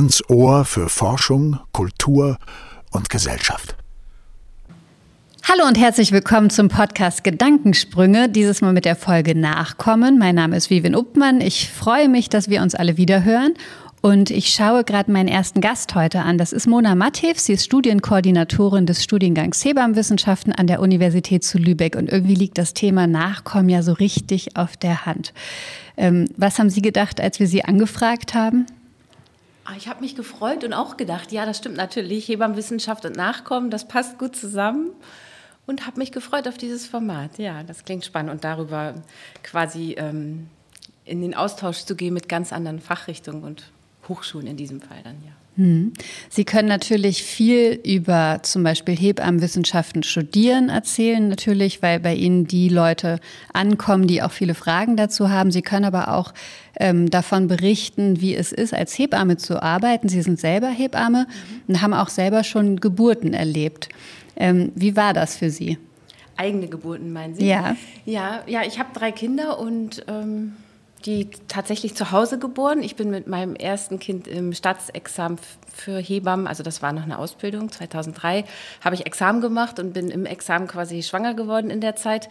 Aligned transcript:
ganz 0.00 0.22
Ohr 0.28 0.64
für 0.64 0.88
Forschung, 0.88 1.58
Kultur 1.72 2.38
und 2.90 3.10
Gesellschaft. 3.10 3.74
Hallo 5.46 5.68
und 5.68 5.76
herzlich 5.76 6.10
willkommen 6.10 6.48
zum 6.48 6.68
Podcast 6.68 7.22
Gedankensprünge, 7.22 8.30
dieses 8.30 8.62
Mal 8.62 8.72
mit 8.72 8.86
der 8.86 8.96
Folge 8.96 9.34
Nachkommen. 9.34 10.18
Mein 10.18 10.36
Name 10.36 10.56
ist 10.56 10.70
Vivian 10.70 10.94
Uppmann. 10.94 11.42
Ich 11.42 11.68
freue 11.68 12.08
mich, 12.08 12.30
dass 12.30 12.48
wir 12.48 12.62
uns 12.62 12.74
alle 12.74 12.96
wieder 12.96 13.24
hören. 13.24 13.52
Und 14.00 14.30
ich 14.30 14.48
schaue 14.48 14.84
gerade 14.84 15.12
meinen 15.12 15.28
ersten 15.28 15.60
Gast 15.60 15.94
heute 15.94 16.20
an. 16.20 16.38
Das 16.38 16.54
ist 16.54 16.66
Mona 16.66 16.94
Mattev. 16.94 17.38
Sie 17.38 17.52
ist 17.52 17.66
Studienkoordinatorin 17.66 18.86
des 18.86 19.04
Studiengangs 19.04 19.62
Hebammenwissenschaften 19.62 20.54
an 20.54 20.66
der 20.66 20.80
Universität 20.80 21.44
zu 21.44 21.58
Lübeck. 21.58 21.94
Und 21.94 22.10
irgendwie 22.10 22.36
liegt 22.36 22.56
das 22.56 22.72
Thema 22.72 23.06
Nachkommen 23.06 23.68
ja 23.68 23.82
so 23.82 23.92
richtig 23.92 24.56
auf 24.56 24.78
der 24.78 25.04
Hand. 25.04 25.34
Ähm, 25.98 26.30
was 26.38 26.58
haben 26.58 26.70
Sie 26.70 26.80
gedacht, 26.80 27.20
als 27.20 27.38
wir 27.38 27.46
Sie 27.46 27.66
angefragt 27.66 28.32
haben? 28.32 28.64
Ah, 29.70 29.76
ich 29.76 29.86
habe 29.88 30.00
mich 30.00 30.16
gefreut 30.16 30.64
und 30.64 30.72
auch 30.72 30.96
gedacht, 30.96 31.30
ja, 31.30 31.46
das 31.46 31.58
stimmt 31.58 31.76
natürlich. 31.76 32.26
Hebammenwissenschaft 32.28 33.04
und 33.04 33.16
Nachkommen, 33.16 33.70
das 33.70 33.86
passt 33.86 34.18
gut 34.18 34.34
zusammen. 34.34 34.90
Und 35.66 35.86
habe 35.86 35.98
mich 35.98 36.10
gefreut 36.10 36.48
auf 36.48 36.58
dieses 36.58 36.86
Format. 36.86 37.38
Ja, 37.38 37.62
das 37.62 37.84
klingt 37.84 38.04
spannend. 38.04 38.32
Und 38.32 38.42
darüber 38.42 38.94
quasi 39.44 39.94
ähm, 39.96 40.48
in 41.04 41.20
den 41.20 41.34
Austausch 41.34 41.84
zu 41.84 41.94
gehen 41.94 42.14
mit 42.14 42.28
ganz 42.28 42.52
anderen 42.52 42.80
Fachrichtungen 42.80 43.44
und 43.44 43.70
Hochschulen 44.08 44.48
in 44.48 44.56
diesem 44.56 44.80
Fall 44.80 45.02
dann, 45.04 45.22
ja. 45.24 45.32
Hm. 45.60 45.92
Sie 46.30 46.46
können 46.46 46.68
natürlich 46.68 47.22
viel 47.22 47.78
über 47.84 48.38
zum 48.44 48.62
Beispiel 48.62 48.96
Hebammenwissenschaften 48.96 50.02
studieren 50.02 50.70
erzählen, 50.70 51.28
natürlich, 51.28 51.82
weil 51.82 52.00
bei 52.00 52.14
Ihnen 52.14 52.46
die 52.46 52.70
Leute 52.70 53.20
ankommen, 53.52 54.06
die 54.06 54.22
auch 54.22 54.30
viele 54.30 54.54
Fragen 54.54 54.96
dazu 54.96 55.28
haben. 55.28 55.50
Sie 55.50 55.60
können 55.60 55.84
aber 55.84 56.14
auch 56.14 56.32
ähm, 56.78 57.10
davon 57.10 57.46
berichten, 57.46 58.22
wie 58.22 58.34
es 58.34 58.52
ist, 58.52 58.72
als 58.72 58.98
Hebamme 58.98 59.36
zu 59.36 59.62
arbeiten. 59.62 60.08
Sie 60.08 60.22
sind 60.22 60.40
selber 60.40 60.70
Hebamme 60.70 61.26
und 61.68 61.82
haben 61.82 61.92
auch 61.92 62.08
selber 62.08 62.42
schon 62.42 62.80
Geburten 62.80 63.34
erlebt. 63.34 63.90
Ähm, 64.36 64.72
wie 64.74 64.96
war 64.96 65.12
das 65.12 65.36
für 65.36 65.50
Sie? 65.50 65.76
Eigene 66.38 66.68
Geburten, 66.68 67.12
meinen 67.12 67.34
Sie? 67.34 67.46
Ja. 67.46 67.76
Ja, 68.06 68.44
ja 68.46 68.62
ich 68.66 68.78
habe 68.78 68.88
drei 68.94 69.12
Kinder 69.12 69.58
und 69.58 70.06
ähm 70.08 70.54
die 71.06 71.30
tatsächlich 71.48 71.94
zu 71.94 72.10
Hause 72.10 72.38
geboren. 72.38 72.82
Ich 72.82 72.96
bin 72.96 73.10
mit 73.10 73.26
meinem 73.26 73.54
ersten 73.54 73.98
Kind 73.98 74.26
im 74.26 74.52
Staatsexamen 74.52 75.38
für 75.72 75.98
Hebammen, 75.98 76.46
also 76.46 76.62
das 76.62 76.82
war 76.82 76.92
noch 76.92 77.04
eine 77.04 77.18
Ausbildung, 77.18 77.70
2003 77.70 78.44
habe 78.82 78.94
ich 78.94 79.06
Examen 79.06 79.40
gemacht 79.40 79.78
und 79.78 79.92
bin 79.92 80.10
im 80.10 80.26
Examen 80.26 80.66
quasi 80.66 81.02
schwanger 81.02 81.34
geworden 81.34 81.70
in 81.70 81.80
der 81.80 81.96
Zeit. 81.96 82.28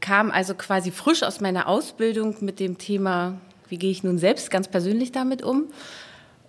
Kam 0.00 0.30
also 0.30 0.54
quasi 0.54 0.90
frisch 0.90 1.22
aus 1.22 1.40
meiner 1.40 1.68
Ausbildung 1.68 2.36
mit 2.40 2.60
dem 2.60 2.78
Thema, 2.78 3.34
wie 3.68 3.78
gehe 3.78 3.90
ich 3.90 4.04
nun 4.04 4.18
selbst 4.18 4.50
ganz 4.50 4.68
persönlich 4.68 5.10
damit 5.10 5.42
um 5.42 5.64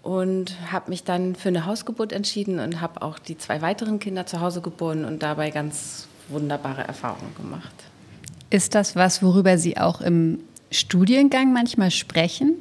und 0.03 0.55
habe 0.71 0.89
mich 0.89 1.03
dann 1.03 1.36
für 1.36 1.49
eine 1.49 1.66
Hausgeburt 1.66 2.11
entschieden 2.11 2.59
und 2.59 2.81
habe 2.81 3.02
auch 3.02 3.19
die 3.19 3.38
zwei 3.38 3.61
weiteren 3.61 3.99
Kinder 3.99 4.25
zu 4.25 4.42
Hause 4.42 4.61
geboren 4.61 5.05
und 5.05 5.23
dabei 5.23 5.49
ganz 5.49 6.08
wunderbare 6.30 6.81
Erfahrungen 6.81 7.33
gemacht. 7.36 7.73
Ist 8.49 8.75
das 8.75 8.95
was, 8.95 9.23
worüber 9.23 9.58
Sie 9.58 9.77
auch 9.77 10.02
im 10.02 10.39
Studiengang 10.72 11.54
manchmal 11.54 11.92
sprechen? 11.92 12.56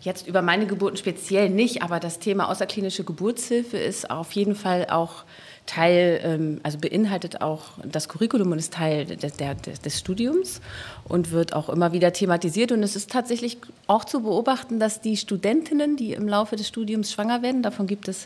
Jetzt 0.00 0.28
über 0.28 0.42
meine 0.42 0.66
Geburten 0.66 0.96
speziell 0.96 1.50
nicht, 1.50 1.82
aber 1.82 1.98
das 1.98 2.20
Thema 2.20 2.48
außerklinische 2.48 3.02
Geburtshilfe 3.02 3.76
ist 3.76 4.10
auf 4.10 4.32
jeden 4.32 4.54
Fall 4.54 4.86
auch 4.90 5.24
Teil, 5.66 6.20
ähm, 6.22 6.60
also 6.62 6.78
beinhaltet 6.78 7.42
auch 7.42 7.62
das 7.84 8.08
Curriculum 8.08 8.52
und 8.52 8.58
ist 8.58 8.72
Teil 8.72 9.04
des, 9.04 9.34
des, 9.36 9.98
Studiums 9.98 10.60
und 11.04 11.30
wird 11.30 11.52
auch 11.52 11.68
immer 11.68 11.92
wieder 11.92 12.12
thematisiert. 12.12 12.72
Und 12.72 12.82
es 12.82 12.96
ist 12.96 13.10
tatsächlich 13.10 13.58
auch 13.86 14.04
zu 14.04 14.22
beobachten, 14.22 14.80
dass 14.80 15.00
die 15.00 15.16
Studentinnen, 15.16 15.96
die 15.96 16.14
im 16.14 16.26
Laufe 16.26 16.56
des 16.56 16.68
Studiums 16.68 17.12
schwanger 17.12 17.42
werden, 17.42 17.62
davon 17.62 17.86
gibt 17.86 18.08
es 18.08 18.24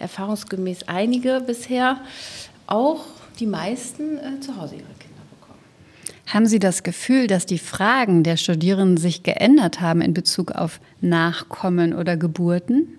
erfahrungsgemäß 0.00 0.88
einige 0.88 1.40
bisher, 1.40 2.00
auch 2.66 3.04
die 3.40 3.46
meisten 3.46 4.18
äh, 4.18 4.40
zu 4.40 4.56
Hause 4.60 4.74
ihre. 4.74 5.01
Haben 6.26 6.46
Sie 6.46 6.58
das 6.58 6.82
Gefühl, 6.82 7.26
dass 7.26 7.46
die 7.46 7.58
Fragen 7.58 8.22
der 8.22 8.36
Studierenden 8.36 8.96
sich 8.96 9.22
geändert 9.22 9.80
haben 9.80 10.00
in 10.00 10.14
Bezug 10.14 10.52
auf 10.52 10.80
Nachkommen 11.00 11.94
oder 11.94 12.16
Geburten? 12.16 12.98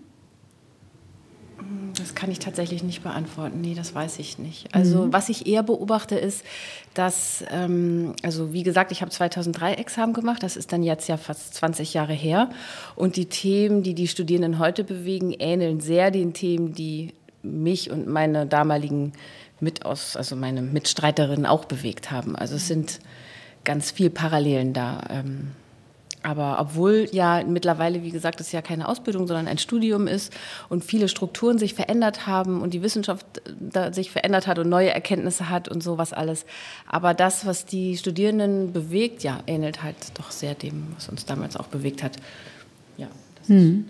Das 1.97 2.15
kann 2.15 2.31
ich 2.31 2.39
tatsächlich 2.39 2.83
nicht 2.83 3.03
beantworten. 3.03 3.61
Nee, 3.61 3.75
das 3.75 3.93
weiß 3.93 4.19
ich 4.19 4.39
nicht. 4.39 4.73
Also, 4.73 5.05
mhm. 5.05 5.13
was 5.13 5.29
ich 5.29 5.45
eher 5.45 5.63
beobachte, 5.63 6.15
ist, 6.15 6.43
dass, 6.93 7.45
ähm, 7.51 8.13
also 8.23 8.51
wie 8.51 8.63
gesagt, 8.63 8.91
ich 8.91 9.01
habe 9.01 9.11
2003 9.11 9.75
Examen 9.75 10.13
gemacht. 10.13 10.41
Das 10.41 10.57
ist 10.57 10.73
dann 10.73 10.83
jetzt 10.83 11.07
ja 11.07 11.17
fast 11.17 11.53
20 11.53 11.93
Jahre 11.93 12.13
her. 12.13 12.49
Und 12.95 13.15
die 13.15 13.27
Themen, 13.27 13.83
die 13.83 13.93
die 13.93 14.07
Studierenden 14.07 14.59
heute 14.59 14.83
bewegen, 14.83 15.31
ähneln 15.37 15.79
sehr 15.81 16.11
den 16.11 16.33
Themen, 16.33 16.73
die 16.73 17.13
mich 17.43 17.91
und 17.91 18.07
meine 18.07 18.47
damaligen 18.47 19.13
mit 19.63 19.85
aus, 19.85 20.15
also 20.15 20.35
meine 20.35 20.61
Mitstreiterinnen 20.61 21.45
auch 21.45 21.65
bewegt 21.65 22.11
haben. 22.11 22.35
Also 22.35 22.55
es 22.55 22.67
sind 22.67 22.99
ganz 23.63 23.91
viel 23.91 24.09
Parallelen 24.09 24.73
da. 24.73 25.01
Ähm, 25.09 25.51
aber 26.23 26.57
obwohl 26.59 27.09
ja 27.11 27.43
mittlerweile, 27.45 28.01
wie 28.01 28.11
gesagt, 28.11 28.39
es 28.39 28.53
ja 28.53 28.61
keine 28.61 28.87
Ausbildung, 28.87 29.27
sondern 29.27 29.47
ein 29.47 29.57
Studium 29.57 30.07
ist 30.07 30.33
und 30.69 30.83
viele 30.83 31.09
Strukturen 31.09 31.59
sich 31.59 31.73
verändert 31.73 32.25
haben 32.25 32.61
und 32.61 32.73
die 32.73 32.81
Wissenschaft 32.81 33.25
äh, 33.73 33.91
sich 33.91 34.09
verändert 34.09 34.47
hat 34.47 34.57
und 34.57 34.69
neue 34.69 34.89
Erkenntnisse 34.89 35.49
hat 35.49 35.67
und 35.67 35.83
sowas 35.83 36.13
alles. 36.13 36.45
Aber 36.87 37.13
das, 37.13 37.45
was 37.45 37.65
die 37.65 37.97
Studierenden 37.97 38.71
bewegt, 38.71 39.23
ja, 39.23 39.41
ähnelt 39.47 39.83
halt 39.83 39.97
doch 40.13 40.31
sehr 40.31 40.55
dem, 40.55 40.93
was 40.95 41.09
uns 41.09 41.25
damals 41.25 41.57
auch 41.57 41.67
bewegt 41.67 42.01
hat. 42.03 42.15
Ja, 42.95 43.07
das 43.39 43.49
hm. 43.49 43.89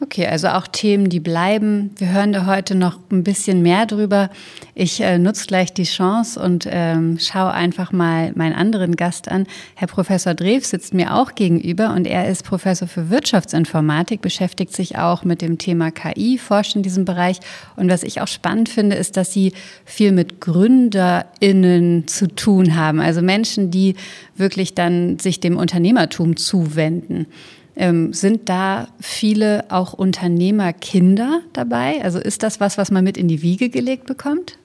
Okay, 0.00 0.26
also 0.26 0.48
auch 0.48 0.66
Themen, 0.66 1.08
die 1.08 1.20
bleiben. 1.20 1.92
Wir 1.96 2.12
hören 2.12 2.32
da 2.32 2.46
heute 2.46 2.74
noch 2.74 2.98
ein 3.12 3.22
bisschen 3.22 3.62
mehr 3.62 3.86
drüber. 3.86 4.28
Ich 4.74 5.00
äh, 5.00 5.18
nutze 5.18 5.46
gleich 5.46 5.72
die 5.72 5.84
Chance 5.84 6.40
und 6.40 6.66
ähm, 6.68 7.18
schaue 7.20 7.52
einfach 7.52 7.92
mal 7.92 8.32
meinen 8.34 8.54
anderen 8.54 8.96
Gast 8.96 9.28
an. 9.28 9.46
Herr 9.76 9.86
Professor 9.86 10.34
Drew 10.34 10.58
sitzt 10.60 10.94
mir 10.94 11.14
auch 11.14 11.36
gegenüber 11.36 11.94
und 11.94 12.08
er 12.08 12.28
ist 12.28 12.44
Professor 12.44 12.88
für 12.88 13.08
Wirtschaftsinformatik, 13.08 14.20
beschäftigt 14.20 14.74
sich 14.74 14.98
auch 14.98 15.22
mit 15.22 15.40
dem 15.40 15.58
Thema 15.58 15.92
KI, 15.92 16.38
forscht 16.38 16.74
in 16.74 16.82
diesem 16.82 17.04
Bereich. 17.04 17.38
Und 17.76 17.88
was 17.88 18.02
ich 18.02 18.20
auch 18.20 18.28
spannend 18.28 18.68
finde, 18.68 18.96
ist, 18.96 19.16
dass 19.16 19.32
Sie 19.32 19.52
viel 19.84 20.10
mit 20.10 20.40
GründerInnen 20.40 22.08
zu 22.08 22.26
tun 22.26 22.74
haben, 22.76 23.00
also 23.00 23.22
Menschen, 23.22 23.70
die 23.70 23.94
wirklich 24.34 24.74
dann 24.74 25.20
sich 25.20 25.38
dem 25.38 25.56
Unternehmertum 25.56 26.36
zuwenden. 26.36 27.26
Ähm, 27.76 28.12
sind 28.12 28.48
da 28.48 28.88
viele 29.00 29.64
auch 29.70 29.92
Unternehmerkinder 29.92 31.40
dabei? 31.52 32.02
Also 32.02 32.18
ist 32.18 32.42
das 32.42 32.60
was, 32.60 32.78
was 32.78 32.90
man 32.90 33.02
mit 33.02 33.16
in 33.16 33.28
die 33.28 33.42
Wiege 33.42 33.68
gelegt 33.68 34.06
bekommt? 34.06 34.58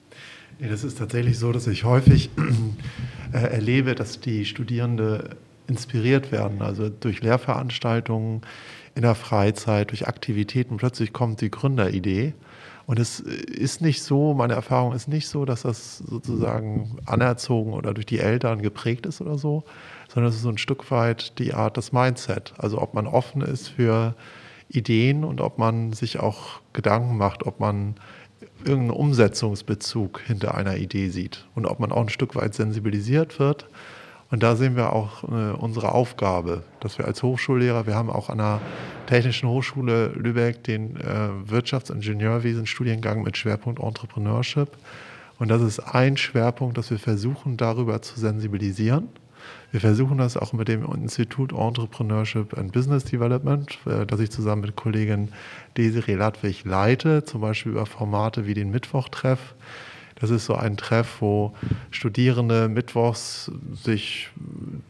Nee, 0.58 0.68
das 0.68 0.84
ist 0.84 0.98
tatsächlich 0.98 1.38
so, 1.38 1.52
dass 1.52 1.66
ich 1.66 1.84
häufig 1.84 2.30
äh, 3.32 3.38
erlebe, 3.38 3.94
dass 3.94 4.20
die 4.20 4.44
Studierende 4.44 5.30
inspiriert 5.66 6.32
werden, 6.32 6.62
also 6.62 6.88
durch 6.88 7.22
Lehrveranstaltungen, 7.22 8.42
in 8.94 9.02
der 9.02 9.14
Freizeit, 9.14 9.90
durch 9.90 10.08
Aktivitäten. 10.08 10.76
Plötzlich 10.76 11.12
kommt 11.12 11.40
die 11.40 11.50
Gründeridee. 11.50 12.34
Und 12.86 12.98
es 12.98 13.20
ist 13.20 13.80
nicht 13.80 14.02
so, 14.02 14.34
meine 14.34 14.54
Erfahrung 14.54 14.92
ist 14.94 15.06
nicht 15.06 15.28
so, 15.28 15.44
dass 15.44 15.62
das 15.62 15.98
sozusagen 15.98 16.98
anerzogen 17.06 17.72
oder 17.72 17.94
durch 17.94 18.06
die 18.06 18.18
Eltern 18.18 18.62
geprägt 18.62 19.06
ist 19.06 19.20
oder 19.20 19.38
so, 19.38 19.62
sondern 20.12 20.30
es 20.30 20.36
ist 20.36 20.42
so 20.42 20.48
ein 20.48 20.58
Stück 20.58 20.90
weit 20.90 21.38
die 21.38 21.54
Art, 21.54 21.76
das 21.76 21.92
Mindset. 21.92 22.52
Also 22.58 22.80
ob 22.80 22.94
man 22.94 23.06
offen 23.06 23.42
ist 23.42 23.68
für 23.68 24.14
Ideen 24.68 25.24
und 25.24 25.40
ob 25.40 25.58
man 25.58 25.92
sich 25.92 26.18
auch 26.18 26.60
Gedanken 26.72 27.16
macht, 27.16 27.46
ob 27.46 27.60
man 27.60 27.94
irgendeinen 28.64 28.90
Umsetzungsbezug 28.90 30.20
hinter 30.26 30.54
einer 30.54 30.76
Idee 30.76 31.08
sieht 31.08 31.46
und 31.54 31.66
ob 31.66 31.80
man 31.80 31.92
auch 31.92 32.02
ein 32.02 32.08
Stück 32.08 32.34
weit 32.34 32.54
sensibilisiert 32.54 33.38
wird. 33.38 33.68
Und 34.32 34.42
da 34.42 34.54
sehen 34.54 34.76
wir 34.76 34.92
auch 34.92 35.24
äh, 35.24 35.52
unsere 35.56 35.92
Aufgabe, 35.92 36.62
dass 36.80 36.98
wir 36.98 37.06
als 37.06 37.22
Hochschullehrer, 37.22 37.86
wir 37.86 37.94
haben 37.94 38.10
auch 38.10 38.30
an 38.30 38.38
der 38.38 38.60
Technischen 39.06 39.48
Hochschule 39.48 40.08
Lübeck 40.08 40.62
den 40.64 40.96
äh, 40.96 41.30
Wirtschaftsingenieurwesen-Studiengang 41.46 43.22
mit 43.22 43.36
Schwerpunkt 43.36 43.80
Entrepreneurship. 43.80 44.68
Und 45.38 45.48
das 45.48 45.62
ist 45.62 45.80
ein 45.80 46.16
Schwerpunkt, 46.16 46.78
dass 46.78 46.90
wir 46.90 46.98
versuchen, 46.98 47.56
darüber 47.56 48.02
zu 48.02 48.20
sensibilisieren 48.20 49.08
wir 49.70 49.80
versuchen 49.80 50.18
das 50.18 50.36
auch 50.36 50.52
mit 50.52 50.68
dem 50.68 50.84
Institut 50.84 51.52
Entrepreneurship 51.52 52.56
and 52.58 52.72
Business 52.72 53.04
Development, 53.04 53.78
äh, 53.86 54.04
das 54.06 54.20
ich 54.20 54.30
zusammen 54.30 54.62
mit 54.62 54.76
Kollegin 54.76 55.28
Desiree 55.76 56.14
Ladwig 56.14 56.64
leite, 56.64 57.24
zum 57.24 57.40
Beispiel 57.40 57.72
über 57.72 57.86
Formate 57.86 58.46
wie 58.46 58.54
den 58.54 58.70
Mittwochtreff. 58.70 59.54
Das 60.16 60.28
ist 60.28 60.44
so 60.44 60.54
ein 60.54 60.76
Treff, 60.76 61.22
wo 61.22 61.54
Studierende 61.90 62.68
mittwochs 62.68 63.50
sich 63.72 64.28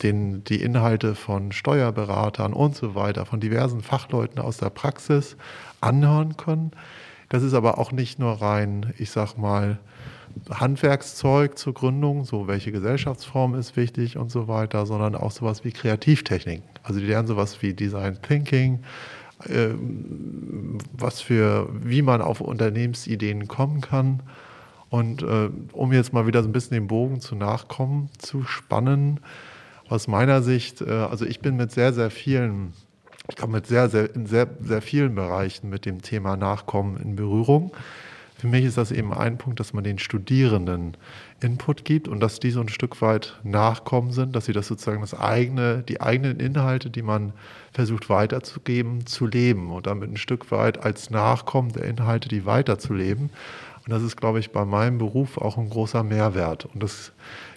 den, 0.03 0.43
die 0.43 0.61
Inhalte 0.61 1.15
von 1.15 1.53
Steuerberatern 1.53 2.53
und 2.53 2.75
so 2.75 2.97
weiter, 2.97 3.26
von 3.26 3.38
diversen 3.38 3.81
Fachleuten 3.81 4.41
aus 4.41 4.56
der 4.56 4.71
Praxis 4.71 5.37
anhören 5.81 6.37
können. 6.37 6.73
Das 7.29 7.44
ist 7.44 7.55
aber 7.55 7.79
auch 7.79 7.93
nicht 7.93 8.19
nur 8.19 8.43
rein, 8.43 8.93
ich 8.99 9.12
sag 9.12 9.37
mal, 9.37 9.79
Handwerkszeug 10.50 11.59
zur 11.59 11.75
Gründung, 11.75 12.25
so 12.25 12.47
welche 12.49 12.73
Gesellschaftsform 12.73 13.55
ist 13.55 13.77
wichtig 13.77 14.17
und 14.17 14.31
so 14.31 14.49
weiter, 14.49 14.87
sondern 14.87 15.15
auch 15.15 15.31
sowas 15.31 15.65
wie 15.65 15.73
Kreativtechniken. 15.73 16.65
Also 16.82 17.00
die 17.00 17.06
lernen 17.06 17.29
sowas 17.29 17.62
wie 17.62 17.75
Design 17.75 18.19
Thinking, 18.23 18.81
äh, 19.44 19.69
was 20.93 21.21
für, 21.21 21.69
wie 21.73 22.03
man 22.03 22.23
auf 22.23 22.41
Unternehmensideen 22.41 23.49
kommen 23.49 23.81
kann. 23.81 24.23
Und 24.88 25.23
äh, 25.23 25.50
um 25.73 25.93
jetzt 25.93 26.12
mal 26.12 26.27
wieder 26.27 26.43
so 26.43 26.49
ein 26.49 26.53
bisschen 26.53 26.75
den 26.75 26.88
Bogen 26.88 27.21
zu 27.21 27.37
Nachkommen 27.37 28.11
zu 28.19 28.43
spannen, 28.43 29.21
aus 29.88 30.09
meiner 30.09 30.43
Sicht, 30.43 30.81
äh, 30.81 30.91
also 30.91 31.25
ich 31.25 31.41
bin 31.41 31.56
mit 31.56 31.73
sehr, 31.73 31.93
sehr 31.93 32.11
vielen, 32.11 32.73
ich 33.29 33.37
komme 33.37 33.55
mit 33.55 33.67
sehr, 33.67 33.88
sehr, 33.88 34.15
in 34.15 34.26
sehr, 34.26 34.49
sehr 34.61 34.83
vielen 34.83 35.15
Bereichen 35.15 35.69
mit 35.69 35.87
dem 35.87 36.03
Thema 36.03 36.37
Nachkommen 36.37 36.97
in 36.97 37.17
Berührung. 37.17 37.73
Für 38.40 38.46
mich 38.46 38.64
ist 38.64 38.78
das 38.78 38.90
eben 38.90 39.12
ein 39.12 39.37
Punkt, 39.37 39.60
dass 39.60 39.75
man 39.75 39.84
den 39.84 39.98
Studierenden 39.98 40.96
Input 41.42 41.84
gibt 41.84 42.08
und 42.08 42.20
dass 42.20 42.40
die 42.40 42.50
so 42.50 42.62
ein 42.62 42.70
Stück 42.70 43.02
weit 43.02 43.38
nachkommen 43.44 44.12
sind, 44.12 44.34
dass 44.34 44.46
sie 44.46 44.54
das 44.54 44.66
sozusagen 44.66 45.02
das 45.02 45.12
eigene, 45.12 45.82
die 45.87 46.00
eigenen 46.00 46.40
Inhalte, 46.40 46.88
die 46.88 47.02
man 47.02 47.34
versucht 47.75 48.08
weiterzugeben, 48.08 49.04
zu 49.04 49.26
leben 49.26 49.70
und 49.70 49.87
damit 49.87 50.10
ein 50.10 50.16
Stück 50.16 50.50
weit 50.50 50.82
als 50.82 51.10
Nachkommen 51.10 51.72
der 51.72 51.84
Inhalte, 51.84 52.31
die 52.31 52.46
weiterzuleben. 52.46 53.28
Und 53.90 53.96
das 53.96 54.04
ist, 54.04 54.16
glaube 54.16 54.38
ich, 54.38 54.52
bei 54.52 54.64
meinem 54.64 54.98
Beruf 54.98 55.37
auch 55.37 55.58
ein 55.58 55.69
großer 55.69 56.04
Mehrwert. 56.04 56.66
Und 56.66 56.81
das 56.81 57.10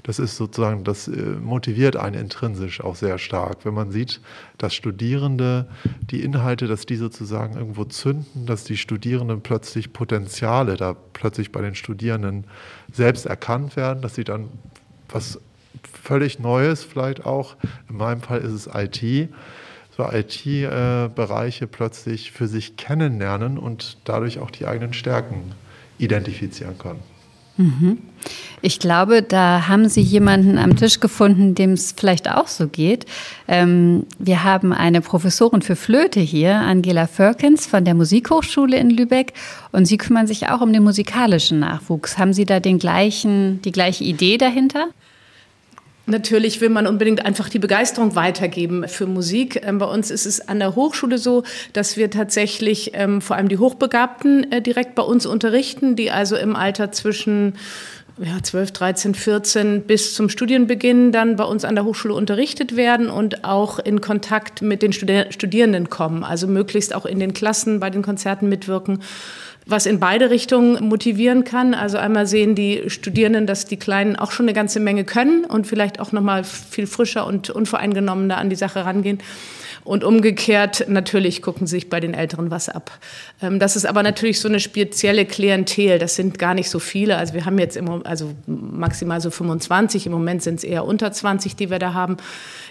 das 0.04 0.20
ist 0.20 0.36
sozusagen, 0.36 0.84
das 0.84 1.08
äh, 1.08 1.12
motiviert 1.12 1.96
einen 1.96 2.16
intrinsisch 2.16 2.82
auch 2.82 2.96
sehr 2.96 3.18
stark. 3.18 3.64
Wenn 3.64 3.74
man 3.74 3.92
sieht, 3.92 4.20
dass 4.58 4.74
Studierende 4.74 5.68
die 6.02 6.22
Inhalte, 6.22 6.68
dass 6.68 6.86
die 6.86 6.98
sozusagen 6.98 7.56
irgendwo 7.56 7.86
zünden, 7.86 8.46
dass 8.46 8.66
die 8.66 8.76
Studierenden 8.76 9.42
plötzlich 9.42 9.94
Potenziale 9.94 10.76
da 10.76 10.94
plötzlich 11.14 11.54
bei 11.54 11.62
den 11.62 11.74
Studierenden 11.74 12.46
selbst 12.92 13.26
erkannt 13.26 13.78
werden, 13.78 14.02
dass 14.02 14.16
sie 14.16 14.26
dann 14.26 14.50
was 15.08 15.40
völlig 16.04 16.40
Neues 16.40 16.84
vielleicht 16.84 17.26
auch, 17.26 17.56
in 17.90 17.96
meinem 17.96 18.22
Fall 18.22 18.42
ist 18.42 18.52
es 18.52 18.70
IT, 18.74 19.30
so 19.96 20.04
IT-Bereiche 20.12 21.68
plötzlich 21.68 22.32
für 22.32 22.48
sich 22.48 22.76
kennenlernen 22.76 23.58
und 23.58 24.00
dadurch 24.04 24.40
auch 24.40 24.52
die 24.52 24.66
eigenen 24.66 24.92
Stärken 24.94 25.54
identifizieren 26.04 26.78
können. 26.78 27.00
Mhm. 27.58 28.00
Ich 28.62 28.80
glaube, 28.80 29.22
da 29.22 29.68
haben 29.68 29.90
Sie 29.90 30.02
jemanden 30.02 30.58
am 30.58 30.76
Tisch 30.76 31.00
gefunden, 31.00 31.54
dem 31.54 31.74
es 31.74 31.94
vielleicht 31.96 32.30
auch 32.30 32.48
so 32.48 32.68
geht. 32.68 33.06
Ähm, 33.48 34.06
wir 34.18 34.44
haben 34.44 34.74
eine 34.74 35.02
Professorin 35.02 35.62
für 35.62 35.76
Flöte 35.76 36.20
hier, 36.20 36.56
Angela 36.56 37.06
Firkins 37.06 37.68
von 37.68 37.84
der 37.84 37.94
Musikhochschule 37.94 38.78
in 38.78 38.90
Lübeck, 38.90 39.34
und 39.72 39.86
Sie 39.86 39.98
kümmern 39.98 40.26
sich 40.26 40.50
auch 40.50 40.62
um 40.62 40.72
den 40.74 40.84
musikalischen 40.84 41.60
Nachwuchs. 41.60 42.18
Haben 42.18 42.34
Sie 42.34 42.46
da 42.46 42.60
den 42.60 42.80
gleichen, 42.80 43.62
die 43.62 43.72
gleiche 43.72 44.04
Idee 44.04 44.38
dahinter? 44.38 44.88
Natürlich 46.06 46.60
will 46.60 46.68
man 46.68 46.86
unbedingt 46.86 47.26
einfach 47.26 47.48
die 47.48 47.60
Begeisterung 47.60 48.16
weitergeben 48.16 48.88
für 48.90 49.06
Musik. 49.06 49.62
Ähm, 49.64 49.78
bei 49.78 49.86
uns 49.86 50.12
ist 50.12 50.26
es 50.26 50.46
an 50.46 50.60
der 50.60 50.76
Hochschule 50.76 51.18
so, 51.18 51.44
dass 51.72 51.96
wir 51.96 52.10
tatsächlich 52.10 52.92
ähm, 52.94 53.22
vor 53.22 53.38
allem 53.38 53.48
die 53.48 53.58
Hochbegabten 53.58 54.52
äh, 54.52 54.62
direkt 54.62 54.96
bei 54.96 55.04
uns 55.04 55.26
unterrichten, 55.26 55.96
die 55.96 56.12
also 56.12 56.36
im 56.36 56.58
Alter 56.58 56.92
zwischen 56.92 57.54
ja, 58.22 58.44
12, 58.44 58.72
13, 58.72 59.16
14 59.16 59.82
bis 59.84 60.14
zum 60.14 60.30
Studienbeginn 60.30 61.12
dann 61.12 61.36
bei 61.38 61.46
uns 61.46 61.66
an 61.66 61.76
der 61.76 61.86
Hochschule 61.86 62.14
unterrichtet 62.14 62.76
werden 62.76 63.10
und 63.10 63.44
auch 63.44 63.80
in 63.80 64.02
Kontakt 64.02 64.62
mit 64.62 64.82
den 64.82 64.94
Studierenden 64.94 65.90
kommen, 65.90 66.24
also 66.24 66.48
möglichst 66.48 66.94
auch 66.94 67.06
in 67.06 67.20
den 67.20 67.34
Klassen 67.34 67.80
bei 67.80 67.90
den 67.90 68.04
Konzerten 68.04 68.50
mitwirken 68.50 69.00
was 69.66 69.86
in 69.86 70.00
beide 70.00 70.30
Richtungen 70.30 70.88
motivieren 70.88 71.44
kann. 71.44 71.74
Also 71.74 71.98
einmal 71.98 72.28
sehen 72.28 72.56
die 72.56 72.90
Studierenden, 72.90 73.48
dass 73.48 73.66
die 73.66 73.78
Kleinen 73.78 74.16
auch 74.16 74.32
schon 74.32 74.46
eine 74.46 74.54
ganze 74.54 74.80
Menge 74.80 75.04
können 75.04 75.46
und 75.46 75.68
vielleicht 75.68 76.00
auch 76.00 76.12
noch 76.12 76.22
mal 76.22 76.44
viel 76.44 76.88
frischer 76.88 77.26
und 77.26 77.50
unvoreingenommener 77.50 78.38
an 78.38 78.50
die 78.50 78.56
Sache 78.56 78.86
rangehen. 78.86 79.20
Und 79.84 80.06
umgekehrt, 80.06 80.86
natürlich 80.88 81.42
gucken 81.42 81.68
sich 81.68 81.90
bei 81.90 82.00
den 82.00 82.14
Älteren 82.14 82.50
was 82.50 82.70
ab. 82.70 82.92
Ähm, 83.42 83.60
das 83.60 83.76
ist 83.76 83.86
aber 83.86 84.02
natürlich 84.02 84.40
so 84.40 84.48
eine 84.48 84.62
spezielle 84.62 85.26
Klientel. 85.26 86.00
Das 86.00 86.16
sind 86.16 86.40
gar 86.40 86.54
nicht 86.54 86.70
so 86.70 86.80
viele. 86.80 87.18
Also 87.18 87.34
wir 87.34 87.46
haben 87.46 87.60
jetzt 87.60 87.76
immer, 87.76 88.02
also 88.06 88.34
maximal 88.48 89.20
so 89.20 89.30
25. 89.30 90.06
Im 90.06 90.14
Moment 90.14 90.42
sind 90.42 90.56
es 90.56 90.64
eher 90.64 90.86
unter 90.86 91.12
20, 91.12 91.58
die 91.58 91.70
wir 91.70 91.80
da 91.80 91.94
haben. 91.94 92.18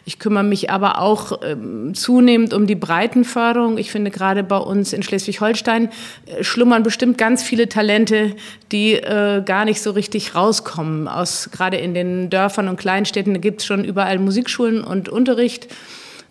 Ich 0.07 0.19
kümmere 0.19 0.43
mich 0.43 0.71
aber 0.71 1.01
auch 1.01 1.41
ähm, 1.45 1.95
zunehmend 1.95 2.55
um 2.55 2.67
die 2.67 2.75
Breitenförderung. 2.75 3.77
Ich 3.77 3.93
finde 3.93 4.11
gerade 4.11 4.43
bei 4.43 4.57
uns 4.57 4.95
in 4.95 5.03
Schleswig-Holstein 5.03 5.91
äh, 6.27 6.43
schlummern 6.43 6.83
bestimmt 6.83 7.19
ganz 7.19 7.43
viele 7.43 7.69
Talente, 7.69 8.35
die 8.73 8.95
äh, 8.95 9.43
gar 9.45 9.67
nicht 9.67 9.83
so 9.83 9.91
richtig 9.91 10.35
rauskommen. 10.35 11.09
Aus, 11.09 11.51
gerade 11.53 11.77
in 11.77 11.93
den 11.93 12.31
Dörfern 12.31 12.69
und 12.69 12.79
Kleinstädten 12.79 13.39
gibt 13.43 13.61
es 13.61 13.67
schon 13.67 13.85
überall 13.85 14.19
Musikschulen 14.19 14.83
und 14.83 15.11
Unterricht 15.11 15.69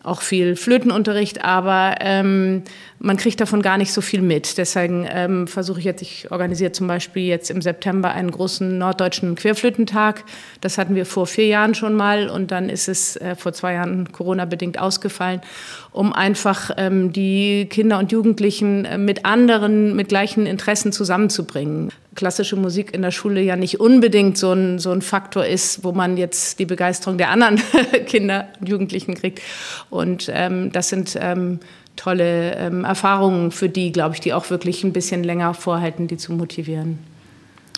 auch 0.03 0.21
viel 0.21 0.55
Flötenunterricht, 0.55 1.43
aber 1.43 1.95
ähm, 1.99 2.63
man 2.99 3.17
kriegt 3.17 3.39
davon 3.39 3.61
gar 3.61 3.77
nicht 3.77 3.93
so 3.93 4.01
viel 4.01 4.21
mit. 4.21 4.57
Deswegen 4.57 5.07
ähm, 5.09 5.47
versuche 5.47 5.79
ich 5.79 5.85
jetzt, 5.85 6.01
ich 6.01 6.31
organisiere 6.31 6.71
zum 6.71 6.87
Beispiel 6.87 7.23
jetzt 7.23 7.49
im 7.51 7.61
September 7.61 8.11
einen 8.11 8.31
großen 8.31 8.77
norddeutschen 8.77 9.35
Querflötentag. 9.35 10.23
Das 10.59 10.77
hatten 10.77 10.95
wir 10.95 11.05
vor 11.05 11.27
vier 11.27 11.47
Jahren 11.47 11.75
schon 11.75 11.95
mal 11.95 12.29
und 12.29 12.51
dann 12.51 12.69
ist 12.69 12.87
es 12.87 13.15
äh, 13.17 13.35
vor 13.35 13.53
zwei 13.53 13.73
Jahren 13.73 14.11
Corona-bedingt 14.11 14.79
ausgefallen, 14.79 15.41
um 15.91 16.13
einfach 16.13 16.71
ähm, 16.77 17.11
die 17.11 17.67
Kinder 17.69 17.99
und 17.99 18.11
Jugendlichen 18.11 18.85
äh, 18.85 18.97
mit 18.97 19.25
anderen, 19.25 19.95
mit 19.95 20.09
gleichen 20.09 20.45
Interessen 20.45 20.91
zusammenzubringen 20.91 21.91
klassische 22.15 22.55
Musik 22.55 22.93
in 22.93 23.01
der 23.01 23.11
Schule 23.11 23.41
ja 23.41 23.55
nicht 23.55 23.79
unbedingt 23.79 24.37
so 24.37 24.51
ein, 24.51 24.79
so 24.79 24.91
ein 24.91 25.01
Faktor 25.01 25.45
ist, 25.45 25.83
wo 25.83 25.91
man 25.91 26.17
jetzt 26.17 26.59
die 26.59 26.65
Begeisterung 26.65 27.17
der 27.17 27.29
anderen 27.29 27.61
Kinder 28.05 28.49
und 28.59 28.67
Jugendlichen 28.67 29.15
kriegt. 29.15 29.41
Und 29.89 30.29
ähm, 30.33 30.71
das 30.71 30.89
sind 30.89 31.17
ähm, 31.19 31.59
tolle 31.95 32.55
ähm, 32.55 32.83
Erfahrungen 32.83 33.51
für 33.51 33.69
die, 33.69 33.91
glaube 33.91 34.15
ich, 34.15 34.21
die 34.21 34.33
auch 34.33 34.49
wirklich 34.49 34.83
ein 34.83 34.93
bisschen 34.93 35.23
länger 35.23 35.53
vorhalten, 35.53 36.07
die 36.07 36.17
zu 36.17 36.33
motivieren. 36.33 36.99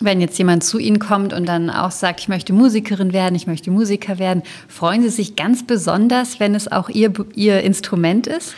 Wenn 0.04 0.20
jetzt 0.20 0.36
jemand 0.36 0.62
zu 0.62 0.78
Ihnen 0.78 0.98
kommt 0.98 1.32
und 1.32 1.46
dann 1.46 1.70
auch 1.70 1.90
sagt, 1.90 2.20
ich 2.20 2.28
möchte 2.28 2.52
Musikerin 2.52 3.14
werden, 3.14 3.34
ich 3.34 3.46
möchte 3.46 3.70
Musiker 3.70 4.18
werden, 4.18 4.42
freuen 4.68 5.02
Sie 5.02 5.08
sich 5.08 5.34
ganz 5.34 5.66
besonders, 5.66 6.40
wenn 6.40 6.54
es 6.54 6.70
auch 6.70 6.90
Ihr, 6.90 7.12
Ihr 7.34 7.62
Instrument 7.62 8.26
ist? 8.26 8.54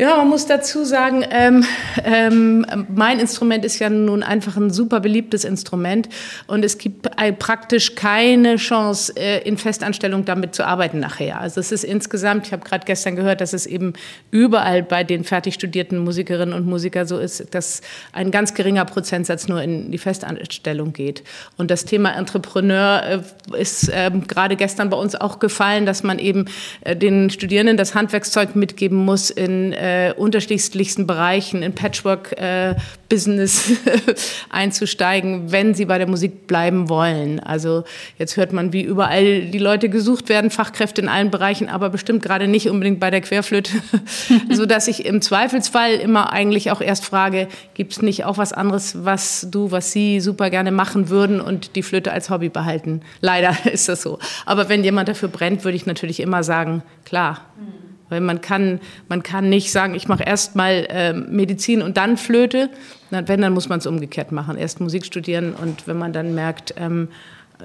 Ja, 0.00 0.16
man 0.16 0.28
muss 0.28 0.46
dazu 0.46 0.84
sagen, 0.84 1.24
ähm, 1.28 1.64
ähm, 2.04 2.86
mein 2.88 3.18
Instrument 3.18 3.64
ist 3.64 3.80
ja 3.80 3.90
nun 3.90 4.22
einfach 4.22 4.56
ein 4.56 4.70
super 4.70 5.00
beliebtes 5.00 5.42
Instrument 5.42 6.08
und 6.46 6.64
es 6.64 6.78
gibt 6.78 7.08
praktisch 7.40 7.96
keine 7.96 8.58
Chance, 8.58 9.12
äh, 9.16 9.42
in 9.42 9.58
Festanstellung 9.58 10.24
damit 10.24 10.54
zu 10.54 10.64
arbeiten 10.64 11.00
nachher. 11.00 11.40
Also 11.40 11.58
es 11.58 11.72
ist 11.72 11.82
insgesamt, 11.82 12.46
ich 12.46 12.52
habe 12.52 12.64
gerade 12.64 12.84
gestern 12.86 13.16
gehört, 13.16 13.40
dass 13.40 13.52
es 13.52 13.66
eben 13.66 13.94
überall 14.30 14.84
bei 14.84 15.02
den 15.02 15.24
fertig 15.24 15.54
studierten 15.54 15.98
Musikerinnen 15.98 16.54
und 16.54 16.64
Musikern 16.64 17.08
so 17.08 17.18
ist, 17.18 17.52
dass 17.52 17.80
ein 18.12 18.30
ganz 18.30 18.54
geringer 18.54 18.84
Prozentsatz 18.84 19.48
nur 19.48 19.60
in 19.62 19.90
die 19.90 19.98
Festanstellung 19.98 20.92
geht. 20.92 21.24
Und 21.56 21.72
das 21.72 21.84
Thema 21.86 22.16
Entrepreneur 22.16 23.02
äh, 23.02 23.60
ist 23.60 23.88
äh, 23.88 24.12
gerade 24.28 24.54
gestern 24.54 24.90
bei 24.90 24.96
uns 24.96 25.16
auch 25.16 25.40
gefallen, 25.40 25.86
dass 25.86 26.04
man 26.04 26.20
eben 26.20 26.44
äh, 26.82 26.94
den 26.94 27.30
Studierenden 27.30 27.76
das 27.76 27.96
Handwerkszeug 27.96 28.54
mitgeben 28.54 28.98
muss 29.04 29.30
in 29.30 29.72
äh, 29.88 30.12
unterschiedlichsten 30.12 31.06
Bereichen 31.06 31.62
in 31.62 31.74
Patchwork-Business 31.74 33.70
äh, 33.86 34.14
einzusteigen, 34.50 35.50
wenn 35.50 35.74
sie 35.74 35.86
bei 35.86 35.98
der 35.98 36.06
Musik 36.06 36.46
bleiben 36.46 36.88
wollen. 36.88 37.40
Also 37.40 37.84
jetzt 38.18 38.36
hört 38.36 38.52
man, 38.52 38.72
wie 38.72 38.82
überall 38.82 39.46
die 39.46 39.58
Leute 39.58 39.88
gesucht 39.88 40.28
werden, 40.28 40.50
Fachkräfte 40.50 41.00
in 41.00 41.08
allen 41.08 41.30
Bereichen, 41.30 41.68
aber 41.68 41.88
bestimmt 41.90 42.22
gerade 42.22 42.48
nicht 42.48 42.68
unbedingt 42.68 43.00
bei 43.00 43.10
der 43.10 43.20
Querflöte, 43.20 43.72
so 44.50 44.66
dass 44.66 44.88
ich 44.88 45.06
im 45.06 45.22
Zweifelsfall 45.22 45.94
immer 45.94 46.32
eigentlich 46.32 46.70
auch 46.70 46.80
erst 46.80 47.04
frage, 47.04 47.48
gibt 47.74 47.92
es 47.92 48.02
nicht 48.02 48.24
auch 48.24 48.36
was 48.36 48.52
anderes, 48.52 49.04
was 49.04 49.48
du, 49.50 49.70
was 49.70 49.92
sie 49.92 50.20
super 50.20 50.50
gerne 50.50 50.72
machen 50.72 51.08
würden 51.08 51.40
und 51.40 51.76
die 51.76 51.82
Flöte 51.82 52.12
als 52.12 52.28
Hobby 52.30 52.50
behalten? 52.50 53.00
Leider 53.20 53.56
ist 53.72 53.88
das 53.88 54.02
so. 54.02 54.18
Aber 54.44 54.68
wenn 54.68 54.84
jemand 54.84 55.08
dafür 55.08 55.28
brennt, 55.28 55.64
würde 55.64 55.76
ich 55.76 55.86
natürlich 55.86 56.20
immer 56.20 56.42
sagen, 56.42 56.82
klar. 57.04 57.40
Mhm. 57.56 57.87
Weil 58.08 58.20
man 58.20 58.40
kann, 58.40 58.80
man 59.08 59.22
kann 59.22 59.48
nicht 59.48 59.70
sagen, 59.72 59.94
ich 59.94 60.08
mache 60.08 60.22
erst 60.22 60.56
mal 60.56 60.86
äh, 60.88 61.12
Medizin 61.12 61.82
und 61.82 61.96
dann 61.96 62.16
Flöte. 62.16 62.70
Wenn, 63.10 63.40
dann 63.40 63.52
muss 63.52 63.68
man 63.68 63.78
es 63.78 63.86
umgekehrt 63.86 64.32
machen. 64.32 64.56
Erst 64.56 64.80
Musik 64.80 65.06
studieren 65.06 65.54
und 65.54 65.86
wenn 65.86 65.98
man 65.98 66.12
dann 66.12 66.34
merkt, 66.34 66.74
ähm, 66.76 67.08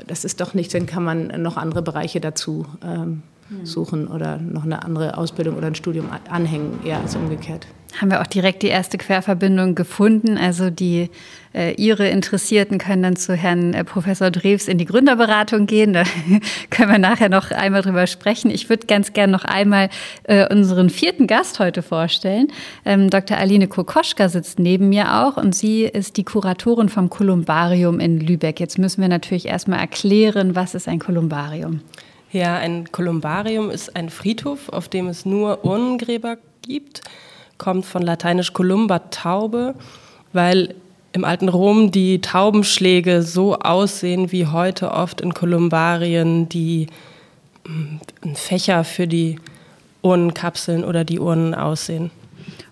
das 0.07 0.25
ist 0.25 0.41
doch 0.41 0.53
nichts, 0.53 0.73
dann 0.73 0.85
kann 0.85 1.03
man 1.03 1.41
noch 1.41 1.57
andere 1.57 1.81
Bereiche 1.81 2.19
dazu 2.19 2.65
ähm, 2.83 3.21
hm. 3.49 3.65
suchen 3.65 4.07
oder 4.07 4.37
noch 4.37 4.63
eine 4.63 4.83
andere 4.83 5.17
Ausbildung 5.17 5.55
oder 5.55 5.67
ein 5.67 5.75
Studium 5.75 6.09
anhängen, 6.29 6.79
eher 6.83 6.99
als 6.99 7.15
umgekehrt 7.15 7.67
haben 7.99 8.11
wir 8.11 8.21
auch 8.21 8.27
direkt 8.27 8.63
die 8.63 8.67
erste 8.67 8.97
Querverbindung 8.97 9.75
gefunden. 9.75 10.37
Also 10.37 10.69
die 10.69 11.09
äh, 11.53 11.73
Ihre 11.73 12.07
Interessierten 12.09 12.77
können 12.77 13.03
dann 13.03 13.15
zu 13.15 13.35
Herrn 13.35 13.73
äh, 13.73 13.83
Professor 13.83 14.31
Drews 14.31 14.67
in 14.67 14.77
die 14.77 14.85
Gründerberatung 14.85 15.67
gehen. 15.67 15.93
Da 15.93 16.03
können 16.69 16.91
wir 16.91 16.99
nachher 16.99 17.29
noch 17.29 17.51
einmal 17.51 17.81
drüber 17.81 18.07
sprechen. 18.07 18.49
Ich 18.49 18.69
würde 18.69 18.87
ganz 18.87 19.13
gern 19.13 19.31
noch 19.31 19.45
einmal 19.45 19.89
äh, 20.23 20.51
unseren 20.51 20.89
vierten 20.89 21.27
Gast 21.27 21.59
heute 21.59 21.83
vorstellen. 21.83 22.47
Ähm, 22.85 23.09
Dr. 23.09 23.37
Aline 23.37 23.67
Kokoschka 23.67 24.29
sitzt 24.29 24.59
neben 24.59 24.89
mir 24.89 25.21
auch 25.21 25.37
und 25.37 25.53
sie 25.53 25.83
ist 25.83 26.17
die 26.17 26.23
Kuratorin 26.23 26.89
vom 26.89 27.09
Kolumbarium 27.09 27.99
in 27.99 28.19
Lübeck. 28.19 28.59
Jetzt 28.59 28.79
müssen 28.79 29.01
wir 29.01 29.09
natürlich 29.09 29.45
erstmal 29.45 29.79
erklären, 29.79 30.55
was 30.55 30.73
ist 30.73 30.87
ein 30.87 30.99
Kolumbarium? 30.99 31.81
Ja, 32.31 32.55
ein 32.55 32.91
Kolumbarium 32.91 33.69
ist 33.69 33.95
ein 33.95 34.09
Friedhof, 34.09 34.69
auf 34.69 34.89
dem 34.89 35.07
es 35.07 35.23
nur 35.23 35.63
Urnengräber 35.63 36.37
gibt 36.63 37.01
kommt 37.57 37.85
von 37.85 38.01
lateinisch 38.01 38.53
columba 38.53 38.99
Taube, 39.09 39.75
weil 40.33 40.75
im 41.13 41.25
alten 41.25 41.47
Rom 41.47 41.91
die 41.91 42.21
Taubenschläge 42.21 43.21
so 43.21 43.57
aussehen 43.59 44.31
wie 44.31 44.47
heute 44.47 44.91
oft 44.91 45.21
in 45.21 45.33
Kolumbarien 45.33 46.49
die 46.49 46.87
mm, 47.65 48.33
Fächer 48.33 48.83
für 48.83 49.07
die 49.07 49.39
Urnenkapseln 50.01 50.83
oder 50.83 51.03
die 51.03 51.19
Urnen 51.19 51.53
aussehen. 51.53 52.11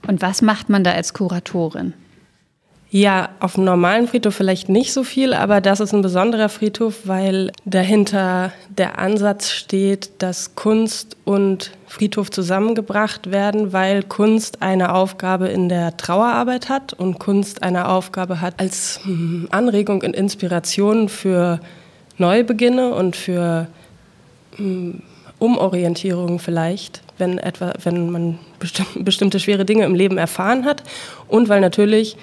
Und 0.07 0.21
was 0.21 0.41
macht 0.41 0.69
man 0.69 0.83
da 0.83 0.91
als 0.91 1.13
Kuratorin? 1.13 1.93
Ja, 2.93 3.29
auf 3.39 3.53
dem 3.53 3.63
normalen 3.63 4.05
Friedhof 4.09 4.35
vielleicht 4.35 4.67
nicht 4.67 4.91
so 4.91 5.05
viel, 5.05 5.33
aber 5.33 5.61
das 5.61 5.79
ist 5.79 5.93
ein 5.93 6.01
besonderer 6.01 6.49
Friedhof, 6.49 6.99
weil 7.05 7.53
dahinter 7.63 8.51
der 8.67 8.99
Ansatz 8.99 9.49
steht, 9.49 10.09
dass 10.17 10.55
Kunst 10.55 11.15
und 11.23 11.71
Friedhof 11.87 12.31
zusammengebracht 12.31 13.31
werden, 13.31 13.71
weil 13.71 14.03
Kunst 14.03 14.61
eine 14.61 14.93
Aufgabe 14.93 15.47
in 15.47 15.69
der 15.69 15.95
Trauerarbeit 15.95 16.67
hat 16.67 16.91
und 16.91 17.17
Kunst 17.17 17.63
eine 17.63 17.87
Aufgabe 17.87 18.41
hat 18.41 18.59
als 18.59 18.99
hm, 19.03 19.47
Anregung 19.51 20.01
und 20.01 20.13
Inspiration 20.13 21.07
für 21.07 21.61
Neubeginne 22.17 22.93
und 22.93 23.15
für 23.15 23.67
hm, 24.57 25.01
Umorientierung 25.39 26.39
vielleicht, 26.39 27.01
wenn 27.17 27.37
etwa, 27.37 27.71
wenn 27.83 28.09
man 28.09 28.39
bestimmte 28.95 29.39
schwere 29.39 29.63
Dinge 29.63 29.85
im 29.85 29.95
Leben 29.95 30.17
erfahren 30.17 30.65
hat. 30.65 30.83
Und 31.29 31.47
weil 31.47 31.61
natürlich 31.61 32.17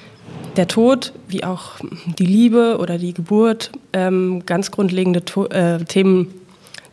der 0.56 0.66
Tod, 0.66 1.12
wie 1.28 1.44
auch 1.44 1.76
die 2.18 2.26
Liebe 2.26 2.78
oder 2.78 2.98
die 2.98 3.14
Geburt, 3.14 3.70
ähm, 3.92 4.44
ganz 4.44 4.70
grundlegende 4.70 5.24
to 5.24 5.46
äh, 5.46 5.84
Themen 5.84 6.34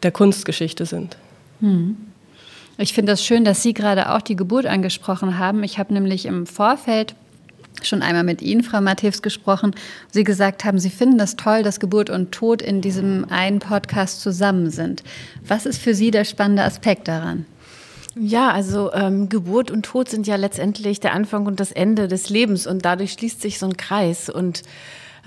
der 0.04 0.12
Kunstgeschichte 0.12 0.86
sind. 0.86 1.18
Hm. 1.62 1.98
Ich 2.78 2.94
finde 2.94 3.14
das 3.14 3.24
schön, 3.24 3.46
dass 3.46 3.64
Sie 3.64 3.74
gerade 3.74 4.14
auch 4.14 4.22
die 4.22 4.36
Geburt 4.36 4.66
angesprochen 4.66 5.40
haben. 5.40 5.64
Ich 5.64 5.80
habe 5.80 5.94
nämlich 5.94 6.26
im 6.26 6.46
Vorfeld 6.46 7.16
schon 7.82 8.02
einmal 8.02 8.24
mit 8.24 8.42
Ihnen, 8.42 8.64
Frau 8.64 8.82
Matthäus, 8.82 9.22
gesprochen. 9.22 9.74
Sie 10.12 10.24
gesagt 10.24 10.66
haben, 10.66 10.80
Sie 10.80 10.90
finden 10.90 11.18
das 11.18 11.36
toll, 11.36 11.64
dass 11.64 11.80
Geburt 11.80 12.10
und 12.10 12.32
Tod 12.32 12.62
in 12.62 12.82
diesem 12.82 13.26
einen 13.30 13.60
Podcast 13.60 14.22
zusammen 14.22 14.70
sind. 14.70 15.04
Was 15.48 15.66
ist 15.66 15.82
für 15.82 15.96
Sie 15.96 16.12
der 16.12 16.26
spannende 16.26 16.64
Aspekt 16.64 17.08
daran? 17.08 17.46
Ja, 18.18 18.52
also 18.52 18.94
ähm, 18.94 19.28
Geburt 19.28 19.72
und 19.72 19.84
Tod 19.84 20.10
sind 20.10 20.26
ja 20.26 20.38
letztendlich 20.38 21.02
der 21.02 21.14
Anfang 21.14 21.46
und 21.46 21.60
das 21.60 21.72
Ende 21.74 22.08
des 22.08 22.30
Lebens 22.30 22.66
und 22.66 22.86
dadurch 22.86 23.12
schließt 23.12 23.42
sich 23.42 23.60
so 23.60 23.66
ein 23.66 23.76
Kreis 23.76 24.30
und 24.30 24.64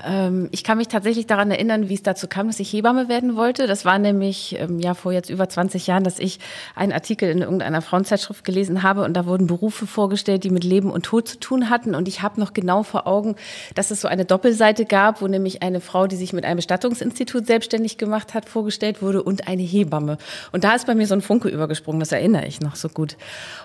ähm, 0.05 0.49
ich 0.52 0.64
kann 0.64 0.78
mich 0.78 0.88
tatsächlich 0.88 1.26
daran 1.26 1.50
erinnern, 1.50 1.88
wie 1.88 1.95
es 1.95 2.02
dazu 2.02 2.28
kam, 2.28 2.47
dass 2.47 2.61
ich 2.61 2.73
Hebamme 2.73 3.09
werden 3.09 3.37
wollte. 3.37 3.67
Das 3.67 3.85
war 3.85 3.99
nämlich 3.99 4.57
ähm, 4.59 4.78
ja 4.78 4.95
vor 4.95 5.12
jetzt 5.12 5.31
über 5.31 5.49
20 5.49 5.87
Jahren, 5.87 6.05
dass 6.05 6.19
ich 6.19 6.38
einen 6.75 6.93
Artikel 6.93 7.28
in 7.31 7.43
irgendeiner 7.43 7.83
Frauenzeitschrift 7.83 8.45
gelesen 8.45 8.83
habe 8.83 9.05
und 9.05 9.14
da 9.14 9.26
wurden 9.26 9.47
Berufe 9.47 9.87
vorgestellt, 9.87 10.45
die 10.45 10.50
mit 10.50 10.64
Leben 10.64 10.90
und 10.90 11.05
Tod 11.05 11.28
zu 11.28 11.38
tun 11.38 11.71
hatten. 11.71 11.95
Und 11.95 12.09
ich 12.09 12.23
habe 12.23 12.40
noch 12.40 12.52
genau 12.52 12.83
vor 12.83 13.07
Augen, 13.07 13.37
dass 13.75 13.90
es 13.90 14.00
so 14.00 14.09
eine 14.09 14.25
Doppelseite 14.25 14.85
gab, 14.85 15.21
wo 15.23 15.26
nämlich 15.26 15.62
eine 15.62 15.81
Frau, 15.81 16.07
die 16.07 16.17
sich 16.17 16.33
mit 16.33 16.45
einem 16.45 16.57
Bestattungsinstitut 16.57 17.47
selbstständig 17.47 17.99
gemacht 17.99 18.35
hat, 18.35 18.49
vorgestellt 18.49 19.02
wurde 19.02 19.23
und 19.23 19.49
eine 19.49 19.62
Hebamme. 19.62 20.19
Und 20.52 20.64
da 20.64 20.75
ist 20.75 20.87
bei 20.87 20.95
mir 20.95 21.07
so 21.07 21.14
ein 21.14 21.23
Funke 21.23 21.49
übergesprungen, 21.49 22.00
das 22.00 22.12
erinnere 22.12 22.47
ich 22.47 22.61
noch 22.61 22.76
so 22.76 22.88
gut. 22.88 23.17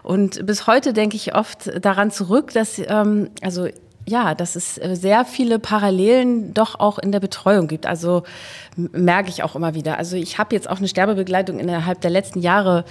Und 0.02 0.46
bis 0.46 0.68
heute 0.68 0.94
denke 0.94 1.16
ich 1.16 1.36
oft 1.36 1.72
daran 1.84 2.12
zurück, 2.12 2.54
dass, 2.54 2.80
ähm, 2.80 3.30
also 3.42 3.68
ja, 4.08 4.36
dass 4.36 4.56
es 4.56 4.78
äh, 4.78 4.96
sehr 4.96 5.26
viele 5.26 5.60
Parallelen 5.60 6.54
doch 6.54 6.80
auch 6.80 7.00
in 7.00 7.12
der 7.12 7.20
Betreuung 7.20 7.68
gibt. 7.68 7.86
Also 7.86 8.24
merke 8.76 9.30
ich 9.30 9.44
auch 9.44 9.56
immer 9.56 9.74
wieder. 9.76 9.98
Also 9.98 10.16
ich 10.16 10.38
habe 10.38 10.56
jetzt 10.56 10.70
auch 10.70 10.78
eine 10.78 10.88
Sterbebegleitung 10.88 11.60
innerhalb 11.60 12.02
der 12.02 12.12
letzten 12.12 12.40
Jahre 12.40 12.86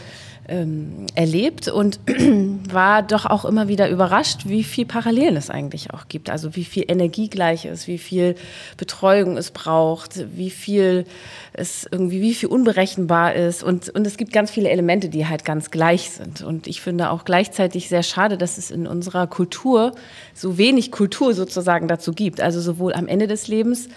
ähm, 0.48 1.06
erlebt 1.14 1.68
und 1.68 2.00
war 2.72 3.02
doch 3.02 3.26
auch 3.26 3.44
immer 3.44 3.68
wieder 3.68 3.88
überrascht, 3.88 4.42
wie 4.46 4.64
viel 4.64 4.84
Parallelen 4.84 5.36
es 5.36 5.50
eigentlich 5.50 5.92
auch 5.92 6.08
gibt. 6.08 6.30
Also 6.30 6.56
wie 6.56 6.64
viel 6.64 6.84
Energie 6.88 7.28
gleich 7.28 7.64
ist, 7.64 7.86
wie 7.86 7.98
viel 7.98 8.34
Betreuung 8.76 9.36
es 9.36 9.52
braucht, 9.52 10.24
wie 10.36 10.50
viel 10.50 11.04
es 11.52 11.86
irgendwie, 11.90 12.20
wie 12.20 12.34
viel 12.34 12.48
unberechenbar 12.48 13.34
ist. 13.34 13.62
Und, 13.62 13.88
und 13.90 14.06
es 14.06 14.16
gibt 14.16 14.32
ganz 14.32 14.50
viele 14.50 14.70
Elemente, 14.70 15.08
die 15.08 15.26
halt 15.26 15.44
ganz 15.44 15.70
gleich 15.70 16.10
sind. 16.10 16.42
Und 16.42 16.66
ich 16.66 16.80
finde 16.80 17.10
auch 17.10 17.24
gleichzeitig 17.24 17.88
sehr 17.88 18.02
schade, 18.02 18.36
dass 18.36 18.58
es 18.58 18.70
in 18.70 18.86
unserer 18.86 19.28
Kultur 19.28 19.92
so 20.34 20.58
wenig 20.58 20.90
Kultur 20.90 21.34
sozusagen 21.34 21.86
dazu 21.86 22.12
gibt. 22.12 22.40
Also 22.40 22.60
sowohl 22.60 22.94
am 22.94 23.06
Ende 23.06 23.26
des 23.26 23.48
Lebens 23.48 23.88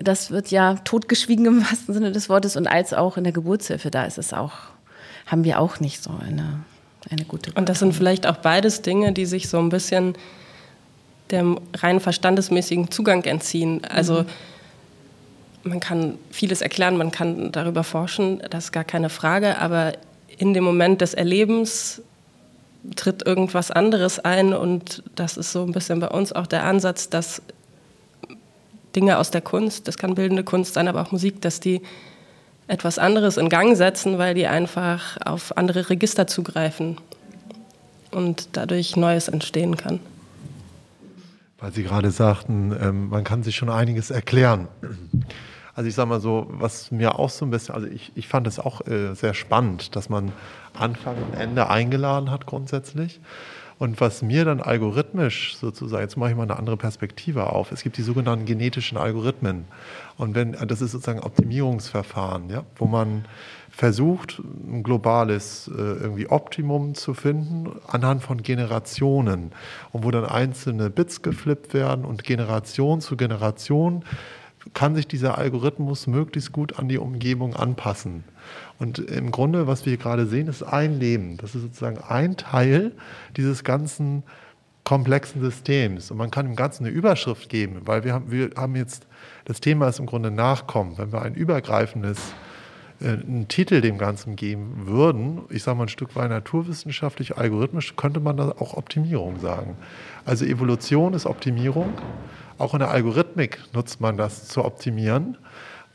das 0.00 0.30
wird 0.30 0.50
ja 0.50 0.74
totgeschwiegen 0.84 1.46
im 1.46 1.62
wahrsten 1.62 1.94
Sinne 1.94 2.12
des 2.12 2.28
Wortes 2.28 2.56
und 2.56 2.66
als 2.66 2.92
auch 2.92 3.16
in 3.16 3.24
der 3.24 3.32
Geburtshilfe, 3.32 3.90
da 3.90 4.04
ist 4.04 4.18
es 4.18 4.34
auch 4.34 4.52
haben 5.28 5.44
wir 5.44 5.60
auch 5.60 5.78
nicht 5.78 6.02
so 6.02 6.10
eine, 6.10 6.64
eine 7.08 7.24
gute 7.24 7.50
Kultur. 7.50 7.56
Und 7.56 7.68
das 7.68 7.78
sind 7.78 7.94
vielleicht 7.94 8.26
auch 8.26 8.38
beides 8.38 8.82
Dinge, 8.82 9.12
die 9.12 9.26
sich 9.26 9.48
so 9.48 9.58
ein 9.58 9.68
bisschen 9.68 10.14
dem 11.30 11.60
rein 11.74 12.00
verstandesmäßigen 12.00 12.90
Zugang 12.90 13.22
entziehen. 13.24 13.82
Also 13.84 14.22
mhm. 14.22 15.70
man 15.70 15.80
kann 15.80 16.18
vieles 16.30 16.62
erklären, 16.62 16.96
man 16.96 17.10
kann 17.10 17.52
darüber 17.52 17.84
forschen, 17.84 18.42
das 18.50 18.64
ist 18.64 18.72
gar 18.72 18.84
keine 18.84 19.10
Frage, 19.10 19.58
aber 19.58 19.92
in 20.38 20.54
dem 20.54 20.64
Moment 20.64 21.00
des 21.00 21.14
Erlebens 21.14 22.02
tritt 22.96 23.26
irgendwas 23.26 23.70
anderes 23.70 24.18
ein 24.20 24.54
und 24.54 25.02
das 25.14 25.36
ist 25.36 25.52
so 25.52 25.64
ein 25.64 25.72
bisschen 25.72 26.00
bei 26.00 26.08
uns 26.08 26.32
auch 26.32 26.46
der 26.46 26.64
Ansatz, 26.64 27.10
dass 27.10 27.42
Dinge 28.96 29.18
aus 29.18 29.30
der 29.30 29.42
Kunst, 29.42 29.88
das 29.88 29.98
kann 29.98 30.14
bildende 30.14 30.44
Kunst 30.44 30.74
sein, 30.74 30.88
aber 30.88 31.02
auch 31.02 31.12
Musik, 31.12 31.42
dass 31.42 31.60
die 31.60 31.82
etwas 32.68 32.98
anderes 32.98 33.36
in 33.36 33.48
Gang 33.48 33.76
setzen, 33.76 34.18
weil 34.18 34.34
die 34.34 34.46
einfach 34.46 35.16
auf 35.24 35.56
andere 35.56 35.90
Register 35.90 36.26
zugreifen 36.26 36.98
und 38.10 38.50
dadurch 38.52 38.96
Neues 38.96 39.28
entstehen 39.28 39.76
kann. 39.76 40.00
Weil 41.58 41.72
Sie 41.72 41.82
gerade 41.82 42.10
sagten, 42.10 42.76
ähm, 42.80 43.08
man 43.08 43.24
kann 43.24 43.42
sich 43.42 43.56
schon 43.56 43.68
einiges 43.68 44.10
erklären. 44.10 44.68
Also 45.74 45.88
ich 45.88 45.94
sage 45.94 46.08
mal 46.08 46.20
so, 46.20 46.46
was 46.50 46.90
mir 46.90 47.18
auch 47.18 47.30
so 47.30 47.44
ein 47.44 47.50
bisschen, 47.50 47.74
also 47.74 47.86
ich, 47.86 48.12
ich 48.14 48.28
fand 48.28 48.46
es 48.46 48.58
auch 48.58 48.86
äh, 48.86 49.14
sehr 49.14 49.34
spannend, 49.34 49.96
dass 49.96 50.08
man 50.08 50.32
Anfang 50.78 51.16
und 51.16 51.34
Ende 51.34 51.68
eingeladen 51.68 52.30
hat 52.30 52.46
grundsätzlich. 52.46 53.20
Und 53.78 54.00
was 54.00 54.22
mir 54.22 54.44
dann 54.44 54.60
algorithmisch 54.60 55.56
sozusagen, 55.56 56.02
jetzt 56.02 56.16
mache 56.16 56.30
ich 56.30 56.36
mal 56.36 56.42
eine 56.42 56.58
andere 56.58 56.76
Perspektive 56.76 57.52
auf. 57.52 57.70
Es 57.70 57.82
gibt 57.82 57.96
die 57.96 58.02
sogenannten 58.02 58.44
genetischen 58.44 58.98
Algorithmen. 58.98 59.66
Und 60.16 60.34
wenn, 60.34 60.52
das 60.52 60.80
ist 60.80 60.92
sozusagen 60.92 61.20
Optimierungsverfahren, 61.20 62.50
ja, 62.50 62.64
wo 62.74 62.86
man 62.86 63.26
versucht, 63.70 64.40
ein 64.40 64.82
globales 64.82 65.68
äh, 65.68 65.80
irgendwie 65.80 66.28
Optimum 66.28 66.96
zu 66.96 67.14
finden 67.14 67.70
anhand 67.86 68.24
von 68.24 68.42
Generationen 68.42 69.52
und 69.92 70.02
wo 70.02 70.10
dann 70.10 70.24
einzelne 70.24 70.90
Bits 70.90 71.22
geflippt 71.22 71.74
werden 71.74 72.04
und 72.04 72.24
Generation 72.24 73.00
zu 73.00 73.16
Generation 73.16 74.04
kann 74.74 74.96
sich 74.96 75.06
dieser 75.06 75.38
Algorithmus 75.38 76.08
möglichst 76.08 76.52
gut 76.52 76.78
an 76.80 76.88
die 76.88 76.98
Umgebung 76.98 77.54
anpassen. 77.54 78.24
Und 78.78 78.98
im 78.98 79.30
Grunde, 79.30 79.66
was 79.66 79.86
wir 79.86 79.96
gerade 79.96 80.26
sehen, 80.26 80.46
ist 80.46 80.62
ein 80.62 80.98
Leben. 80.98 81.36
Das 81.36 81.54
ist 81.54 81.62
sozusagen 81.62 81.98
ein 81.98 82.36
Teil 82.36 82.92
dieses 83.36 83.64
ganzen 83.64 84.22
komplexen 84.84 85.42
Systems. 85.42 86.10
Und 86.10 86.16
man 86.16 86.30
kann 86.30 86.46
dem 86.46 86.56
Ganzen 86.56 86.86
eine 86.86 86.94
Überschrift 86.94 87.48
geben, 87.48 87.82
weil 87.84 88.04
wir 88.04 88.14
haben, 88.14 88.30
wir 88.30 88.50
haben 88.56 88.76
jetzt, 88.76 89.06
das 89.44 89.60
Thema 89.60 89.88
ist 89.88 89.98
im 89.98 90.06
Grunde 90.06 90.30
Nachkommen. 90.30 90.96
Wenn 90.96 91.12
wir 91.12 91.22
ein 91.22 91.34
übergreifendes 91.34 92.18
äh, 93.00 93.08
einen 93.08 93.48
Titel 93.48 93.80
dem 93.80 93.98
Ganzen 93.98 94.36
geben 94.36 94.86
würden, 94.86 95.42
ich 95.50 95.62
sage 95.62 95.76
mal 95.76 95.84
ein 95.84 95.88
Stück 95.88 96.16
weit 96.16 96.30
naturwissenschaftlich, 96.30 97.36
algorithmisch, 97.36 97.96
könnte 97.96 98.20
man 98.20 98.36
da 98.36 98.54
auch 98.58 98.74
Optimierung 98.74 99.38
sagen. 99.40 99.76
Also 100.24 100.44
Evolution 100.44 101.14
ist 101.14 101.26
Optimierung. 101.26 101.92
Auch 102.56 102.72
in 102.72 102.80
der 102.80 102.90
Algorithmik 102.90 103.58
nutzt 103.72 104.00
man 104.00 104.16
das 104.16 104.48
zu 104.48 104.64
optimieren. 104.64 105.36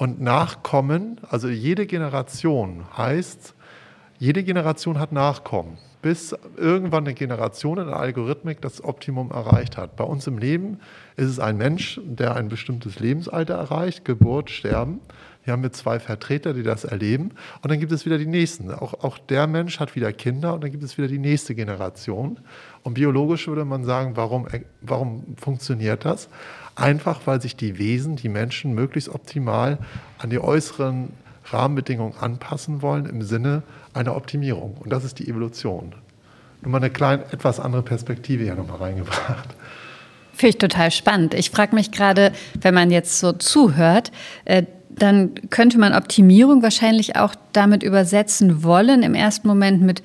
Und 0.03 0.19
Nachkommen, 0.19 1.21
also 1.29 1.47
jede 1.47 1.85
Generation 1.85 2.83
heißt, 2.97 3.55
jede 4.19 4.43
Generation 4.43 4.99
hat 4.99 5.13
Nachkommen, 5.13 5.77
bis 6.01 6.35
irgendwann 6.57 7.05
eine 7.05 7.13
Generation 7.13 7.77
in 7.77 7.87
der 7.87 7.95
Algorithmik 7.95 8.59
das 8.59 8.83
Optimum 8.83 9.31
erreicht 9.31 9.77
hat. 9.77 9.95
Bei 9.95 10.03
uns 10.03 10.27
im 10.27 10.37
Leben 10.37 10.81
ist 11.15 11.29
es 11.29 11.39
ein 11.39 11.55
Mensch, 11.55 12.01
der 12.03 12.35
ein 12.35 12.49
bestimmtes 12.49 12.99
Lebensalter 12.99 13.53
erreicht, 13.53 14.03
Geburt, 14.03 14.49
Sterben. 14.49 14.99
Hier 15.45 15.53
haben 15.53 15.63
wir 15.63 15.71
zwei 15.71 16.01
Vertreter, 16.01 16.53
die 16.53 16.63
das 16.63 16.83
erleben. 16.83 17.31
Und 17.61 17.71
dann 17.71 17.79
gibt 17.79 17.93
es 17.93 18.05
wieder 18.05 18.17
die 18.17 18.25
nächsten. 18.25 18.71
Auch, 18.71 19.05
auch 19.05 19.17
der 19.17 19.47
Mensch 19.47 19.79
hat 19.79 19.95
wieder 19.95 20.11
Kinder 20.11 20.53
und 20.53 20.65
dann 20.65 20.71
gibt 20.71 20.83
es 20.83 20.97
wieder 20.97 21.07
die 21.07 21.17
nächste 21.17 21.55
Generation. 21.55 22.41
Und 22.81 22.95
biologisch 22.95 23.47
würde 23.47 23.63
man 23.63 23.85
sagen, 23.85 24.17
warum, 24.17 24.47
warum 24.81 25.37
funktioniert 25.37 26.03
das? 26.03 26.27
Einfach 26.75 27.21
weil 27.25 27.41
sich 27.41 27.55
die 27.55 27.77
Wesen, 27.77 28.15
die 28.15 28.29
Menschen 28.29 28.73
möglichst 28.73 29.09
optimal 29.09 29.77
an 30.17 30.29
die 30.29 30.39
äußeren 30.39 31.09
Rahmenbedingungen 31.45 32.17
anpassen 32.19 32.81
wollen 32.81 33.05
im 33.05 33.21
Sinne 33.21 33.63
einer 33.93 34.15
Optimierung. 34.15 34.77
Und 34.79 34.89
das 34.89 35.03
ist 35.03 35.19
die 35.19 35.27
Evolution. 35.27 35.93
Nur 36.61 36.71
mal 36.71 36.77
eine 36.77 36.89
kleine, 36.89 37.25
etwas 37.31 37.59
andere 37.59 37.83
Perspektive 37.83 38.43
hier 38.43 38.55
nochmal 38.55 38.77
reingebracht. 38.77 39.49
Finde 40.33 40.49
ich 40.49 40.57
total 40.57 40.89
spannend. 40.89 41.33
Ich 41.33 41.51
frage 41.51 41.75
mich 41.75 41.91
gerade, 41.91 42.31
wenn 42.59 42.73
man 42.73 42.89
jetzt 42.89 43.19
so 43.19 43.33
zuhört, 43.33 44.11
äh, 44.45 44.63
dann 44.89 45.31
könnte 45.49 45.77
man 45.77 45.93
Optimierung 45.93 46.63
wahrscheinlich 46.63 47.15
auch 47.15 47.35
damit 47.51 47.83
übersetzen 47.83 48.63
wollen, 48.63 49.03
im 49.03 49.15
ersten 49.15 49.47
Moment 49.47 49.81
mit 49.81 50.01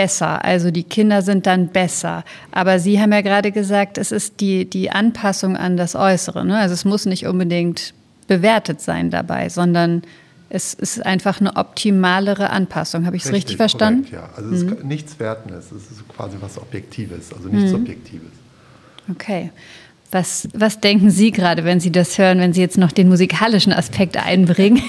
besser. 0.00 0.42
Also 0.46 0.70
die 0.70 0.84
Kinder 0.84 1.20
sind 1.20 1.46
dann 1.46 1.68
besser. 1.68 2.24
Aber 2.52 2.78
Sie 2.78 3.02
haben 3.02 3.12
ja 3.12 3.20
gerade 3.20 3.52
gesagt, 3.52 3.98
es 3.98 4.12
ist 4.12 4.40
die, 4.40 4.64
die 4.64 4.90
Anpassung 4.90 5.58
an 5.58 5.76
das 5.76 5.94
Äußere. 5.94 6.42
Ne? 6.46 6.56
Also 6.56 6.72
es 6.72 6.86
muss 6.86 7.04
nicht 7.04 7.26
unbedingt 7.26 7.92
bewertet 8.26 8.80
sein 8.80 9.10
dabei, 9.10 9.50
sondern 9.50 10.02
es 10.48 10.72
ist 10.72 11.04
einfach 11.04 11.42
eine 11.42 11.54
optimalere 11.56 12.48
Anpassung. 12.48 13.04
Habe 13.04 13.16
ich 13.16 13.24
es 13.24 13.28
richtig, 13.28 13.42
richtig, 13.42 13.56
verstanden? 13.58 14.04
Korrekt, 14.08 14.30
ja, 14.30 14.36
also 14.38 14.54
es 14.54 14.64
mhm. 14.64 14.72
ist 14.72 14.84
nichts 14.84 15.20
Wertendes, 15.20 15.66
es 15.70 15.90
ist 15.90 16.08
quasi 16.08 16.38
was 16.40 16.56
Objektives, 16.56 17.30
also 17.34 17.50
nichts 17.50 17.70
mhm. 17.70 17.76
Subjektives. 17.76 18.32
Okay. 19.10 19.50
Was, 20.12 20.48
was 20.54 20.80
denken 20.80 21.10
Sie 21.10 21.30
gerade, 21.30 21.64
wenn 21.64 21.78
Sie 21.78 21.92
das 21.92 22.16
hören, 22.16 22.40
wenn 22.40 22.54
Sie 22.54 22.62
jetzt 22.62 22.78
noch 22.78 22.90
den 22.90 23.08
musikalischen 23.08 23.72
Aspekt 23.74 24.16
einbringen? 24.16 24.82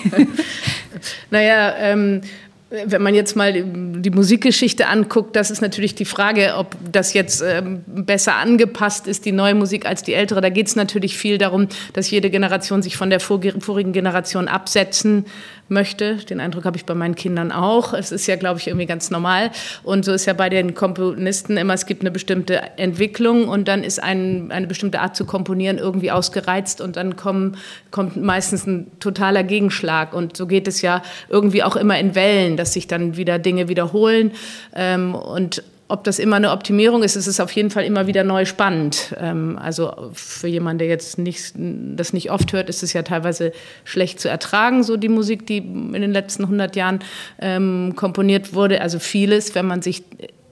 naja, 1.31 1.75
ähm, 1.77 2.21
wenn 2.71 3.01
man 3.01 3.13
jetzt 3.13 3.35
mal 3.35 3.51
die 3.53 4.09
Musikgeschichte 4.11 4.87
anguckt, 4.87 5.35
das 5.35 5.51
ist 5.51 5.61
natürlich 5.61 5.93
die 5.93 6.05
Frage, 6.05 6.53
ob 6.55 6.77
das 6.89 7.13
jetzt 7.13 7.43
ähm, 7.45 7.83
besser 7.85 8.35
angepasst 8.35 9.07
ist, 9.07 9.25
die 9.25 9.33
neue 9.33 9.55
Musik 9.55 9.85
als 9.85 10.03
die 10.03 10.13
ältere. 10.13 10.39
Da 10.39 10.49
geht 10.49 10.67
es 10.67 10.77
natürlich 10.77 11.17
viel 11.17 11.37
darum, 11.37 11.67
dass 11.91 12.09
jede 12.09 12.29
Generation 12.29 12.81
sich 12.81 12.95
von 12.95 13.09
der 13.09 13.19
vorigen 13.19 13.91
Generation 13.91 14.47
absetzen 14.47 15.25
möchte. 15.71 16.17
Den 16.17 16.39
Eindruck 16.39 16.65
habe 16.65 16.77
ich 16.77 16.85
bei 16.85 16.93
meinen 16.93 17.15
Kindern 17.15 17.51
auch. 17.51 17.93
Es 17.93 18.11
ist 18.11 18.27
ja, 18.27 18.35
glaube 18.35 18.59
ich, 18.59 18.67
irgendwie 18.67 18.85
ganz 18.85 19.09
normal. 19.09 19.51
Und 19.83 20.05
so 20.05 20.13
ist 20.13 20.25
ja 20.25 20.33
bei 20.33 20.49
den 20.49 20.73
Komponisten 20.75 21.57
immer, 21.57 21.73
es 21.73 21.85
gibt 21.85 22.01
eine 22.01 22.11
bestimmte 22.11 22.61
Entwicklung 22.77 23.47
und 23.47 23.67
dann 23.67 23.83
ist 23.83 24.01
ein, 24.01 24.51
eine 24.51 24.67
bestimmte 24.67 24.99
Art 24.99 25.15
zu 25.15 25.25
komponieren 25.25 25.77
irgendwie 25.77 26.11
ausgereizt 26.11 26.81
und 26.81 26.97
dann 26.97 27.15
kommen, 27.15 27.57
kommt 27.89 28.17
meistens 28.17 28.67
ein 28.67 28.91
totaler 28.99 29.43
Gegenschlag. 29.43 30.13
Und 30.13 30.37
so 30.37 30.45
geht 30.45 30.67
es 30.67 30.81
ja 30.81 31.01
irgendwie 31.29 31.63
auch 31.63 31.75
immer 31.75 31.97
in 31.97 32.15
Wellen, 32.15 32.57
dass 32.61 32.73
sich 32.73 32.87
dann 32.87 33.17
wieder 33.17 33.39
Dinge 33.39 33.67
wiederholen. 33.67 34.31
Ähm, 34.73 35.15
und 35.15 35.63
ob 35.91 36.05
das 36.05 36.19
immer 36.19 36.37
eine 36.37 36.51
Optimierung 36.51 37.03
ist, 37.03 37.17
ist 37.17 37.27
es 37.27 37.41
auf 37.41 37.51
jeden 37.51 37.69
Fall 37.69 37.83
immer 37.83 38.07
wieder 38.07 38.23
neu 38.23 38.45
spannend. 38.45 39.13
Ähm, 39.19 39.59
also 39.61 40.11
für 40.13 40.47
jemanden, 40.47 40.79
der 40.79 40.87
jetzt 40.87 41.17
nicht, 41.17 41.53
das 41.55 42.13
nicht 42.13 42.31
oft 42.31 42.53
hört, 42.53 42.69
ist 42.69 42.81
es 42.81 42.93
ja 42.93 43.01
teilweise 43.01 43.51
schlecht 43.83 44.21
zu 44.21 44.29
ertragen, 44.29 44.83
so 44.83 44.95
die 44.95 45.09
Musik, 45.09 45.45
die 45.47 45.57
in 45.57 45.93
den 45.93 46.13
letzten 46.13 46.43
100 46.43 46.77
Jahren 46.77 46.99
ähm, 47.39 47.93
komponiert 47.97 48.53
wurde. 48.53 48.79
Also 48.79 48.99
vieles, 48.99 49.53
wenn 49.53 49.67
man 49.67 49.81
sich 49.81 50.03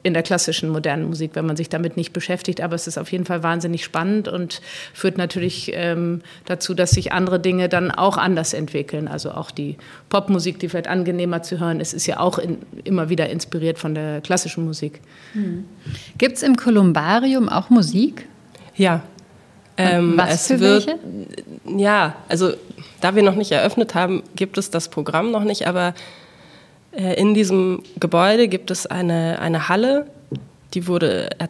in 0.01 0.13
der 0.13 0.23
klassischen 0.23 0.69
modernen 0.69 1.05
Musik, 1.05 1.31
wenn 1.33 1.45
man 1.45 1.57
sich 1.57 1.69
damit 1.69 1.97
nicht 1.97 2.13
beschäftigt. 2.13 2.61
Aber 2.61 2.75
es 2.75 2.87
ist 2.87 2.97
auf 2.97 3.11
jeden 3.11 3.25
Fall 3.25 3.43
wahnsinnig 3.43 3.83
spannend 3.83 4.27
und 4.27 4.61
führt 4.93 5.17
natürlich 5.17 5.71
ähm, 5.73 6.21
dazu, 6.45 6.73
dass 6.73 6.91
sich 6.91 7.11
andere 7.11 7.39
Dinge 7.39 7.69
dann 7.69 7.91
auch 7.91 8.17
anders 8.17 8.53
entwickeln. 8.53 9.07
Also 9.07 9.31
auch 9.31 9.51
die 9.51 9.77
Popmusik, 10.09 10.59
die 10.59 10.69
vielleicht 10.69 10.87
angenehmer 10.87 11.43
zu 11.43 11.59
hören 11.59 11.79
ist, 11.79 11.93
ist 11.93 12.07
ja 12.07 12.19
auch 12.19 12.37
in, 12.37 12.59
immer 12.83 13.09
wieder 13.09 13.29
inspiriert 13.29 13.77
von 13.77 13.93
der 13.93 14.21
klassischen 14.21 14.65
Musik. 14.65 15.01
Hm. 15.33 15.65
Gibt 16.17 16.37
es 16.37 16.43
im 16.43 16.55
Kolumbarium 16.55 17.49
auch 17.49 17.69
Musik? 17.69 18.25
Ja. 18.75 19.03
Ähm, 19.75 20.17
was 20.17 20.47
für 20.47 20.59
wird, 20.59 20.87
welche? 20.87 20.99
Ja, 21.77 22.15
also 22.27 22.53
da 22.99 23.15
wir 23.15 23.23
noch 23.23 23.35
nicht 23.35 23.51
eröffnet 23.51 23.95
haben, 23.95 24.23
gibt 24.35 24.57
es 24.57 24.71
das 24.71 24.89
Programm 24.89 25.31
noch 25.31 25.45
nicht, 25.45 25.67
aber 25.67 25.93
in 26.91 27.33
diesem 27.33 27.83
Gebäude 27.99 28.47
gibt 28.47 28.71
es 28.71 28.85
eine, 28.87 29.39
eine 29.39 29.69
Halle, 29.69 30.07
die 30.73 30.87
wurde 30.87 31.29
er, 31.37 31.49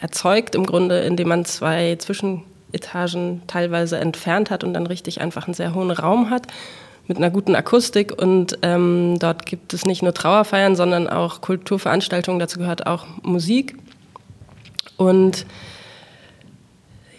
erzeugt 0.00 0.54
im 0.54 0.66
Grunde, 0.66 1.00
indem 1.00 1.28
man 1.28 1.44
zwei 1.44 1.96
Zwischenetagen 1.96 3.42
teilweise 3.46 3.98
entfernt 3.98 4.50
hat 4.50 4.64
und 4.64 4.74
dann 4.74 4.86
richtig 4.86 5.20
einfach 5.20 5.46
einen 5.46 5.54
sehr 5.54 5.74
hohen 5.74 5.90
Raum 5.90 6.30
hat 6.30 6.46
mit 7.06 7.16
einer 7.16 7.30
guten 7.30 7.54
Akustik. 7.54 8.20
Und 8.20 8.58
ähm, 8.62 9.18
dort 9.18 9.46
gibt 9.46 9.72
es 9.72 9.84
nicht 9.84 10.02
nur 10.02 10.14
Trauerfeiern, 10.14 10.76
sondern 10.76 11.08
auch 11.08 11.40
Kulturveranstaltungen. 11.40 12.38
Dazu 12.38 12.58
gehört 12.58 12.86
auch 12.86 13.06
Musik. 13.22 13.76
Und 14.96 15.46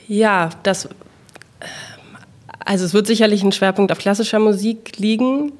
ja, 0.07 0.49
das, 0.63 0.89
also 2.59 2.85
es 2.85 2.93
wird 2.93 3.07
sicherlich 3.07 3.43
ein 3.43 3.51
Schwerpunkt 3.51 3.91
auf 3.91 3.97
klassischer 3.97 4.39
Musik 4.39 4.97
liegen 4.97 5.51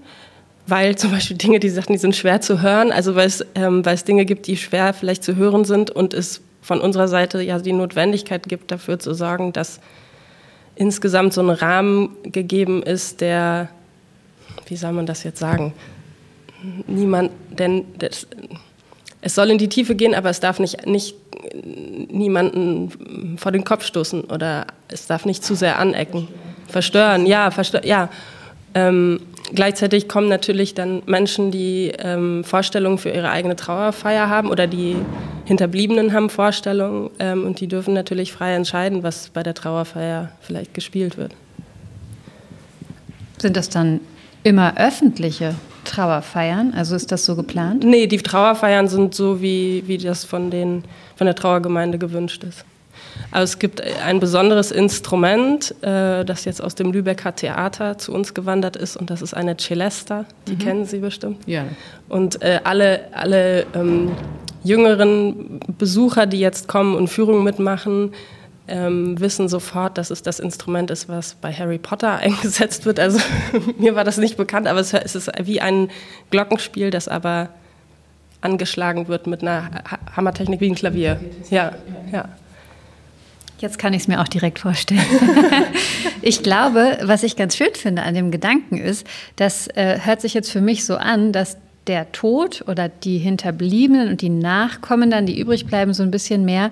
weil 0.67 0.97
zum 0.97 1.12
Beispiel 1.12 1.38
Dinge, 1.38 1.60
die 1.60 1.69
sagten, 1.69 1.93
die 1.93 1.99
sind 1.99 2.15
schwer 2.15 2.41
zu 2.41 2.62
hören, 2.62 2.91
also 2.91 3.15
weil 3.15 3.27
es, 3.27 3.45
ähm, 3.56 3.86
weil 3.86 3.95
es 3.95 4.03
Dinge 4.03 4.25
gibt, 4.25 4.47
die 4.47 4.58
schwer 4.58 4.93
vielleicht 4.93 5.23
zu 5.23 5.36
hören 5.36 5.65
sind 5.65 5.91
und 5.91 6.13
es 6.13 6.41
von 6.62 6.82
unserer 6.82 7.08
Seite 7.08 7.41
ja 7.41 7.60
die 7.60 7.71
Notwendigkeit 7.71 8.43
gibt, 8.47 8.71
dafür 8.71 8.99
zu 8.99 9.13
sorgen, 9.13 9.53
dass 9.53 9.80
insgesamt 10.75 11.34
so 11.34 11.41
ein 11.41 11.49
Rahmen 11.49 12.10
gegeben 12.23 12.84
ist, 12.84 13.21
der, 13.21 13.69
wie 14.67 14.75
soll 14.75 14.91
man 14.91 15.06
das 15.06 15.23
jetzt 15.23 15.39
sagen, 15.39 15.73
niemand, 16.88 17.32
denn 17.49 17.86
das, 17.97 18.27
es 19.21 19.36
soll 19.36 19.49
in 19.49 19.58
die 19.58 19.69
Tiefe 19.69 19.95
gehen, 19.95 20.13
aber 20.13 20.30
es 20.30 20.41
darf 20.41 20.60
nicht, 20.60 20.86
nicht 20.86 21.15
niemanden 22.10 23.38
vor 23.38 23.51
den 23.51 23.63
Kopf 23.63 23.86
stoßen 23.86 24.25
oder 24.25 24.67
es 24.89 25.08
darf 25.08 25.25
nicht 25.25 25.43
zu 25.43 25.56
sehr 25.56 25.80
anecken. 25.80 26.27
Verstören, 26.67 27.25
ja, 27.25 27.51
verstö 27.51 27.80
ja. 27.84 28.10
Ähm, 28.73 29.21
gleichzeitig 29.53 30.07
kommen 30.07 30.29
natürlich 30.29 30.73
dann 30.73 31.01
Menschen, 31.05 31.51
die 31.51 31.91
ähm, 31.99 32.43
Vorstellungen 32.43 32.97
für 32.97 33.10
ihre 33.10 33.29
eigene 33.29 33.55
Trauerfeier 33.55 34.29
haben 34.29 34.49
oder 34.49 34.67
die 34.67 34.95
Hinterbliebenen 35.45 36.13
haben 36.13 36.29
Vorstellungen 36.29 37.10
ähm, 37.19 37.45
und 37.45 37.60
die 37.60 37.67
dürfen 37.67 37.93
natürlich 37.93 38.31
frei 38.31 38.53
entscheiden, 38.53 39.03
was 39.03 39.29
bei 39.29 39.43
der 39.43 39.53
Trauerfeier 39.53 40.31
vielleicht 40.41 40.73
gespielt 40.73 41.17
wird. 41.17 41.33
Sind 43.38 43.55
das 43.55 43.69
dann 43.69 43.99
immer 44.43 44.77
öffentliche 44.77 45.55
Trauerfeiern? 45.86 46.73
Also 46.75 46.95
ist 46.95 47.12
das 47.12 47.25
so 47.25 47.36
geplant? 47.36 47.83
Nee, 47.83 48.07
die 48.07 48.17
Trauerfeiern 48.17 48.88
sind 48.88 49.13
so, 49.13 49.41
wie, 49.41 49.83
wie 49.88 49.97
das 49.97 50.23
von, 50.25 50.51
den, 50.51 50.83
von 51.15 51.25
der 51.25 51.36
Trauergemeinde 51.36 51.97
gewünscht 51.97 52.43
ist. 52.43 52.65
Aber 53.32 53.43
es 53.43 53.60
gibt 53.60 53.82
ein 53.82 54.19
besonderes 54.19 54.71
Instrument, 54.71 55.75
äh, 55.82 56.23
das 56.23 56.45
jetzt 56.45 56.63
aus 56.63 56.75
dem 56.75 56.91
Lübecker 56.91 57.36
Theater 57.36 57.97
zu 57.97 58.13
uns 58.13 58.34
gewandert 58.34 58.75
ist 58.75 58.95
und 58.95 59.10
das 59.10 59.21
ist 59.21 59.34
eine 59.34 59.58
Celesta, 59.58 60.25
die 60.47 60.53
mhm. 60.53 60.60
kennen 60.60 60.86
Sie 60.86 60.99
bestimmt. 60.99 61.45
Ja. 61.45 61.65
Und 62.10 62.41
äh, 62.41 62.62
alle, 62.63 63.01
alle 63.12 63.65
ähm, 63.73 64.12
jüngeren 64.63 65.60
Besucher, 65.77 66.25
die 66.25 66.39
jetzt 66.39 66.67
kommen 66.67 66.95
und 66.95 67.10
Führungen 67.10 67.43
mitmachen, 67.43 68.13
ähm, 68.67 69.19
wissen 69.19 69.47
sofort, 69.47 69.97
dass 69.97 70.10
es 70.10 70.21
das 70.21 70.39
Instrument 70.39 70.91
ist, 70.91 71.08
was 71.08 71.36
bei 71.36 71.53
Harry 71.53 71.77
Potter 71.77 72.15
eingesetzt 72.17 72.86
wird. 72.86 72.99
Also 72.99 73.19
mir 73.77 73.95
war 73.95 74.03
das 74.03 74.17
nicht 74.17 74.38
bekannt, 74.38 74.67
aber 74.67 74.80
es 74.80 74.93
ist 74.93 75.32
wie 75.43 75.62
ein 75.62 75.89
Glockenspiel, 76.32 76.89
das 76.89 77.08
aber 77.08 77.49
angeschlagen 78.41 79.08
wird 79.08 79.27
mit 79.27 79.41
einer 79.41 79.69
Hammertechnik 80.15 80.62
wie 80.62 80.69
ein 80.69 80.75
Klavier. 80.75 81.19
Ja, 81.49 81.73
ja. 82.12 82.30
Jetzt 83.60 83.80
kann 83.80 83.93
ich 83.93 84.04
es 84.04 84.08
mir 84.08 84.22
auch 84.22 84.28
direkt 84.28 84.60
vorstellen. 84.60 85.02
ich 86.22 86.43
glaube, 86.43 87.00
was 87.02 87.24
ich 87.24 87.36
ganz 87.36 87.56
schön 87.56 87.74
finde 87.74 88.04
an 88.04 88.13
dem 88.13 88.30
Gedanken 88.30 88.78
ist, 88.78 89.08
das 89.36 89.67
äh, 89.70 90.00
hört 90.04 90.22
sich 90.22 90.34
jetzt 90.34 90.52
für 90.52 90.62
mich 90.62 90.86
so 90.86 90.96
an, 90.96 91.32
dass 91.32 91.58
der 91.88 92.12
Tod 92.12 92.63
oder 92.67 92.89
die 92.89 93.17
Hinterbliebenen 93.17 94.10
und 94.10 94.22
die 94.22 94.30
Nachkommen 94.30 95.10
dann, 95.10 95.26
die 95.26 95.39
übrig 95.39 95.65
bleiben, 95.65 95.93
so 95.93 96.04
ein 96.04 96.12
bisschen 96.12 96.46
mehr 96.46 96.72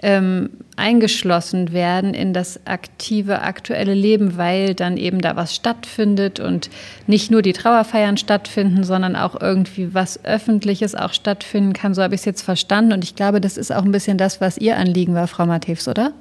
ähm, 0.00 0.50
eingeschlossen 0.76 1.72
werden 1.72 2.14
in 2.14 2.32
das 2.32 2.60
aktive, 2.66 3.42
aktuelle 3.42 3.94
Leben, 3.94 4.36
weil 4.36 4.74
dann 4.74 4.96
eben 4.96 5.20
da 5.20 5.34
was 5.34 5.54
stattfindet 5.54 6.38
und 6.38 6.70
nicht 7.06 7.30
nur 7.30 7.42
die 7.42 7.52
Trauerfeiern 7.52 8.16
stattfinden, 8.16 8.84
sondern 8.84 9.16
auch 9.16 9.40
irgendwie 9.40 9.94
was 9.94 10.24
Öffentliches 10.24 10.94
auch 10.94 11.12
stattfinden 11.12 11.72
kann. 11.72 11.94
So 11.94 12.02
habe 12.02 12.14
ich 12.14 12.20
es 12.20 12.24
jetzt 12.24 12.42
verstanden. 12.42 12.92
Und 12.92 13.02
ich 13.02 13.16
glaube, 13.16 13.40
das 13.40 13.56
ist 13.56 13.72
auch 13.72 13.84
ein 13.84 13.92
bisschen 13.92 14.18
das, 14.18 14.40
was 14.40 14.56
Ihr 14.58 14.76
Anliegen 14.76 15.14
war, 15.14 15.26
Frau 15.26 15.46
Matthäus, 15.46 15.88
oder? 15.88 16.12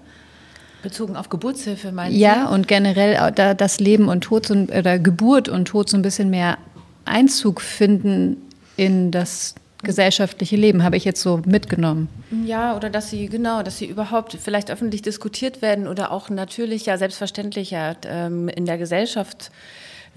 Bezogen 0.82 1.16
auf 1.16 1.30
Geburtshilfe, 1.30 1.92
meinen 1.92 2.14
Sie? 2.14 2.20
Ja, 2.20 2.48
und 2.48 2.68
generell 2.68 3.32
das 3.32 3.80
Leben 3.80 4.08
und 4.10 4.22
Tod 4.22 4.50
oder 4.50 5.00
Geburt 5.00 5.50
und 5.50 5.66
Tod 5.66 5.90
so 5.90 5.98
ein 5.98 6.02
bisschen 6.02 6.30
mehr 6.30 6.58
Einzug 7.06 7.62
finden 7.62 8.38
in 8.76 9.12
das 9.12 9.56
gesellschaftliche 9.84 10.56
Leben, 10.56 10.84
habe 10.84 10.98
ich 10.98 11.06
jetzt 11.06 11.22
so 11.22 11.42
mitgenommen. 11.46 12.10
Ja, 12.46 12.76
oder 12.76 12.90
dass 12.90 13.10
sie, 13.10 13.28
genau, 13.28 13.64
dass 13.64 13.78
sie 13.78 13.86
überhaupt 13.86 14.38
vielleicht 14.40 14.72
öffentlich 14.72 15.02
diskutiert 15.02 15.62
werden 15.62 15.88
oder 15.88 16.12
auch 16.12 16.30
natürlicher, 16.30 16.98
selbstverständlicher 16.98 17.96
ähm, 18.06 18.50
in 18.50 18.66
der 18.66 18.78
Gesellschaft 18.78 19.52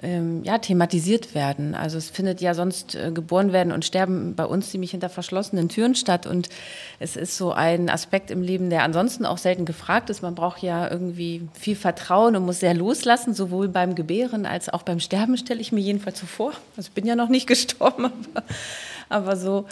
ähm, 0.02 0.42
ja, 0.44 0.58
thematisiert 0.58 1.34
werden. 1.34 1.74
Also 1.74 1.98
es 1.98 2.10
findet 2.10 2.40
ja 2.40 2.54
sonst 2.54 2.94
äh, 2.94 3.10
geboren 3.12 3.52
werden 3.52 3.72
und 3.72 3.84
sterben 3.84 4.34
bei 4.34 4.44
uns 4.44 4.70
ziemlich 4.70 4.92
hinter 4.92 5.08
verschlossenen 5.08 5.68
Türen 5.68 5.94
statt. 5.94 6.26
Und 6.26 6.48
es 6.98 7.16
ist 7.16 7.36
so 7.36 7.52
ein 7.52 7.90
Aspekt 7.90 8.30
im 8.30 8.42
Leben, 8.42 8.70
der 8.70 8.82
ansonsten 8.82 9.26
auch 9.26 9.38
selten 9.38 9.64
gefragt 9.64 10.10
ist. 10.10 10.22
Man 10.22 10.34
braucht 10.34 10.62
ja 10.62 10.90
irgendwie 10.90 11.48
viel 11.52 11.76
Vertrauen 11.76 12.36
und 12.36 12.46
muss 12.46 12.60
sehr 12.60 12.74
loslassen, 12.74 13.34
sowohl 13.34 13.68
beim 13.68 13.94
Gebären 13.94 14.46
als 14.46 14.68
auch 14.68 14.82
beim 14.82 15.00
Sterben, 15.00 15.36
stelle 15.36 15.60
ich 15.60 15.72
mir 15.72 15.80
jedenfalls 15.80 16.18
so 16.18 16.26
vor. 16.26 16.52
Also 16.76 16.88
ich 16.88 16.94
bin 16.94 17.06
ja 17.06 17.16
noch 17.16 17.28
nicht 17.28 17.46
gestorben, 17.46 18.06
aber 18.06 18.42
aber 19.10 19.36
so. 19.36 19.66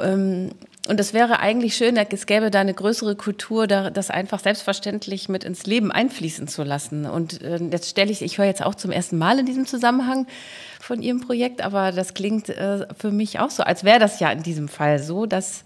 Ähm, 0.00 0.52
Und 0.88 1.00
es 1.00 1.12
wäre 1.12 1.40
eigentlich 1.40 1.74
schön, 1.74 1.96
es 1.96 2.26
gäbe 2.26 2.50
da 2.50 2.60
eine 2.60 2.72
größere 2.72 3.16
Kultur, 3.16 3.66
das 3.66 4.08
einfach 4.08 4.38
selbstverständlich 4.38 5.28
mit 5.28 5.42
ins 5.42 5.66
Leben 5.66 5.90
einfließen 5.90 6.46
zu 6.46 6.62
lassen. 6.62 7.06
Und 7.06 7.42
äh, 7.42 7.58
jetzt 7.72 7.90
stelle 7.90 8.12
ich, 8.12 8.22
ich 8.22 8.38
höre 8.38 8.46
jetzt 8.46 8.64
auch 8.64 8.76
zum 8.76 8.92
ersten 8.92 9.18
Mal 9.18 9.40
in 9.40 9.46
diesem 9.46 9.66
Zusammenhang 9.66 10.28
von 10.80 11.02
Ihrem 11.02 11.20
Projekt, 11.20 11.60
aber 11.60 11.90
das 11.90 12.14
klingt 12.14 12.48
äh, 12.50 12.86
für 12.96 13.10
mich 13.10 13.40
auch 13.40 13.50
so, 13.50 13.64
als 13.64 13.82
wäre 13.82 13.98
das 13.98 14.20
ja 14.20 14.30
in 14.30 14.44
diesem 14.44 14.68
Fall 14.68 15.00
so, 15.00 15.26
dass, 15.26 15.64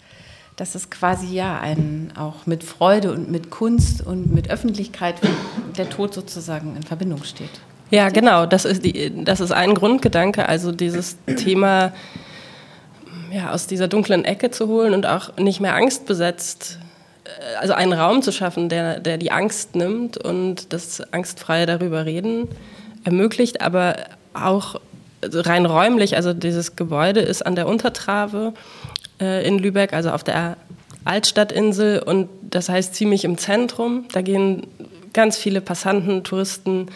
dass 0.56 0.74
es 0.74 0.88
quasi 0.88 1.34
ja 1.34 1.60
ein, 1.60 2.14
auch 2.16 2.46
mit 2.46 2.64
Freude 2.64 3.12
und 3.12 3.30
mit 3.30 3.50
Kunst 3.50 4.00
und 4.00 4.32
mit 4.32 4.48
Öffentlichkeit 4.48 5.16
der 5.76 5.90
Tod 5.90 6.14
sozusagen 6.14 6.76
in 6.76 6.82
Verbindung 6.82 7.24
steht. 7.24 7.60
Ja, 7.90 8.08
genau, 8.08 8.46
das 8.46 8.64
ist, 8.64 8.86
die, 8.86 9.12
das 9.22 9.40
ist 9.40 9.52
ein 9.52 9.74
Grundgedanke, 9.74 10.48
also 10.48 10.72
dieses 10.72 11.18
Thema 11.36 11.92
ja, 13.30 13.52
aus 13.52 13.66
dieser 13.66 13.88
dunklen 13.88 14.24
Ecke 14.24 14.50
zu 14.50 14.68
holen 14.68 14.94
und 14.94 15.06
auch 15.06 15.36
nicht 15.36 15.60
mehr 15.60 15.74
angstbesetzt, 15.74 16.78
äh, 17.24 17.56
also 17.56 17.72
einen 17.74 17.92
Raum 17.92 18.22
zu 18.22 18.32
schaffen, 18.32 18.68
der, 18.68 19.00
der 19.00 19.18
die 19.18 19.32
Angst 19.32 19.74
nimmt 19.74 20.18
und 20.18 20.72
das 20.72 21.00
angstfreie 21.12 21.66
darüber 21.66 22.04
reden 22.04 22.48
ermöglicht, 23.04 23.60
aber 23.60 23.96
auch 24.34 24.80
rein 25.22 25.66
räumlich, 25.66 26.16
also 26.16 26.32
dieses 26.32 26.76
Gebäude 26.76 27.20
ist 27.20 27.44
an 27.44 27.54
der 27.54 27.66
Untertrave 27.66 28.54
äh, 29.20 29.46
in 29.46 29.58
Lübeck, 29.58 29.92
also 29.92 30.10
auf 30.10 30.24
der 30.24 30.56
Altstadtinsel 31.04 32.00
und 32.00 32.28
das 32.42 32.68
heißt 32.68 32.94
ziemlich 32.94 33.24
im 33.24 33.38
Zentrum. 33.38 34.04
Da 34.12 34.22
gehen 34.22 34.66
ganz 35.12 35.36
viele 35.36 35.60
Passanten, 35.60 36.24
Touristen 36.24 36.86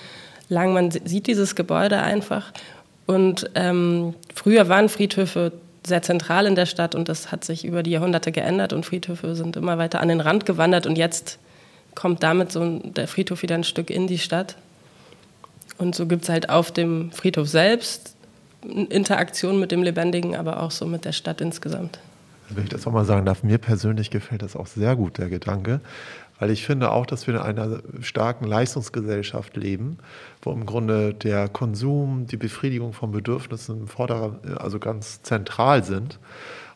lang. 0.49 0.75
Man 0.75 0.91
sieht 0.91 1.27
dieses 1.27 1.55
Gebäude 1.55 2.01
einfach. 2.01 2.53
Und 3.07 3.51
ähm, 3.55 4.15
früher 4.35 4.69
waren 4.69 4.89
Friedhöfe 4.89 5.53
sehr 5.87 6.03
zentral 6.03 6.47
in 6.47 6.55
der 6.55 6.67
Stadt 6.67 6.95
und 6.95 7.09
das 7.09 7.31
hat 7.31 7.45
sich 7.45 7.65
über 7.65 7.83
die 7.83 7.91
Jahrhunderte 7.91 8.33
geändert 8.33 8.73
und 8.73 8.87
Friedhöfe 8.87 9.35
sind 9.35 9.57
immer 9.57 9.79
weiter 9.79 10.01
an 10.01 10.09
den 10.09 10.21
Rand 10.21 10.47
gewandert 10.47 10.87
und 10.87 10.97
jetzt 10.97 11.39
kommt 11.95 12.23
damit 12.23 12.51
so 12.53 12.79
der 12.79 13.09
Friedhof 13.09 13.43
wieder 13.43 13.55
ein 13.55 13.65
Stück 13.65 13.91
in 13.91 14.07
die 14.07 14.19
Stadt. 14.19 14.57
Und 15.79 15.95
so 15.95 16.07
gibt 16.07 16.25
es 16.25 16.29
halt 16.29 16.51
auf 16.51 16.73
dem 16.73 17.11
Friedhof 17.13 17.49
selbst 17.49 18.15
Interaktion 18.63 19.61
mit 19.61 19.73
dem 19.73 19.83
Lebendigen, 19.83 20.37
aber 20.37 20.63
auch 20.63 20.71
so 20.71 20.87
mit 20.87 21.05
der 21.05 21.13
Stadt 21.13 21.41
insgesamt. 21.41 21.99
Also 22.45 22.57
wenn 22.57 22.65
ich 22.65 22.71
das 22.71 22.87
auch 22.87 22.93
mal 22.93 23.05
sagen 23.05 23.27
darf, 23.27 23.43
mir 23.43 23.59
persönlich 23.59 24.11
gefällt 24.11 24.43
das 24.43 24.57
auch 24.57 24.67
sehr 24.67 24.97
gut, 24.97 25.19
der 25.19 25.29
Gedanke, 25.29 25.81
weil 26.39 26.51
ich 26.51 26.67
finde 26.67 26.93
auch, 26.93 27.07
dass 27.07 27.27
wir 27.27 27.35
in 27.35 27.41
einer 27.41 27.81
starken 28.01 28.45
Leistungsgesellschaft 28.45 29.57
leben, 29.57 29.99
wo 30.43 30.53
im 30.53 30.67
Grunde 30.67 31.15
der 31.15 31.49
Konsum, 31.49 32.27
die 32.27 32.37
Befriedigung 32.37 32.93
von 32.93 33.13
Bedürfnissen 33.13 33.81
im 33.81 33.89
Vordergrund, 33.89 34.59
also 34.59 34.79
ganz 34.79 35.23
zentral 35.23 35.85
sind. 35.85 36.19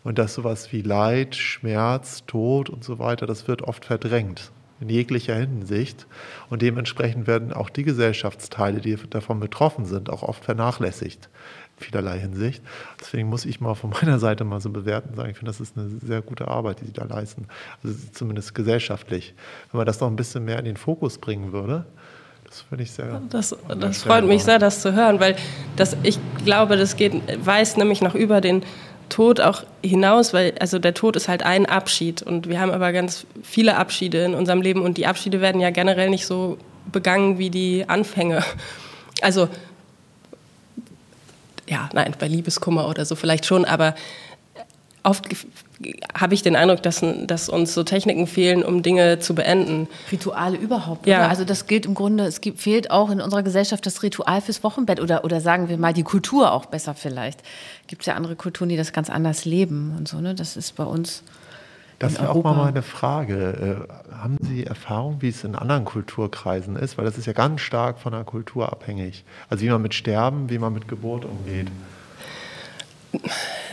Und 0.05 0.18
dass 0.18 0.35
sowas 0.35 0.73
wie 0.73 0.83
Leid, 0.83 1.35
Schmerz, 1.35 2.25
Tod 2.27 2.71
und 2.71 2.85
so 2.85 2.99
weiter, 2.99 3.27
das 3.27 3.49
wird 3.49 3.62
oft 3.62 3.85
verdrängt 3.85 4.53
in 4.81 4.88
jeglicher 4.88 5.35
Hinsicht. 5.35 6.07
Und 6.51 6.62
dementsprechend 6.62 7.27
werden 7.27 7.53
auch 7.53 7.71
die 7.71 7.83
Gesellschaftsteile, 7.83 8.81
die 8.81 8.97
davon 9.11 9.41
betroffen 9.41 9.85
sind, 9.85 10.11
auch 10.11 10.23
oft 10.23 10.45
vernachlässigt 10.45 11.29
vielerlei 11.81 12.19
Hinsicht. 12.19 12.62
Deswegen 13.01 13.29
muss 13.29 13.45
ich 13.45 13.61
mal 13.61 13.75
von 13.75 13.91
meiner 14.03 14.19
Seite 14.19 14.45
mal 14.45 14.61
so 14.61 14.71
bewerten 14.71 15.14
sagen, 15.14 15.31
ich 15.31 15.37
finde, 15.37 15.51
das 15.51 15.61
ist 15.61 15.77
eine 15.77 15.88
sehr 16.05 16.23
gute 16.23 16.49
Arbeit, 16.49 16.81
die 16.81 16.87
Sie 16.87 16.93
da 16.93 17.05
leisten. 17.05 17.47
Also 17.83 17.97
zumindest 18.12 18.55
gesellschaftlich. 18.55 19.35
Wenn 19.71 19.79
man 19.79 19.87
das 19.87 20.01
noch 20.01 20.09
ein 20.09 20.17
bisschen 20.17 20.45
mehr 20.45 20.59
in 20.59 20.64
den 20.64 20.77
Fokus 20.77 21.19
bringen 21.19 21.53
würde, 21.53 21.85
das 22.47 22.62
finde 22.62 22.85
ich 22.85 22.93
sehr. 22.93 23.21
Das, 23.29 23.55
das 23.79 24.03
freut 24.03 24.25
mich 24.25 24.43
sehr, 24.43 24.59
das 24.59 24.81
zu 24.81 24.95
hören, 24.95 25.21
weil 25.21 25.37
das, 25.77 25.97
ich 26.03 26.19
glaube, 26.45 26.79
das 26.79 26.97
geht, 26.97 27.14
weiß 27.45 27.77
nämlich 27.77 28.01
noch 28.01 28.14
über 28.14 28.41
den 28.41 28.62
Tod 29.09 29.40
auch 29.40 29.64
hinaus, 29.83 30.33
weil 30.33 30.55
also 30.61 30.79
der 30.79 30.94
Tod 30.94 31.16
ist 31.16 31.29
halt 31.29 31.42
ein 31.42 31.66
Abschied 31.66 32.23
und 32.23 32.49
wir 32.49 32.61
haben 32.61 32.71
aber 32.71 32.92
ganz 32.92 33.27
viele 33.42 33.77
Abschiede 33.77 34.25
in 34.25 34.35
unserem 34.35 34.62
Leben 34.62 34.83
und 34.83 34.99
die 34.99 35.07
Abschiede 35.07 35.40
werden 35.40 35.61
ja 35.61 35.71
generell 35.71 36.11
nicht 36.11 36.27
so 36.27 36.59
begangen 36.92 37.38
wie 37.38 37.51
die 37.51 37.85
Anfänge. 37.88 38.42
Also 39.21 39.49
ja, 41.68 41.90
nein, 41.92 42.14
bei 42.21 42.29
Liebeskummer 42.29 42.88
oder 42.88 43.05
so 43.05 43.16
vielleicht 43.16 43.47
schon, 43.47 43.64
aber 43.64 43.97
oft 45.03 45.25
habe 46.12 46.35
ich 46.35 46.43
den 46.43 46.57
Eindruck, 46.57 46.83
dass, 46.83 47.05
dass, 47.27 47.49
uns 47.49 47.75
so 47.75 47.85
Techniken 47.85 48.27
fehlen, 48.27 48.64
um 48.64 48.83
Dinge 48.83 49.21
zu 49.21 49.35
beenden. 49.35 49.88
Rituale 50.11 50.57
überhaupt. 50.57 51.07
Ja. 51.07 51.19
Oder? 51.19 51.29
Also 51.31 51.45
das 51.45 51.67
gilt 51.67 51.87
im 51.87 51.95
Grunde, 51.95 52.25
es 52.25 52.41
gibt, 52.41 52.61
fehlt 52.61 52.91
auch 52.91 53.11
in 53.11 53.21
unserer 53.21 53.43
Gesellschaft 53.43 53.87
das 53.87 54.03
Ritual 54.03 54.41
fürs 54.41 54.64
Wochenbett 54.64 55.01
oder, 55.01 55.25
oder 55.25 55.41
sagen 55.41 55.69
wir 55.69 55.79
mal 55.79 55.93
die 55.93 56.03
Kultur 56.03 56.53
auch 56.53 56.67
besser 56.67 56.95
vielleicht. 56.95 57.41
Gibt 57.87 58.03
es 58.03 58.07
ja 58.07 58.14
andere 58.14 58.35
Kulturen, 58.35 58.69
die 58.69 58.77
das 58.77 58.93
ganz 58.93 59.09
anders 59.09 59.45
leben 59.45 59.95
und 59.97 60.09
so. 60.09 60.21
Ne? 60.21 60.35
Das 60.35 60.57
ist 60.57 60.75
bei 60.75 60.85
uns 60.85 61.23
das 61.99 62.21
wäre 62.21 62.31
auch 62.31 62.45
mal 62.45 62.55
meine 62.55 62.83
Frage. 62.83 63.87
Äh, 63.91 64.14
haben 64.14 64.37
Sie 64.41 64.64
Erfahrung, 64.64 65.17
wie 65.21 65.31
es 65.31 65.43
in 65.43 65.57
anderen 65.57 65.85
Kulturkreisen 65.85 66.77
ist? 66.77 66.97
Weil 66.97 67.05
das 67.05 67.19
ist 67.19 67.27
ja 67.27 67.33
ganz 67.33 67.61
stark 67.61 67.99
von 67.99 68.12
der 68.12 68.23
Kultur 68.23 68.71
abhängig. 68.71 69.25
Also 69.51 69.64
wie 69.64 69.69
man 69.69 69.83
mit 69.83 69.95
Sterben, 69.95 70.49
wie 70.49 70.59
man 70.59 70.73
mit 70.73 70.87
Geburt 70.87 71.25
umgeht. 71.25 71.67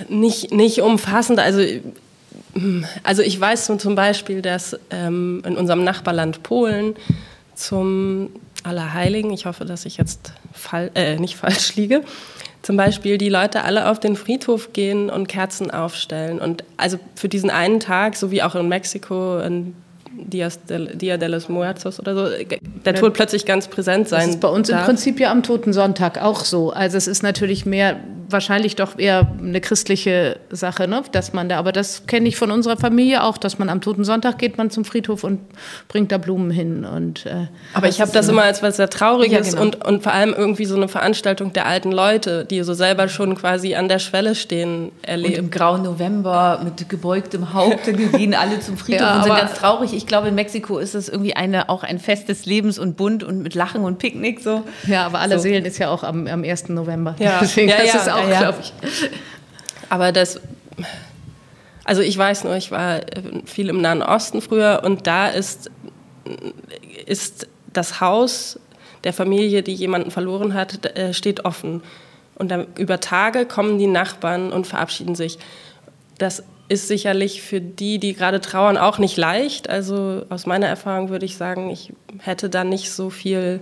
Nicht, 0.10 0.52
nicht 0.52 0.82
umfassend. 0.82 1.39
Also, 1.39 1.62
also 3.04 3.21
ich 3.21 3.39
weiß 3.39 3.71
zum 3.78 3.95
Beispiel, 3.95 4.41
dass 4.41 4.78
ähm, 4.89 5.43
in 5.45 5.58
unserem 5.58 5.84
Nachbarland 5.84 6.43
Polen 6.43 6.95
zum 7.54 8.30
Allerheiligen, 8.63 9.32
ich 9.32 9.45
hoffe, 9.45 9.65
dass 9.65 9.86
ich 9.86 9.98
jetzt 9.98 10.34
fall, 10.54 10.91
äh, 10.95 11.17
nicht 11.17 11.36
falsch 11.38 11.76
liege, 11.76 12.04
zum 12.62 12.78
Beispiel 12.78 13.17
die 13.17 13.30
Leute 13.30 13.63
alle 13.63 13.89
auf 13.89 14.00
den 14.00 14.15
Friedhof 14.15 14.74
gehen 14.74 15.10
und 15.12 15.28
Kerzen 15.28 15.69
aufstellen. 15.69 16.39
Und 16.39 16.63
also 16.78 16.98
für 17.13 17.30
diesen 17.30 17.52
einen 17.52 17.80
Tag, 17.80 18.15
so 18.15 18.32
wie 18.32 18.41
auch 18.41 18.56
in 18.56 18.67
Mexiko, 18.67 19.39
in 19.39 19.76
Dias 20.17 20.63
de, 20.65 20.95
Dia 20.95 21.17
de 21.17 21.28
los 21.28 21.49
Muertos 21.49 21.99
oder 21.99 22.15
so, 22.15 22.45
der 22.86 22.95
Tod 22.95 23.13
plötzlich 23.13 23.45
ganz 23.45 23.67
präsent 23.67 24.08
sein. 24.08 24.21
Das 24.21 24.30
ist 24.36 24.39
bei 24.41 24.47
uns 24.47 24.67
darf. 24.67 24.82
im 24.82 24.86
Prinzip 24.86 25.19
ja 25.19 25.32
am 25.32 25.43
Toten 25.43 25.73
Sonntag 25.73 26.21
auch 26.21 26.45
so. 26.45 26.71
Also 26.71 26.97
es 26.97 27.08
ist 27.08 27.23
natürlich 27.23 27.65
mehr 27.65 27.97
wahrscheinlich 28.30 28.75
doch 28.75 28.97
eher 28.97 29.28
eine 29.39 29.62
christliche 29.62 30.39
Sache, 30.49 30.88
ne? 30.88 31.04
dass 31.12 31.34
man 31.34 31.49
da, 31.49 31.58
aber 31.58 31.71
das 31.71 32.08
kenne 32.08 32.28
ich 32.28 32.38
von 32.38 32.51
unserer 32.51 32.78
Familie 32.78 33.23
auch, 33.23 33.38
dass 33.38 33.60
man 33.60 33.69
am 33.69 33.82
Toten 33.82 34.04
Sonntag 34.04 34.38
geht 34.38 34.58
man 34.58 34.69
zum 34.69 34.86
Friedhof 34.86 35.23
und 35.23 35.41
bringt 35.88 36.12
da 36.12 36.17
Blumen 36.17 36.51
hin. 36.51 36.86
Und, 36.86 37.25
äh, 37.25 37.47
aber 37.73 37.88
ich 37.88 38.01
habe 38.01 38.12
das 38.12 38.28
immer 38.28 38.43
als 38.43 38.63
was 38.63 38.78
sehr 38.78 38.89
Trauriges 38.89 39.47
ja, 39.47 39.60
genau. 39.60 39.62
und, 39.62 39.86
und 39.86 40.04
vor 40.04 40.13
allem 40.13 40.34
irgendwie 40.36 40.65
so 40.65 40.75
eine 40.75 40.88
Veranstaltung 40.88 41.54
der 41.54 41.65
alten 41.65 41.91
Leute, 41.91 42.45
die 42.45 42.62
so 42.63 42.73
selber 42.73 43.08
schon 43.08 43.36
quasi 43.36 43.75
an 43.75 43.88
der 43.88 43.99
Schwelle 43.99 44.36
stehen, 44.36 44.91
erlebt. 45.01 45.38
Und 45.38 45.45
im 45.45 45.51
grauen 45.51 45.84
November 45.84 46.62
mit 46.63 46.88
gebeugtem 46.89 47.54
Haupt 47.54 47.86
gehen 48.13 48.34
alle 48.34 48.60
zum 48.60 48.78
Friedhof 48.78 49.01
ja, 49.01 49.17
und 49.17 49.23
sind 49.23 49.36
ganz 49.36 49.54
traurig. 49.54 49.93
Ich 49.93 50.05
glaube, 50.08 50.30
in 50.30 50.36
Mexiko 50.36 50.78
ist 50.78 50.96
es 50.96 51.10
irgendwie 51.10 51.36
eine, 51.36 51.70
auch 51.70 51.84
ein 51.84 52.00
Fest 52.00 52.30
des 52.30 52.46
Lebens 52.46 52.80
und 52.80 52.98
bunt 52.98 53.24
und 53.24 53.41
mit 53.41 53.56
Lachen 53.56 53.84
und 53.84 54.00
Picknick. 54.00 54.41
So. 54.41 54.63
Ja, 54.88 55.06
aber 55.06 55.20
aller 55.20 55.38
so. 55.38 55.44
Seelen 55.44 55.65
ist 55.65 55.78
ja 55.78 55.89
auch 55.89 56.04
am, 56.04 56.28
am 56.28 56.44
1. 56.44 56.70
November. 56.70 57.15
Ja, 57.20 57.39
Deswegen 57.41 57.70
ja, 57.70 57.84
ja, 57.84 57.96
ist 57.96 58.10
auch, 58.10 58.30
ja, 58.30 58.39
glaube 58.39 58.60
ich. 58.62 58.74
Aber 59.89 60.12
das, 60.12 60.39
also 61.84 62.02
ich 62.02 62.18
weiß 62.18 62.44
nur, 62.44 62.56
ich 62.56 62.72
war 62.72 63.02
viel 63.46 63.70
im 63.70 63.82
Nahen 63.82 64.02
Osten 64.02 64.41
früher 64.41 64.82
und 64.84 65.08
da 65.08 65.28
ist, 65.28 65.70
ist 67.06 67.48
das 67.72 68.02
Haus 68.02 68.60
der 69.04 69.13
Familie, 69.13 69.62
die 69.62 69.74
jemanden 69.74 70.12
verloren 70.12 70.54
hat, 70.54 70.86
äh, 70.98 71.13
steht 71.13 71.46
offen. 71.46 71.84
Und 72.34 72.50
dann 72.50 72.68
über 72.78 73.00
Tage 73.00 73.46
kommen 73.46 73.78
die 73.78 73.88
Nachbarn 73.88 74.52
und 74.52 74.68
verabschieden 74.68 75.15
sich. 75.15 75.38
Das 76.18 76.44
ist 76.67 76.88
sicherlich 76.88 77.41
für 77.41 77.62
die, 77.62 77.99
die 77.99 78.13
gerade 78.13 78.41
trauern, 78.41 78.78
auch 78.78 78.97
nicht 78.97 79.17
leicht. 79.17 79.69
Also 79.69 80.23
aus 80.30 80.45
meiner 80.45 80.67
Erfahrung 80.67 81.10
würde 81.10 81.25
ich 81.25 81.38
sagen, 81.38 81.69
ich 81.69 81.93
hätte 82.19 82.49
da 82.49 82.63
nicht 82.63 82.91
so 82.91 83.10
viel 83.10 83.62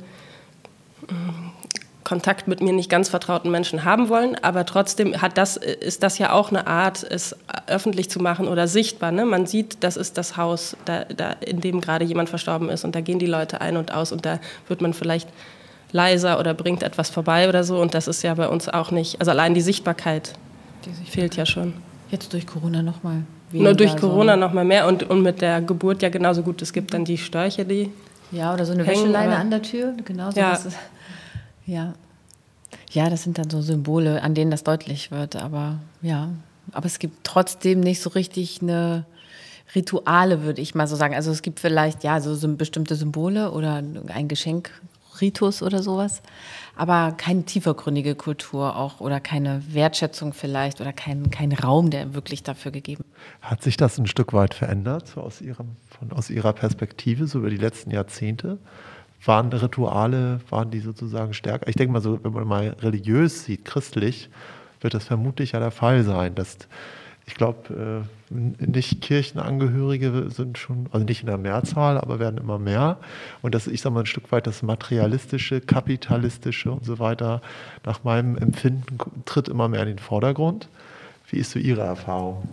Kontakt 2.03 2.47
mit 2.47 2.61
mir 2.61 2.73
nicht 2.73 2.89
ganz 2.89 3.09
vertrauten 3.09 3.49
Menschen 3.49 3.85
haben 3.85 4.09
wollen, 4.09 4.35
aber 4.41 4.65
trotzdem 4.65 5.21
hat 5.21 5.37
das, 5.37 5.57
ist 5.57 6.03
das 6.03 6.17
ja 6.17 6.31
auch 6.31 6.49
eine 6.49 6.67
Art, 6.67 7.03
es 7.03 7.35
öffentlich 7.67 8.09
zu 8.09 8.19
machen 8.19 8.47
oder 8.47 8.67
sichtbar. 8.67 9.11
Ne? 9.11 9.25
Man 9.25 9.45
sieht, 9.45 9.83
das 9.83 9.97
ist 9.97 10.17
das 10.17 10.37
Haus, 10.37 10.77
da, 10.85 11.05
da, 11.05 11.31
in 11.31 11.61
dem 11.61 11.81
gerade 11.81 12.05
jemand 12.05 12.29
verstorben 12.29 12.69
ist 12.69 12.83
und 12.83 12.95
da 12.95 13.01
gehen 13.01 13.19
die 13.19 13.25
Leute 13.25 13.61
ein 13.61 13.77
und 13.77 13.93
aus 13.93 14.11
und 14.11 14.25
da 14.25 14.39
wird 14.67 14.81
man 14.81 14.93
vielleicht 14.93 15.29
leiser 15.91 16.39
oder 16.39 16.53
bringt 16.53 16.83
etwas 16.83 17.09
vorbei 17.09 17.47
oder 17.47 17.63
so 17.63 17.79
und 17.79 17.93
das 17.93 18.07
ist 18.07 18.21
ja 18.21 18.33
bei 18.33 18.47
uns 18.47 18.67
auch 18.67 18.91
nicht, 18.91 19.19
also 19.19 19.31
allein 19.31 19.53
die 19.53 19.61
Sichtbarkeit, 19.61 20.33
die 20.85 20.89
Sichtbarkeit. 20.89 21.13
fehlt 21.13 21.35
ja 21.35 21.45
schon. 21.45 21.73
Jetzt 22.13 22.31
durch 22.31 22.45
Corona 22.45 22.83
nochmal. 22.83 23.23
Nur 23.51 23.73
durch 23.73 23.97
Corona 23.97 24.35
so. 24.35 24.39
nochmal 24.39 24.65
mehr 24.65 24.87
und, 24.87 25.01
und 25.01 25.23
mit 25.23 25.41
der 25.41 25.63
Geburt 25.63 26.03
ja 26.03 26.09
genauso 26.09 26.43
gut. 26.43 26.61
Es 26.61 26.71
gibt 26.71 26.93
dann 26.93 27.05
die 27.05 27.17
Störche, 27.17 27.65
die. 27.65 27.89
Ja, 28.31 28.53
oder 28.53 28.67
so 28.67 28.73
eine 28.73 28.83
hängen, 28.83 29.05
Wäscheleine 29.05 29.35
an 29.35 29.49
der 29.49 29.63
Tür, 29.63 29.95
genauso. 30.05 30.39
Ja. 30.39 30.59
Ja. 31.65 31.93
Ja, 32.91 33.09
das 33.09 33.23
sind 33.23 33.39
dann 33.39 33.49
so 33.49 33.63
Symbole, 33.63 34.21
an 34.21 34.35
denen 34.35 34.51
das 34.51 34.63
deutlich 34.63 35.09
wird. 35.09 35.35
Aber 35.35 35.79
ja, 36.03 36.29
aber 36.71 36.85
es 36.85 36.99
gibt 36.99 37.23
trotzdem 37.23 37.79
nicht 37.79 37.99
so 37.99 38.11
richtig 38.11 38.61
eine 38.61 39.05
Rituale, 39.73 40.43
würde 40.43 40.61
ich 40.61 40.75
mal 40.75 40.85
so 40.85 40.95
sagen. 40.95 41.15
Also 41.15 41.31
es 41.31 41.41
gibt 41.41 41.59
vielleicht 41.59 42.03
ja 42.03 42.21
so 42.21 42.47
bestimmte 42.49 42.93
Symbole 42.93 43.49
oder 43.49 43.81
ein 44.09 44.27
Geschenkritus 44.27 45.63
oder 45.63 45.81
sowas. 45.81 46.21
Aber 46.75 47.13
keine 47.17 47.43
tiefergründige 47.43 48.15
Kultur 48.15 48.75
auch 48.75 48.99
oder 48.99 49.19
keine 49.19 49.61
Wertschätzung 49.69 50.33
vielleicht 50.33 50.81
oder 50.81 50.93
kein, 50.93 51.29
kein 51.29 51.51
Raum, 51.51 51.89
der 51.89 52.13
wirklich 52.13 52.43
dafür 52.43 52.71
gegeben. 52.71 53.03
Hat 53.41 53.61
sich 53.61 53.77
das 53.77 53.97
ein 53.97 54.07
Stück 54.07 54.33
weit 54.33 54.53
verändert, 54.53 55.07
so 55.07 55.21
aus, 55.21 55.41
ihrem, 55.41 55.75
von, 55.97 56.11
aus 56.11 56.29
Ihrer 56.29 56.53
Perspektive, 56.53 57.27
so 57.27 57.39
über 57.39 57.49
die 57.49 57.57
letzten 57.57 57.91
Jahrzehnte? 57.91 58.57
Waren 59.25 59.53
Rituale, 59.53 60.41
waren 60.49 60.71
die 60.71 60.79
sozusagen 60.79 61.33
stärker? 61.33 61.67
Ich 61.67 61.75
denke 61.75 61.93
mal 61.93 62.01
so, 62.01 62.21
wenn 62.23 62.33
man 62.33 62.47
mal 62.47 62.75
religiös 62.81 63.45
sieht, 63.45 63.63
christlich, 63.63 64.29
wird 64.81 64.93
das 64.93 65.05
vermutlich 65.05 65.53
ja 65.53 65.59
der 65.59 65.71
Fall 65.71 66.03
sein, 66.03 66.35
dass 66.35 66.57
ich 67.25 67.35
glaube, 67.35 68.03
äh, 68.03 68.22
nicht 68.33 69.01
Kirchenangehörige 69.01 70.29
sind 70.29 70.57
schon, 70.57 70.87
also 70.91 71.05
nicht 71.05 71.21
in 71.21 71.27
der 71.27 71.37
Mehrzahl, 71.37 71.97
aber 71.97 72.19
werden 72.19 72.37
immer 72.37 72.59
mehr. 72.59 72.97
Und 73.41 73.55
das, 73.55 73.67
ich 73.67 73.81
sage 73.81 73.93
mal, 73.93 74.01
ein 74.01 74.05
Stück 74.05 74.31
weit 74.31 74.47
das 74.47 74.63
materialistische, 74.63 75.61
kapitalistische 75.61 76.71
und 76.71 76.85
so 76.85 76.99
weiter, 76.99 77.41
nach 77.85 78.03
meinem 78.03 78.37
Empfinden, 78.37 78.97
tritt 79.25 79.47
immer 79.47 79.67
mehr 79.67 79.81
in 79.81 79.89
den 79.89 79.99
Vordergrund. 79.99 80.67
Wie 81.33 81.39
ist 81.39 81.49
so 81.49 81.57
Ihre 81.57 81.81
Erfahrung? 81.81 82.43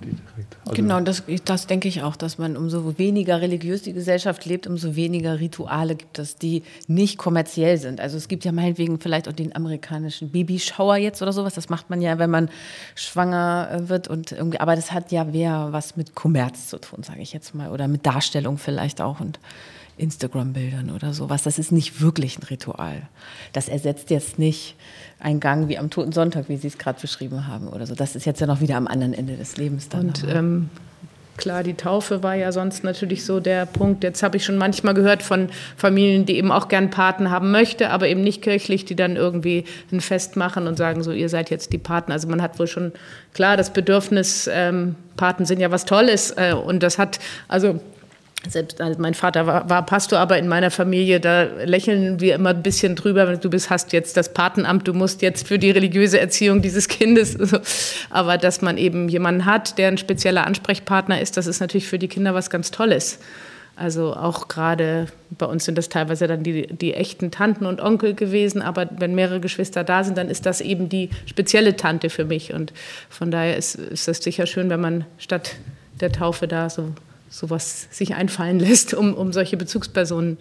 Also 0.64 0.74
genau, 0.74 1.00
das, 1.00 1.22
das 1.44 1.66
denke 1.66 1.86
ich 1.86 2.02
auch, 2.02 2.16
dass 2.16 2.38
man 2.38 2.56
umso 2.56 2.96
weniger 2.96 3.42
religiös 3.42 3.82
die 3.82 3.92
Gesellschaft 3.92 4.46
lebt, 4.46 4.66
umso 4.66 4.96
weniger 4.96 5.38
Rituale 5.38 5.96
gibt 5.96 6.18
es, 6.18 6.36
die 6.36 6.62
nicht 6.86 7.18
kommerziell 7.18 7.76
sind. 7.76 8.00
Also 8.00 8.16
es 8.16 8.26
gibt 8.26 8.42
ja 8.46 8.52
meinetwegen 8.52 8.98
vielleicht 8.98 9.28
auch 9.28 9.34
den 9.34 9.54
amerikanischen 9.54 10.30
Babyschauer 10.30 10.96
jetzt 10.96 11.20
oder 11.20 11.34
sowas. 11.34 11.52
Das 11.52 11.68
macht 11.68 11.90
man 11.90 12.00
ja, 12.00 12.18
wenn 12.18 12.30
man 12.30 12.48
schwanger 12.94 13.68
äh, 13.70 13.88
wird 13.90 14.08
und 14.08 14.32
irgendwie, 14.32 14.60
aber 14.60 14.76
das 14.76 14.92
hat 14.92 15.12
ja 15.12 15.24
mehr 15.24 15.68
was 15.72 15.98
mit 15.98 16.14
Kommerz 16.14 16.68
zu 16.68 16.80
tun, 16.80 17.02
sage 17.02 17.20
ich 17.20 17.34
jetzt 17.34 17.54
mal, 17.54 17.72
oder 17.72 17.86
mit 17.86 18.06
Darstellung 18.06 18.56
vielleicht 18.56 19.02
auch 19.02 19.20
und 19.20 19.38
Instagram-Bildern 20.00 20.90
oder 20.90 21.12
sowas. 21.12 21.42
Das 21.42 21.58
ist 21.58 21.72
nicht 21.72 22.00
wirklich 22.00 22.38
ein 22.38 22.42
Ritual. 22.44 23.02
Das 23.52 23.68
ersetzt 23.68 24.10
jetzt 24.10 24.38
nicht 24.38 24.76
einen 25.18 25.40
Gang 25.40 25.68
wie 25.68 25.78
am 25.78 25.90
Toten 25.90 26.12
Sonntag, 26.12 26.48
wie 26.48 26.56
Sie 26.56 26.68
es 26.68 26.78
gerade 26.78 27.00
beschrieben 27.00 27.46
haben 27.46 27.68
oder 27.68 27.86
so. 27.86 27.94
Das 27.94 28.16
ist 28.16 28.24
jetzt 28.24 28.40
ja 28.40 28.46
noch 28.46 28.60
wieder 28.60 28.76
am 28.76 28.86
anderen 28.86 29.12
Ende 29.12 29.36
des 29.36 29.56
Lebens 29.56 29.88
dann. 29.88 30.08
Und 30.08 30.24
ähm, 30.28 30.70
klar, 31.36 31.62
die 31.62 31.74
Taufe 31.74 32.22
war 32.22 32.34
ja 32.34 32.52
sonst 32.52 32.84
natürlich 32.84 33.24
so 33.24 33.40
der 33.40 33.66
Punkt. 33.66 34.02
Jetzt 34.02 34.22
habe 34.22 34.36
ich 34.36 34.44
schon 34.44 34.56
manchmal 34.56 34.94
gehört 34.94 35.22
von 35.22 35.48
Familien, 35.76 36.26
die 36.26 36.36
eben 36.36 36.50
auch 36.50 36.68
gern 36.68 36.90
Paten 36.90 37.30
haben 37.30 37.50
möchte, 37.50 37.90
aber 37.90 38.08
eben 38.08 38.22
nicht 38.22 38.42
kirchlich, 38.42 38.84
die 38.84 38.96
dann 38.96 39.16
irgendwie 39.16 39.64
ein 39.92 40.00
Fest 40.00 40.36
machen 40.36 40.66
und 40.66 40.78
sagen 40.78 41.02
so, 41.02 41.12
ihr 41.12 41.28
seid 41.28 41.50
jetzt 41.50 41.72
die 41.72 41.78
Paten. 41.78 42.12
Also 42.12 42.28
man 42.28 42.40
hat 42.40 42.58
wohl 42.58 42.66
schon 42.66 42.92
klar 43.34 43.56
das 43.56 43.72
Bedürfnis, 43.72 44.48
ähm, 44.52 44.96
Paten 45.16 45.44
sind 45.44 45.60
ja 45.60 45.70
was 45.70 45.84
Tolles 45.84 46.30
äh, 46.36 46.54
und 46.54 46.82
das 46.82 46.98
hat 46.98 47.18
also 47.48 47.80
selbst 48.48 48.81
also 48.81 49.00
mein 49.00 49.14
Vater 49.14 49.46
war, 49.46 49.68
war, 49.68 49.85
Pastor, 49.85 50.18
aber 50.18 50.38
in 50.38 50.48
meiner 50.48 50.70
Familie, 50.70 51.20
da 51.20 51.42
lächeln 51.42 52.20
wir 52.20 52.35
immer 52.35 52.50
ein 52.50 52.62
bisschen 52.62 52.96
drüber, 52.96 53.37
du 53.37 53.50
bist, 53.50 53.68
hast 53.68 53.92
jetzt 53.92 54.16
das 54.16 54.33
Patenamt, 54.33 54.88
du 54.88 54.94
musst 54.94 55.20
jetzt 55.20 55.46
für 55.46 55.59
die 55.59 55.70
religiöse 55.70 56.18
Erziehung 56.18 56.62
dieses 56.62 56.88
Kindes. 56.88 57.37
Aber 58.11 58.38
dass 58.38 58.62
man 58.62 58.79
eben 58.79 59.09
jemanden 59.09 59.44
hat, 59.44 59.76
der 59.76 59.88
ein 59.88 59.98
spezieller 59.98 60.46
Ansprechpartner 60.46 61.20
ist, 61.20 61.37
das 61.37 61.46
ist 61.46 61.61
natürlich 61.61 61.87
für 61.87 61.98
die 61.98 62.09
Kinder 62.09 62.35
was 62.35 62.48
ganz 62.48 62.70
Tolles. 62.70 63.18
Also 63.76 64.14
auch 64.14 64.48
gerade 64.48 65.07
bei 65.31 65.46
uns 65.46 65.64
sind 65.64 65.79
das 65.79 65.88
teilweise 65.88 66.26
dann 66.26 66.42
die, 66.42 66.66
die 66.66 66.94
echten 66.94 67.31
Tanten 67.31 67.66
und 67.66 67.81
Onkel 67.81 68.14
gewesen, 68.14 68.62
aber 68.62 68.88
wenn 68.98 69.14
mehrere 69.14 69.40
Geschwister 69.40 69.85
da 69.85 70.05
sind, 70.05 70.18
dann 70.18 70.29
ist 70.29 70.44
das 70.44 70.61
eben 70.61 70.88
die 70.88 71.11
spezielle 71.26 71.76
Tante 71.76 72.11
für 72.11 72.24
mich. 72.24 72.53
Und 72.53 72.72
von 73.09 73.31
daher 73.31 73.57
ist, 73.57 73.76
ist 73.76 74.09
das 74.09 74.18
sicher 74.18 74.46
schön, 74.46 74.70
wenn 74.70 74.81
man 74.81 75.05
statt 75.18 75.57
der 76.00 76.12
Taufe 76.12 76.48
da 76.48 76.68
so 76.68 76.92
sowas 77.30 77.88
sich 77.90 78.14
einfallen 78.14 78.58
lässt, 78.60 78.92
um, 78.92 79.14
um 79.14 79.32
solche 79.32 79.56
Bezugspersonen 79.56 80.36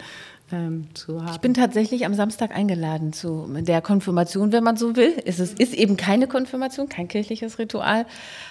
ähm, 0.52 0.88
zu 0.94 1.22
haben. 1.22 1.32
Ich 1.32 1.40
bin 1.40 1.54
tatsächlich 1.54 2.04
am 2.04 2.14
Samstag 2.14 2.54
eingeladen 2.54 3.12
zu 3.12 3.48
der 3.60 3.80
Konfirmation, 3.80 4.52
wenn 4.52 4.64
man 4.64 4.76
so 4.76 4.96
will. 4.96 5.14
Es 5.24 5.38
ist, 5.38 5.58
ist 5.60 5.74
eben 5.74 5.96
keine 5.96 6.26
Konfirmation, 6.26 6.88
kein 6.88 7.08
kirchliches 7.08 7.58
Ritual, 7.58 8.06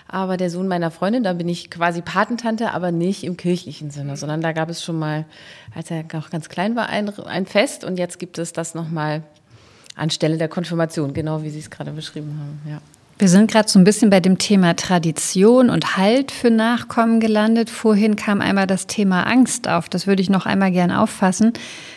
aber 0.07 0.37
der 0.37 0.49
Sohn 0.49 0.67
meiner 0.67 0.91
Freundin, 0.91 1.23
da 1.23 1.33
bin 1.33 1.49
ich 1.49 1.69
quasi 1.69 2.01
Patentante, 2.01 2.71
aber 2.71 2.91
nicht 2.91 3.23
im 3.23 3.37
kirchlichen 3.37 3.91
Sinne, 3.91 4.15
sondern 4.17 4.41
da 4.41 4.53
gab 4.53 4.69
es 4.69 4.83
schon 4.83 4.97
mal, 4.97 5.25
als 5.75 5.91
er 5.91 6.05
noch 6.13 6.29
ganz 6.29 6.49
klein 6.49 6.75
war, 6.75 6.87
ein, 6.87 7.09
ein 7.25 7.45
Fest 7.45 7.83
und 7.83 7.99
jetzt 7.99 8.17
gibt 8.19 8.37
es 8.37 8.53
das 8.53 8.73
nochmal 8.73 9.23
anstelle 9.95 10.37
der 10.37 10.47
Konfirmation, 10.47 11.13
genau 11.13 11.43
wie 11.43 11.49
Sie 11.49 11.59
es 11.59 11.69
gerade 11.69 11.91
beschrieben 11.91 12.39
haben. 12.39 12.71
Ja. 12.71 12.81
Wir 13.19 13.27
sind 13.27 13.51
gerade 13.51 13.67
so 13.67 13.77
ein 13.77 13.83
bisschen 13.83 14.09
bei 14.09 14.21
dem 14.21 14.37
Thema 14.37 14.77
Tradition 14.77 15.69
und 15.69 15.97
Halt 15.97 16.31
für 16.31 16.49
Nachkommen 16.49 17.19
gelandet. 17.19 17.69
Vorhin 17.69 18.15
kam 18.15 18.39
einmal 18.39 18.65
das 18.65 18.87
Thema 18.87 19.23
Angst 19.23 19.67
auf. 19.67 19.89
Das 19.89 20.07
würde 20.07 20.21
ich 20.21 20.29
noch 20.29 20.45
einmal 20.45 20.71
gern 20.71 20.89
auffassen 20.89 21.51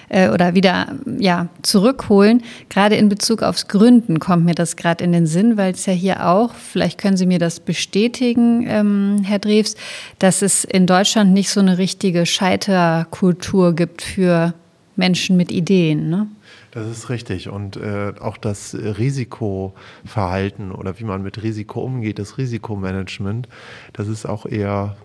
äh, 0.09 0.31
oder 0.31 0.57
wieder 0.57 0.97
ja, 1.21 1.47
zurückholen. 1.63 2.43
Gerade 2.71 2.97
in 2.97 3.09
Bezug 3.09 3.45
aufs 3.45 3.69
Gründen 3.69 4.19
kommt 4.19 4.45
mir 4.45 4.57
das 4.57 4.75
gerade 4.75 5.05
in 5.05 5.13
den 5.13 5.29
Sinn, 5.29 5.57
weil 5.57 5.75
es 5.75 5.87
ja 5.87 5.93
hier 5.93 6.27
auch, 6.27 6.55
vielleicht 6.55 6.99
können 6.99 7.17
Sie 7.17 7.27
mir 7.27 7.39
das 7.39 7.61
bestätigen, 7.61 8.67
ähm, 8.67 9.23
Herr 9.25 9.39
Drews, 9.39 9.77
dass 10.19 10.43
es 10.43 10.65
in 10.65 10.89
Deutschland 10.89 11.33
nicht 11.33 11.51
so 11.51 11.61
eine 11.61 11.79
richtige 11.79 12.27
Scheiterkultur 12.27 13.77
gibt 13.77 14.03
für 14.03 14.55
Menschen 14.97 15.37
mit 15.37 15.53
Ideen. 15.53 16.11
Ne? 16.11 16.27
Das 16.73 16.87
ist 16.87 17.11
richtig. 17.11 17.49
Und 17.51 17.77
äh, 17.77 18.15
auch 18.19 18.39
das 18.39 18.75
Risikoverhalten 18.75 20.73
oder 20.73 20.99
wie 20.99 21.05
man 21.05 21.23
mit 21.23 21.43
Risiko 21.43 21.83
umgeht, 21.83 22.19
das 22.19 22.39
Risikomanagement, 22.39 23.47
das 23.93 24.09
ist 24.09 24.27
auch 24.27 24.47
eher 24.47 24.97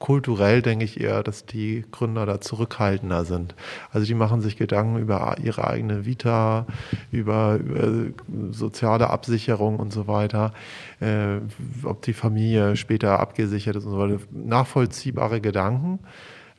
kulturell, 0.00 0.62
denke 0.62 0.84
ich 0.84 1.00
eher, 1.00 1.22
dass 1.22 1.46
die 1.46 1.84
Gründer 1.92 2.26
da 2.26 2.40
zurückhaltender 2.40 3.24
sind. 3.24 3.54
Also 3.92 4.04
die 4.04 4.14
machen 4.14 4.40
sich 4.40 4.56
Gedanken 4.56 4.98
über 4.98 5.36
ihre 5.40 5.64
eigene 5.64 6.04
Vita, 6.04 6.66
über, 7.12 7.54
über 7.54 8.10
soziale 8.50 9.10
Absicherung 9.10 9.76
und 9.76 9.92
so 9.92 10.08
weiter, 10.08 10.52
äh, 10.98 11.36
ob 11.84 12.02
die 12.02 12.14
Familie 12.14 12.74
später 12.74 13.20
abgesichert 13.20 13.76
ist 13.76 13.84
und 13.84 13.92
so 13.92 13.98
weiter. 14.00 14.18
Nachvollziehbare 14.32 15.40
Gedanken. 15.40 16.00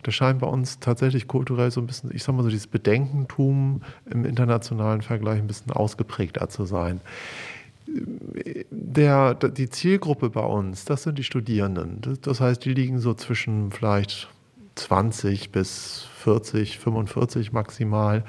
Das 0.04 0.16
scheint 0.16 0.40
bei 0.40 0.48
uns 0.48 0.80
tatsächlich 0.80 1.28
kulturell 1.28 1.72
so 1.72 1.82
ein 1.82 1.88
bisschen, 1.88 2.14
ich 2.14 2.24
sag 2.24 2.36
mal 2.36 2.44
so, 2.44 2.50
dieses 2.50 2.68
Bedenkentum 2.68 3.82
im 4.10 4.26
internationalen 4.26 5.02
Vergleich 5.02 5.40
ein 5.40 5.48
bisschen 5.48 5.72
ausgeprägter 5.72 6.50
zu 6.50 6.66
sein. 6.66 7.02
Der, 7.88 9.34
die 9.34 9.70
Zielgruppe 9.70 10.30
bei 10.30 10.46
uns, 10.46 10.86
das 10.86 11.04
sind 11.04 11.18
die 11.18 11.24
Studierenden. 11.24 12.02
Das, 12.02 12.22
das 12.22 12.42
heißt, 12.42 12.64
die 12.64 12.74
liegen 12.74 13.00
so 13.00 13.14
zwischen 13.14 13.72
vielleicht 13.72 14.30
20 14.76 15.52
bis 15.52 16.08
40, 16.24 16.80
45 16.80 17.52
maximal. 17.52 18.24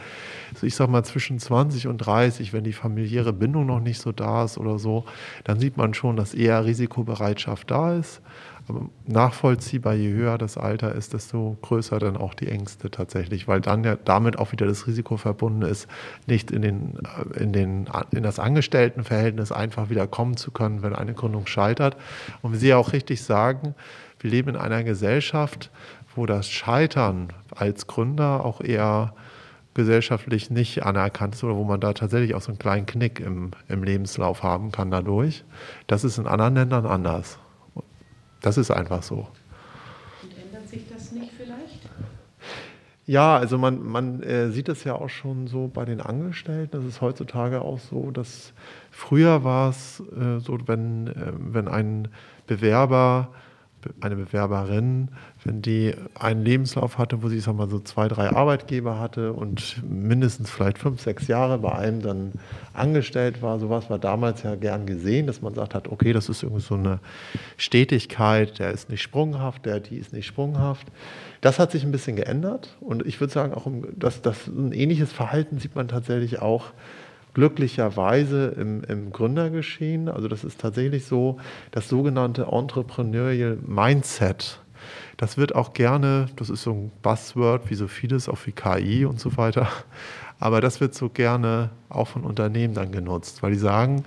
Also 0.52 0.66
ich 0.66 0.74
sag 0.74 0.90
mal 0.90 1.04
zwischen 1.04 1.38
20 1.38 1.86
und 1.86 1.98
30, 1.98 2.52
wenn 2.52 2.64
die 2.64 2.72
familiäre 2.72 3.32
Bindung 3.32 3.66
noch 3.66 3.80
nicht 3.80 4.00
so 4.00 4.12
da 4.12 4.44
ist 4.44 4.58
oder 4.58 4.78
so, 4.78 5.04
dann 5.44 5.58
sieht 5.58 5.76
man 5.76 5.94
schon, 5.94 6.16
dass 6.16 6.34
eher 6.34 6.64
Risikobereitschaft 6.64 7.70
da 7.70 7.94
ist. 7.94 8.20
Aber 8.66 8.88
nachvollziehbar, 9.06 9.94
je 9.94 10.12
höher 10.12 10.38
das 10.38 10.56
Alter 10.56 10.94
ist, 10.94 11.12
desto 11.12 11.58
größer 11.62 11.98
dann 11.98 12.16
auch 12.16 12.32
die 12.32 12.48
Ängste 12.48 12.90
tatsächlich, 12.90 13.46
weil 13.46 13.60
dann 13.60 13.84
ja 13.84 13.96
damit 13.96 14.38
auch 14.38 14.52
wieder 14.52 14.66
das 14.66 14.86
Risiko 14.86 15.16
verbunden 15.16 15.62
ist, 15.62 15.86
nicht 16.26 16.50
in, 16.50 16.62
den, 16.62 16.98
in, 17.38 17.52
den, 17.52 17.88
in 18.10 18.22
das 18.22 18.38
Angestelltenverhältnis 18.38 19.52
einfach 19.52 19.90
wieder 19.90 20.06
kommen 20.06 20.36
zu 20.36 20.50
können, 20.50 20.82
wenn 20.82 20.94
eine 20.94 21.12
Gründung 21.12 21.46
scheitert. 21.46 21.96
Und 22.40 22.54
wie 22.54 22.56
Sie 22.56 22.68
ja 22.68 22.78
auch 22.78 22.92
richtig 22.92 23.22
sagen, 23.22 23.74
wir 24.20 24.30
leben 24.30 24.50
in 24.50 24.56
einer 24.56 24.82
Gesellschaft, 24.82 25.70
wo 26.16 26.24
das 26.24 26.48
Scheitern 26.48 27.28
als 27.54 27.86
Gründer 27.86 28.44
auch 28.44 28.60
eher 28.62 29.14
gesellschaftlich 29.74 30.50
nicht 30.50 30.84
anerkannt 30.84 31.34
ist 31.34 31.44
oder 31.44 31.56
wo 31.56 31.64
man 31.64 31.80
da 31.80 31.92
tatsächlich 31.92 32.34
auch 32.34 32.40
so 32.40 32.52
einen 32.52 32.58
kleinen 32.58 32.86
Knick 32.86 33.20
im, 33.20 33.50
im 33.68 33.82
Lebenslauf 33.82 34.42
haben 34.42 34.70
kann 34.70 34.90
dadurch. 34.90 35.44
Das 35.88 36.04
ist 36.04 36.16
in 36.16 36.26
anderen 36.26 36.54
Ländern 36.54 36.86
anders. 36.86 37.38
Das 38.44 38.58
ist 38.58 38.70
einfach 38.70 39.02
so. 39.02 39.26
Und 40.22 40.36
ändert 40.36 40.68
sich 40.68 40.86
das 40.86 41.12
nicht 41.12 41.32
vielleicht? 41.34 41.88
Ja, 43.06 43.38
also 43.38 43.56
man, 43.56 43.82
man 43.82 44.22
äh, 44.22 44.50
sieht 44.50 44.68
es 44.68 44.84
ja 44.84 44.96
auch 44.96 45.08
schon 45.08 45.46
so 45.46 45.70
bei 45.72 45.86
den 45.86 46.02
Angestellten. 46.02 46.76
Das 46.76 46.84
ist 46.84 47.00
heutzutage 47.00 47.62
auch 47.62 47.78
so, 47.78 48.10
dass 48.10 48.52
früher 48.90 49.44
war 49.44 49.70
es 49.70 50.00
äh, 50.00 50.40
so, 50.40 50.58
wenn, 50.66 51.06
äh, 51.06 51.32
wenn 51.38 51.68
ein 51.68 52.08
Bewerber 52.46 53.28
eine 54.00 54.16
Bewerberin, 54.16 55.08
wenn 55.44 55.62
die 55.62 55.94
einen 56.18 56.44
Lebenslauf 56.44 56.98
hatte, 56.98 57.22
wo 57.22 57.28
sie, 57.28 57.40
sag 57.40 57.56
mal, 57.56 57.68
so 57.68 57.78
zwei, 57.78 58.08
drei 58.08 58.30
Arbeitgeber 58.30 58.98
hatte 58.98 59.32
und 59.32 59.82
mindestens 59.88 60.50
vielleicht 60.50 60.78
fünf, 60.78 61.00
sechs 61.00 61.28
Jahre 61.28 61.58
bei 61.58 61.72
einem 61.72 62.02
dann 62.02 62.32
angestellt 62.72 63.42
war, 63.42 63.58
sowas 63.58 63.90
war 63.90 63.98
damals 63.98 64.42
ja 64.42 64.54
gern 64.54 64.86
gesehen, 64.86 65.26
dass 65.26 65.42
man 65.42 65.54
sagt 65.54 65.74
hat, 65.74 65.88
okay, 65.88 66.12
das 66.12 66.28
ist 66.28 66.42
irgendwie 66.42 66.62
so 66.62 66.74
eine 66.74 67.00
Stetigkeit, 67.56 68.58
der 68.58 68.70
ist 68.70 68.90
nicht 68.90 69.02
sprunghaft, 69.02 69.66
der, 69.66 69.80
die 69.80 69.96
ist 69.96 70.12
nicht 70.12 70.26
sprunghaft. 70.26 70.86
Das 71.40 71.58
hat 71.58 71.72
sich 71.72 71.84
ein 71.84 71.92
bisschen 71.92 72.16
geändert 72.16 72.76
und 72.80 73.04
ich 73.06 73.20
würde 73.20 73.32
sagen, 73.32 73.52
auch 73.52 73.66
dass 73.96 74.22
das 74.22 74.46
ein 74.46 74.72
ähnliches 74.72 75.12
Verhalten 75.12 75.58
sieht 75.58 75.74
man 75.76 75.88
tatsächlich 75.88 76.40
auch 76.40 76.72
glücklicherweise 77.34 78.54
im, 78.56 78.82
im 78.84 79.12
Gründergeschehen. 79.12 80.08
Also 80.08 80.28
das 80.28 80.44
ist 80.44 80.60
tatsächlich 80.60 81.04
so, 81.04 81.38
das 81.72 81.88
sogenannte 81.88 82.46
Entrepreneurial 82.50 83.58
Mindset, 83.66 84.60
Das 85.16 85.36
wird 85.36 85.54
auch 85.54 85.72
gerne, 85.72 86.26
das 86.36 86.50
ist 86.50 86.62
so 86.62 86.72
ein 86.72 86.92
Buzzword 87.02 87.70
wie 87.70 87.74
so 87.74 87.88
vieles, 87.88 88.28
auch 88.28 88.38
wie 88.46 88.52
KI 88.52 89.04
und 89.04 89.20
so 89.20 89.36
weiter, 89.36 89.68
aber 90.38 90.60
das 90.60 90.80
wird 90.80 90.94
so 90.94 91.08
gerne 91.08 91.70
auch 91.88 92.08
von 92.08 92.24
Unternehmen 92.24 92.74
dann 92.74 92.92
genutzt, 92.92 93.42
weil 93.42 93.52
die 93.52 93.58
sagen, 93.58 94.04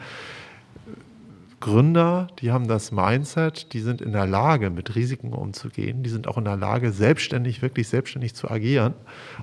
Gründer, 1.59 2.27
die 2.39 2.51
haben 2.51 2.67
das 2.67 2.91
Mindset, 2.91 3.73
die 3.73 3.79
sind 3.79 3.99
in 4.01 4.11
der 4.11 4.27
Lage, 4.27 4.69
mit 4.69 4.95
Risiken 4.95 5.33
umzugehen, 5.33 6.03
die 6.03 6.09
sind 6.09 6.27
auch 6.27 6.37
in 6.37 6.45
der 6.45 6.55
Lage, 6.55 6.91
selbstständig, 6.91 7.63
wirklich 7.63 7.87
selbstständig 7.87 8.35
zu 8.35 8.49
agieren. 8.49 8.93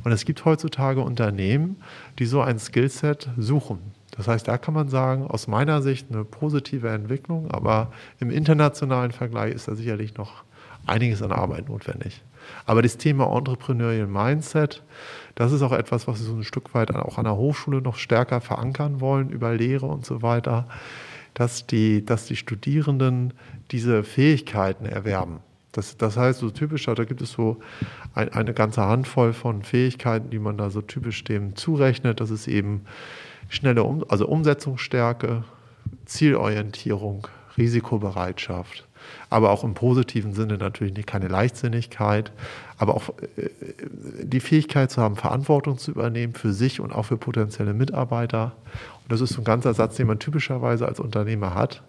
Und 0.05 0.13
es 0.13 0.25
gibt 0.25 0.45
heutzutage 0.45 1.01
Unternehmen, 1.01 1.77
die 2.21 2.27
so 2.27 2.41
ein 2.41 2.61
Skillset 2.61 3.31
suchen. 3.37 3.79
Das 4.13 4.29
heißt, 4.29 4.47
da 4.47 4.59
kann 4.59 4.75
man 4.75 4.89
sagen, 4.89 5.27
aus 5.27 5.49
meiner 5.49 5.83
Sicht 5.83 6.07
eine 6.13 6.25
positive 6.25 6.89
Entwicklung, 6.89 7.51
aber 7.51 7.91
im 8.21 8.31
internationalen 8.31 9.11
Vergleich 9.11 9.53
ist 9.53 9.67
da 9.67 9.75
sicherlich 9.75 10.17
noch 10.17 10.45
einiges 10.87 11.21
an 11.21 11.33
Arbeit 11.33 11.69
notwendig. 11.69 12.23
Aber 12.65 12.83
das 12.83 12.97
Thema 12.97 13.37
Entrepreneurial 13.37 14.07
Mindset, 14.07 14.85
das 15.35 15.51
ist 15.51 15.63
auch 15.63 15.73
etwas, 15.73 16.07
was 16.07 16.21
wir 16.21 16.27
so 16.27 16.37
ein 16.37 16.45
Stück 16.45 16.75
weit 16.75 16.95
auch 16.95 17.19
an 17.19 17.25
der 17.25 17.37
Hochschule 17.37 17.81
noch 17.81 17.97
stärker 17.97 18.41
verankern 18.41 19.01
wollen, 19.01 19.31
über 19.31 19.53
Lehre 19.53 19.87
und 19.87 20.07
so 20.07 20.23
weiter 20.23 20.69
dass 21.35 21.67
die, 21.67 22.05
dass 22.05 22.27
die 22.27 22.37
Studierenden 22.37 23.35
diese 23.71 24.05
Fähigkeiten 24.05 24.87
erwerben. 24.87 25.41
Das, 25.73 25.97
das 25.97 26.17
heißt, 26.17 26.39
so 26.39 26.51
typisch, 26.51 26.87
da 26.87 26.95
gibt 26.95 27.21
es 27.21 27.33
so 27.33 27.59
ein, 28.15 28.29
eine 28.33 28.55
ganze 28.55 28.83
Handvoll 28.83 29.33
von 29.33 29.63
Fähigkeiten, 29.65 30.31
die 30.31 30.39
man 30.39 30.57
da 30.57 30.71
so 30.71 30.81
typisch 30.81 31.25
dem 31.25 31.57
zurechnet. 31.57 32.21
Das 32.21 32.31
ist 32.31 32.47
eben 32.47 32.83
schnelle 33.49 33.83
um, 33.83 34.05
also 34.09 34.29
Umsetzungsstärke, 34.29 35.43
Zielorientierung, 36.05 37.27
Risikobereitschaft, 37.59 38.87
aber 39.31 39.51
auch 39.51 39.65
im 39.65 39.75
positiven 39.75 40.33
Sinne 40.33 40.59
natürlich 40.59 41.07
keine 41.07 41.29
Leichtsinnigkeit, 41.29 42.33
aber 42.79 42.95
auch 42.95 43.09
äh, 43.37 43.51
die 44.23 44.41
Fähigkeit 44.41 44.93
zu 44.93 45.03
haben, 45.03 45.17
Verantwortung 45.17 45.79
zu 45.79 45.91
übernehmen 45.91 46.35
für 46.35 46.53
sich 46.53 46.81
und 46.81 46.93
auch 46.93 47.07
für 47.07 47.17
potenzielle 47.17 47.75
Mitarbeiter. 47.75 48.53
Und 49.05 49.13
das 49.13 49.21
ist 49.21 49.39
ein 49.39 49.45
ganzer 49.45 49.75
Satz, 49.75 49.97
den 49.97 50.07
man 50.07 50.19
typischerweise 50.19 50.87
als 50.87 50.99
Unternehmer 50.99 51.55
hat. 51.55 51.83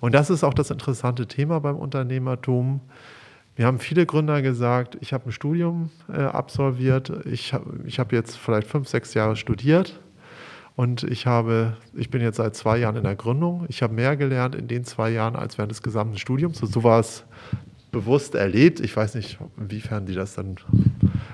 Und 0.00 0.14
das 0.14 0.30
ist 0.30 0.44
auch 0.44 0.54
das 0.54 0.70
interessante 0.70 1.26
Thema 1.26 1.60
beim 1.60 1.76
Unternehmertum. 1.76 2.80
Wir 3.56 3.66
haben 3.66 3.78
viele 3.78 4.04
Gründer 4.04 4.42
gesagt, 4.42 4.98
ich 5.00 5.12
habe 5.12 5.26
ein 5.26 5.32
Studium 5.32 5.90
äh, 6.12 6.22
absolviert, 6.22 7.12
ich 7.24 7.54
habe 7.54 7.80
ich 7.86 7.98
hab 7.98 8.12
jetzt 8.12 8.36
vielleicht 8.36 8.66
fünf, 8.66 8.88
sechs 8.88 9.14
Jahre 9.14 9.36
studiert 9.36 10.00
und 10.76 11.04
ich, 11.04 11.26
habe, 11.26 11.76
ich 11.94 12.10
bin 12.10 12.20
jetzt 12.20 12.36
seit 12.36 12.56
zwei 12.56 12.78
Jahren 12.78 12.96
in 12.96 13.04
der 13.04 13.14
Gründung. 13.14 13.64
Ich 13.68 13.82
habe 13.82 13.94
mehr 13.94 14.16
gelernt 14.16 14.56
in 14.56 14.66
den 14.66 14.84
zwei 14.84 15.10
Jahren 15.10 15.36
als 15.36 15.56
während 15.56 15.70
des 15.70 15.82
gesamten 15.82 16.18
Studiums. 16.18 16.58
So, 16.58 16.66
so 16.66 16.82
war 16.82 16.98
es 16.98 17.24
bewusst 17.92 18.34
erlebt. 18.34 18.80
Ich 18.80 18.96
weiß 18.96 19.14
nicht, 19.14 19.38
inwiefern 19.56 20.04
die 20.04 20.14
das 20.14 20.34
dann, 20.34 20.56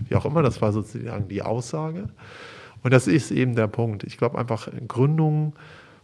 wie 0.08 0.14
auch 0.14 0.26
immer, 0.26 0.42
das 0.42 0.60
war 0.60 0.72
sozusagen 0.72 1.26
die 1.28 1.40
Aussage. 1.40 2.10
Und 2.82 2.92
das 2.92 3.06
ist 3.06 3.30
eben 3.30 3.54
der 3.54 3.66
Punkt. 3.66 4.04
Ich 4.04 4.16
glaube 4.16 4.38
einfach, 4.38 4.68
Gründung 4.88 5.54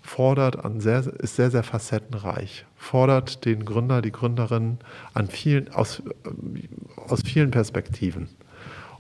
fordert 0.07 0.65
an 0.65 0.81
sehr, 0.81 1.07
ist 1.19 1.37
sehr, 1.37 1.51
sehr 1.51 1.63
facettenreich, 1.63 2.65
fordert 2.77 3.45
den 3.45 3.65
Gründer, 3.65 4.03
die 4.03 4.13
Gründerin 4.13 4.79
an 5.15 5.29
vielen, 5.29 5.73
aus, 5.73 6.03
aus 7.09 7.23
vielen 7.23 7.51
Perspektiven. 7.51 8.29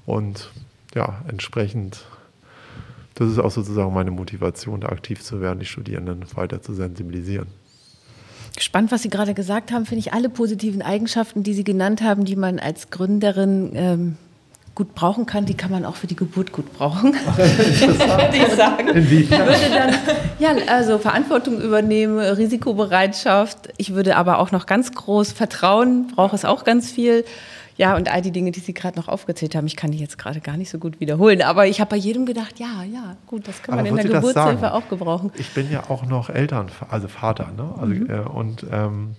Und 0.04 0.50
ja, 0.94 1.22
entsprechend, 1.28 2.04
das 3.14 3.30
ist 3.30 3.38
auch 3.38 3.50
sozusagen 3.50 3.94
meine 3.94 4.10
Motivation, 4.10 4.80
da 4.80 4.88
aktiv 4.88 5.22
zu 5.22 5.40
werden, 5.40 5.60
die 5.60 5.66
Studierenden 5.66 6.24
weiter 6.34 6.60
zu 6.60 6.74
sensibilisieren. 6.74 7.48
Spannend, 8.58 8.90
was 8.90 9.02
Sie 9.02 9.10
gerade 9.10 9.34
gesagt 9.34 9.70
haben, 9.70 9.84
finde 9.84 10.00
ich 10.00 10.14
alle 10.14 10.30
positiven 10.30 10.80
Eigenschaften, 10.80 11.42
die 11.42 11.52
Sie 11.52 11.64
genannt 11.64 12.00
haben, 12.02 12.24
die 12.24 12.36
man 12.36 12.58
als 12.58 12.88
Gründerin 12.90 13.72
ähm, 13.74 14.16
gut 14.76 14.94
brauchen 14.94 15.24
kann, 15.24 15.46
die 15.46 15.54
kann 15.54 15.70
man 15.70 15.86
auch 15.86 15.96
für 15.96 16.06
die 16.06 16.14
Geburt 16.14 16.52
gut 16.52 16.70
brauchen. 16.74 17.14
würde 17.36 18.36
ich 18.36 18.52
sagen. 18.54 18.88
Inwiefern? 18.88 19.48
Ich 19.48 19.62
würde 19.62 19.74
dann, 19.74 19.94
ja, 20.38 20.50
also 20.72 20.98
Verantwortung 20.98 21.60
übernehmen, 21.60 22.18
Risikobereitschaft. 22.18 23.70
Ich 23.78 23.94
würde 23.94 24.16
aber 24.16 24.38
auch 24.38 24.52
noch 24.52 24.66
ganz 24.66 24.92
groß 24.92 25.32
Vertrauen, 25.32 26.08
brauche 26.14 26.36
es 26.36 26.44
auch 26.44 26.64
ganz 26.64 26.92
viel. 26.92 27.24
Ja, 27.78 27.96
und 27.96 28.10
all 28.12 28.20
die 28.20 28.30
Dinge, 28.30 28.52
die 28.52 28.60
Sie 28.60 28.74
gerade 28.74 28.98
noch 28.98 29.08
aufgezählt 29.08 29.54
haben, 29.54 29.66
ich 29.66 29.76
kann 29.76 29.90
die 29.90 29.98
jetzt 29.98 30.18
gerade 30.18 30.40
gar 30.40 30.58
nicht 30.58 30.70
so 30.70 30.78
gut 30.78 31.00
wiederholen. 31.00 31.42
Aber 31.42 31.66
ich 31.66 31.80
habe 31.80 31.90
bei 31.90 31.96
jedem 31.96 32.26
gedacht, 32.26 32.58
ja, 32.58 32.84
ja, 32.84 33.16
gut, 33.26 33.48
das 33.48 33.62
kann 33.62 33.78
aber 33.78 33.90
man 33.90 33.98
in 33.98 34.08
der 34.08 34.20
Geburtshilfe 34.20 34.74
auch 34.74 34.88
gebrauchen. 34.88 35.32
Ich 35.36 35.52
bin 35.52 35.70
ja 35.70 35.84
auch 35.88 36.04
noch 36.04 36.28
Eltern, 36.28 36.70
also 36.90 37.08
Vater, 37.08 37.50
ne? 37.56 37.74
Also, 37.78 37.94
mhm. 37.94 38.10
äh, 38.10 38.20
und 38.20 38.66
ähm, 38.70 39.16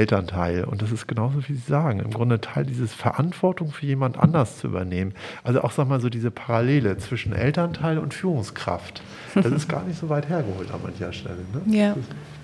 Elternteil. 0.00 0.64
Und 0.64 0.80
das 0.80 0.92
ist 0.92 1.06
genauso, 1.06 1.46
wie 1.46 1.52
Sie 1.52 1.68
sagen, 1.68 2.00
im 2.00 2.10
Grunde 2.10 2.40
Teil 2.40 2.64
dieses 2.64 2.94
Verantwortung 2.94 3.70
für 3.70 3.84
jemand 3.84 4.18
anders 4.18 4.58
zu 4.58 4.68
übernehmen. 4.68 5.12
Also 5.44 5.60
auch, 5.60 5.72
sag 5.72 5.88
mal, 5.88 6.00
so 6.00 6.08
diese 6.08 6.30
Parallele 6.30 6.96
zwischen 6.96 7.34
Elternteil 7.34 7.98
und 7.98 8.14
Führungskraft. 8.14 9.02
Das 9.34 9.52
ist 9.52 9.68
gar 9.68 9.84
nicht 9.84 9.98
so 9.98 10.08
weit 10.08 10.28
hergeholt 10.28 10.70
an 10.72 10.80
mancher 10.82 11.12
Stelle. 11.12 11.36
Ne? 11.52 11.76
Ja. 11.76 11.94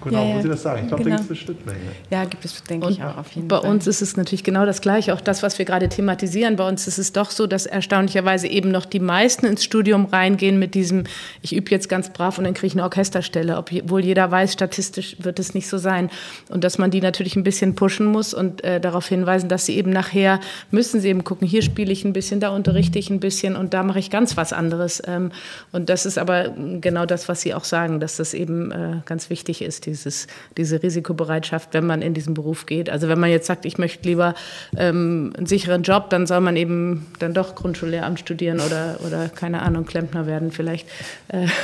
Genau, 0.04 0.22
ja, 0.22 0.28
ja. 0.28 0.34
muss 0.36 0.44
ich 0.44 0.50
das 0.50 0.62
sagen? 0.62 0.82
Ich 0.82 0.88
glaube, 0.88 1.04
genau. 1.04 1.16
da 1.16 1.22
gibt 1.22 1.30
es 1.30 1.36
eine 1.36 1.44
Schnittmenge. 1.44 1.80
Ja, 2.10 2.24
gibt 2.24 2.44
es, 2.44 2.62
denke 2.64 2.90
ich 2.90 3.02
auch 3.02 3.16
auf 3.16 3.32
jeden 3.32 3.48
bei 3.48 3.56
Fall. 3.56 3.64
Bei 3.64 3.70
uns 3.70 3.86
ist 3.86 4.02
es 4.02 4.16
natürlich 4.16 4.44
genau 4.44 4.66
das 4.66 4.80
Gleiche, 4.80 5.14
auch 5.14 5.20
das, 5.20 5.42
was 5.42 5.58
wir 5.58 5.64
gerade 5.64 5.88
thematisieren. 5.88 6.56
Bei 6.56 6.68
uns 6.68 6.86
ist 6.86 6.98
es 6.98 7.12
doch 7.12 7.30
so, 7.30 7.46
dass 7.46 7.66
erstaunlicherweise 7.66 8.46
eben 8.46 8.70
noch 8.70 8.84
die 8.84 9.00
meisten 9.00 9.46
ins 9.46 9.64
Studium 9.64 10.04
reingehen 10.04 10.58
mit 10.58 10.74
diesem, 10.74 11.04
ich 11.42 11.56
übe 11.56 11.70
jetzt 11.70 11.88
ganz 11.88 12.10
brav 12.10 12.38
und 12.38 12.44
dann 12.44 12.54
kriege 12.54 12.68
ich 12.68 12.74
eine 12.74 12.84
Orchesterstelle, 12.84 13.56
obwohl 13.56 14.04
jeder 14.04 14.30
weiß, 14.30 14.52
statistisch 14.52 15.16
wird 15.18 15.38
es 15.38 15.54
nicht 15.54 15.68
so 15.68 15.78
sein. 15.78 16.10
Und 16.50 16.62
dass 16.62 16.78
man 16.78 16.90
die 16.90 17.00
natürlich 17.00 17.34
ein 17.34 17.42
bisschen 17.46 17.76
pushen 17.76 18.06
muss 18.06 18.34
und 18.34 18.64
äh, 18.64 18.80
darauf 18.80 19.06
hinweisen, 19.06 19.48
dass 19.48 19.66
sie 19.66 19.76
eben 19.76 19.90
nachher, 19.90 20.40
müssen 20.72 21.00
sie 21.00 21.08
eben 21.08 21.22
gucken, 21.22 21.46
hier 21.46 21.62
spiele 21.62 21.92
ich 21.92 22.04
ein 22.04 22.12
bisschen, 22.12 22.40
da 22.40 22.48
unterrichte 22.48 22.98
ich 22.98 23.08
ein 23.08 23.20
bisschen 23.20 23.54
und 23.54 23.72
da 23.72 23.84
mache 23.84 24.00
ich 24.00 24.10
ganz 24.10 24.36
was 24.36 24.52
anderes. 24.52 25.00
Ähm, 25.06 25.30
und 25.70 25.88
das 25.88 26.06
ist 26.06 26.18
aber 26.18 26.52
genau 26.80 27.06
das, 27.06 27.28
was 27.28 27.40
Sie 27.42 27.54
auch 27.54 27.62
sagen, 27.62 28.00
dass 28.00 28.16
das 28.16 28.34
eben 28.34 28.72
äh, 28.72 28.96
ganz 29.04 29.30
wichtig 29.30 29.62
ist, 29.62 29.86
dieses, 29.86 30.26
diese 30.56 30.82
Risikobereitschaft, 30.82 31.72
wenn 31.72 31.86
man 31.86 32.02
in 32.02 32.14
diesen 32.14 32.34
Beruf 32.34 32.66
geht. 32.66 32.90
Also 32.90 33.06
wenn 33.06 33.20
man 33.20 33.30
jetzt 33.30 33.46
sagt, 33.46 33.64
ich 33.64 33.78
möchte 33.78 34.08
lieber 34.08 34.34
ähm, 34.76 35.32
einen 35.36 35.46
sicheren 35.46 35.84
Job, 35.84 36.10
dann 36.10 36.26
soll 36.26 36.40
man 36.40 36.56
eben 36.56 37.06
dann 37.20 37.32
doch 37.32 37.54
Grundschullehramt 37.54 38.18
studieren 38.18 38.58
oder, 38.58 38.98
oder 39.06 39.28
keine 39.28 39.62
Ahnung, 39.62 39.86
Klempner 39.86 40.26
werden 40.26 40.50
vielleicht. 40.50 40.88
Äh. 41.28 41.46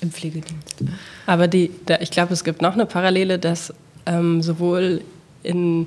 Im 0.00 0.10
Pflegedienst. 0.10 0.82
Aber 1.26 1.46
die, 1.46 1.70
da, 1.86 1.98
ich 2.00 2.10
glaube, 2.10 2.32
es 2.32 2.42
gibt 2.42 2.60
noch 2.60 2.72
eine 2.72 2.86
Parallele, 2.86 3.38
dass 3.38 3.72
ähm, 4.06 4.42
sowohl 4.42 5.02
in 5.42 5.86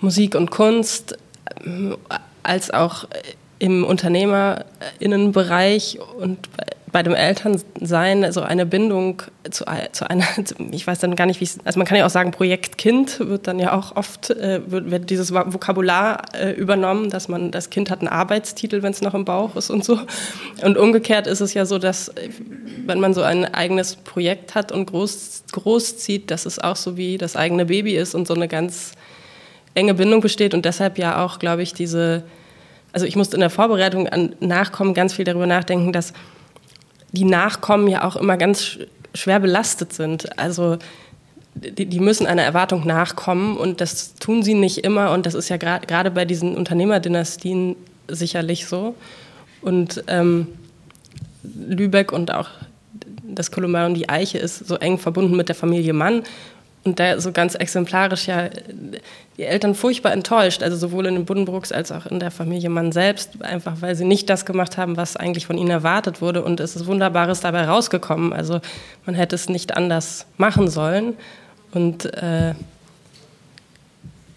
Musik 0.00 0.34
und 0.34 0.50
Kunst 0.50 1.18
ähm, 1.64 1.96
als 2.42 2.70
auch 2.70 3.06
im 3.58 3.84
Unternehmerinnenbereich 3.84 5.98
und 6.18 6.48
bei 6.92 7.02
dem 7.02 7.14
Elternsein 7.14 8.30
so 8.32 8.42
eine 8.42 8.66
Bindung 8.66 9.22
zu, 9.50 9.64
zu 9.92 10.08
einer, 10.08 10.26
ich 10.70 10.86
weiß 10.86 10.98
dann 10.98 11.16
gar 11.16 11.24
nicht, 11.24 11.40
wie 11.40 11.44
es, 11.44 11.58
also 11.64 11.78
man 11.78 11.86
kann 11.86 11.96
ja 11.96 12.04
auch 12.04 12.10
sagen, 12.10 12.30
Projektkind 12.32 13.18
wird 13.20 13.46
dann 13.46 13.58
ja 13.58 13.72
auch 13.72 13.96
oft, 13.96 14.30
äh, 14.30 14.60
wird, 14.66 15.08
dieses 15.08 15.32
Vokabular 15.32 16.22
äh, 16.34 16.50
übernommen, 16.52 17.08
dass 17.08 17.28
man, 17.28 17.50
das 17.50 17.70
Kind 17.70 17.90
hat 17.90 18.00
einen 18.00 18.08
Arbeitstitel, 18.08 18.82
wenn 18.82 18.92
es 18.92 19.00
noch 19.00 19.14
im 19.14 19.24
Bauch 19.24 19.56
ist 19.56 19.70
und 19.70 19.84
so. 19.84 20.00
Und 20.62 20.76
umgekehrt 20.76 21.26
ist 21.26 21.40
es 21.40 21.54
ja 21.54 21.64
so, 21.64 21.78
dass 21.78 22.12
wenn 22.86 23.00
man 23.00 23.14
so 23.14 23.22
ein 23.22 23.52
eigenes 23.52 23.96
Projekt 23.96 24.54
hat 24.54 24.70
und 24.70 24.86
groß, 24.86 25.44
groß 25.50 25.96
zieht, 25.96 26.30
dass 26.30 26.44
es 26.44 26.58
auch 26.58 26.76
so 26.76 26.98
wie 26.98 27.16
das 27.16 27.36
eigene 27.36 27.64
Baby 27.64 27.96
ist 27.96 28.14
und 28.14 28.26
so 28.26 28.34
eine 28.34 28.48
ganz 28.48 28.92
enge 29.74 29.94
Bindung 29.94 30.20
besteht 30.20 30.52
und 30.52 30.66
deshalb 30.66 30.98
ja 30.98 31.24
auch, 31.24 31.38
glaube 31.38 31.62
ich, 31.62 31.72
diese, 31.72 32.24
also 32.92 33.06
ich 33.06 33.16
musste 33.16 33.36
in 33.36 33.40
der 33.40 33.48
Vorbereitung 33.48 34.08
an 34.08 34.36
Nachkommen 34.40 34.92
ganz 34.92 35.14
viel 35.14 35.24
darüber 35.24 35.46
nachdenken, 35.46 35.94
dass 35.94 36.12
die 37.12 37.24
Nachkommen 37.24 37.88
ja 37.88 38.04
auch 38.04 38.16
immer 38.16 38.36
ganz 38.36 38.78
schwer 39.14 39.40
belastet 39.40 39.92
sind. 39.92 40.38
Also 40.38 40.78
die, 41.54 41.86
die, 41.86 42.00
müssen 42.00 42.26
einer 42.26 42.42
Erwartung 42.42 42.86
nachkommen 42.86 43.56
und 43.56 43.80
das 43.80 44.14
tun 44.14 44.42
sie 44.42 44.54
nicht 44.54 44.78
immer 44.78 45.12
und 45.12 45.26
das 45.26 45.34
ist 45.34 45.50
ja 45.50 45.58
gerade 45.58 46.10
bei 46.10 46.24
diesen 46.24 46.56
Unternehmerdynastien 46.56 47.76
sicherlich 48.08 48.66
so. 48.66 48.94
Und 49.60 50.02
ähm, 50.08 50.48
Lübeck 51.42 52.10
und 52.12 52.32
auch 52.32 52.48
das 53.22 53.50
Kolumbium 53.50 53.94
die 53.94 54.08
Eiche 54.08 54.38
ist 54.38 54.66
so 54.66 54.76
eng 54.76 54.98
verbunden 54.98 55.36
mit 55.36 55.48
der 55.48 55.56
Familie 55.56 55.92
Mann 55.92 56.22
und 56.84 56.98
da 56.98 57.20
so 57.20 57.30
ganz 57.30 57.54
exemplarisch 57.54 58.26
ja 58.26 58.48
die 59.36 59.44
Eltern 59.44 59.74
furchtbar 59.74 60.12
enttäuscht, 60.12 60.62
also 60.62 60.76
sowohl 60.76 61.06
in 61.06 61.14
den 61.14 61.24
Buddenbrooks 61.24 61.70
als 61.70 61.92
auch 61.92 62.06
in 62.06 62.18
der 62.18 62.30
Familie 62.30 62.70
Mann 62.70 62.92
selbst, 62.92 63.42
einfach 63.42 63.76
weil 63.80 63.94
sie 63.94 64.04
nicht 64.04 64.28
das 64.28 64.44
gemacht 64.44 64.76
haben, 64.76 64.96
was 64.96 65.16
eigentlich 65.16 65.46
von 65.46 65.56
ihnen 65.56 65.70
erwartet 65.70 66.20
wurde. 66.20 66.42
Und 66.42 66.60
es 66.60 66.74
ist 66.74 66.86
Wunderbares 66.86 67.40
dabei 67.40 67.66
rausgekommen. 67.66 68.32
Also 68.32 68.60
man 69.06 69.14
hätte 69.14 69.36
es 69.36 69.48
nicht 69.48 69.76
anders 69.76 70.26
machen 70.38 70.68
sollen. 70.68 71.14
Und 71.72 72.12
äh, 72.14 72.54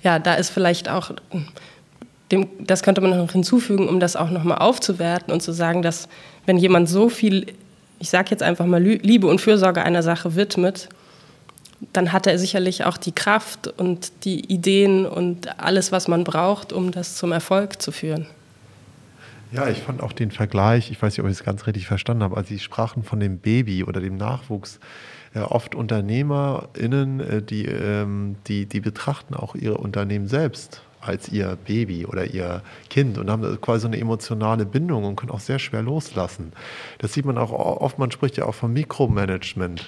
ja, 0.03 0.19
da 0.19 0.35
ist 0.35 0.51
vielleicht 0.51 0.87
auch, 0.87 1.11
dem, 2.31 2.47
das 2.59 2.83
könnte 2.83 3.01
man 3.01 3.17
noch 3.17 3.31
hinzufügen, 3.31 3.89
um 3.89 3.99
das 3.99 4.15
auch 4.15 4.29
nochmal 4.29 4.59
aufzuwerten 4.59 5.33
und 5.33 5.41
zu 5.41 5.51
sagen, 5.51 5.81
dass 5.81 6.07
wenn 6.45 6.57
jemand 6.57 6.87
so 6.89 7.09
viel, 7.09 7.47
ich 7.99 8.09
sage 8.11 8.29
jetzt 8.29 8.43
einfach 8.43 8.67
mal 8.67 8.81
Liebe 8.81 9.25
und 9.27 9.41
Fürsorge 9.41 9.83
einer 9.83 10.03
Sache 10.03 10.35
widmet, 10.35 10.89
dann 11.93 12.11
hat 12.11 12.27
er 12.27 12.37
sicherlich 12.39 12.85
auch 12.85 12.97
die 12.97 13.11
Kraft 13.11 13.67
und 13.67 14.11
die 14.25 14.51
Ideen 14.51 15.05
und 15.05 15.59
alles, 15.59 15.91
was 15.91 16.07
man 16.07 16.23
braucht, 16.23 16.73
um 16.73 16.91
das 16.91 17.15
zum 17.15 17.31
Erfolg 17.31 17.81
zu 17.81 17.91
führen. 17.91 18.27
Ja, 19.51 19.69
ich 19.69 19.79
fand 19.79 20.01
auch 20.01 20.11
den 20.11 20.31
Vergleich, 20.31 20.91
ich 20.91 21.01
weiß 21.01 21.13
nicht, 21.13 21.21
ob 21.21 21.27
ich 21.27 21.37
es 21.37 21.43
ganz 21.43 21.65
richtig 21.67 21.87
verstanden 21.87 22.23
habe, 22.23 22.35
als 22.35 22.49
Sie 22.49 22.59
sprachen 22.59 23.03
von 23.03 23.19
dem 23.19 23.37
Baby 23.37 23.83
oder 23.83 24.01
dem 24.01 24.17
Nachwuchs. 24.17 24.79
Äh, 25.33 25.39
oft 25.39 25.75
UnternehmerInnen, 25.75 27.19
äh, 27.19 27.41
die, 27.41 27.65
ähm, 27.65 28.37
die, 28.47 28.65
die 28.65 28.79
betrachten 28.79 29.33
auch 29.33 29.55
ihre 29.55 29.77
Unternehmen 29.77 30.27
selbst 30.27 30.81
als 31.01 31.29
ihr 31.29 31.57
Baby 31.65 32.05
oder 32.05 32.25
ihr 32.25 32.61
Kind 32.89 33.17
und 33.17 33.29
haben 33.29 33.61
quasi 33.61 33.81
so 33.81 33.87
eine 33.87 33.99
emotionale 33.99 34.65
Bindung 34.65 35.03
und 35.03 35.15
können 35.15 35.31
auch 35.31 35.39
sehr 35.39 35.59
schwer 35.59 35.81
loslassen. 35.81 36.51
Das 36.97 37.13
sieht 37.13 37.25
man 37.25 37.37
auch 37.37 37.51
oft, 37.51 37.99
man 37.99 38.11
spricht 38.11 38.37
ja 38.37 38.45
auch 38.45 38.55
vom 38.55 38.73
Mikromanagement 38.73 39.87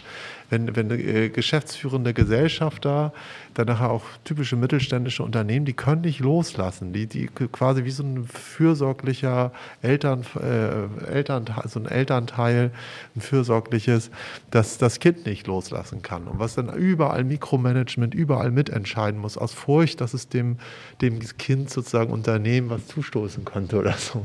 wenn, 0.49 0.75
wenn 0.75 0.91
äh, 0.91 1.29
geschäftsführende 1.29 2.13
Gesellschafter, 2.13 3.13
dann 3.57 3.65
nachher 3.65 3.89
auch 3.89 4.03
typische 4.23 4.55
mittelständische 4.55 5.23
Unternehmen, 5.23 5.65
die 5.65 5.73
können 5.73 6.01
nicht 6.01 6.19
loslassen. 6.19 6.93
Die, 6.93 7.07
die 7.07 7.25
quasi 7.25 7.85
wie 7.85 7.89
so 7.89 8.03
ein 8.03 8.25
fürsorglicher 8.25 9.51
Eltern, 9.81 10.23
äh, 10.39 11.11
Elternteil, 11.11 11.67
so 11.67 11.79
ein 11.79 11.87
Elternteil, 11.87 12.71
ein 13.15 13.21
fürsorgliches, 13.21 14.11
das 14.51 14.77
das 14.77 14.99
Kind 14.99 15.25
nicht 15.25 15.47
loslassen 15.47 16.03
kann. 16.03 16.27
Und 16.27 16.37
was 16.37 16.53
dann 16.53 16.71
überall 16.71 17.23
Mikromanagement, 17.23 18.13
überall 18.13 18.51
mitentscheiden 18.51 19.19
muss, 19.19 19.39
aus 19.39 19.53
Furcht, 19.53 20.01
dass 20.01 20.13
es 20.13 20.29
dem, 20.29 20.57
dem 21.01 21.19
Kind 21.19 21.71
sozusagen 21.71 22.11
Unternehmen 22.11 22.69
was 22.69 22.85
zustoßen 22.85 23.43
könnte 23.43 23.79
oder 23.79 23.93
so. 23.93 24.23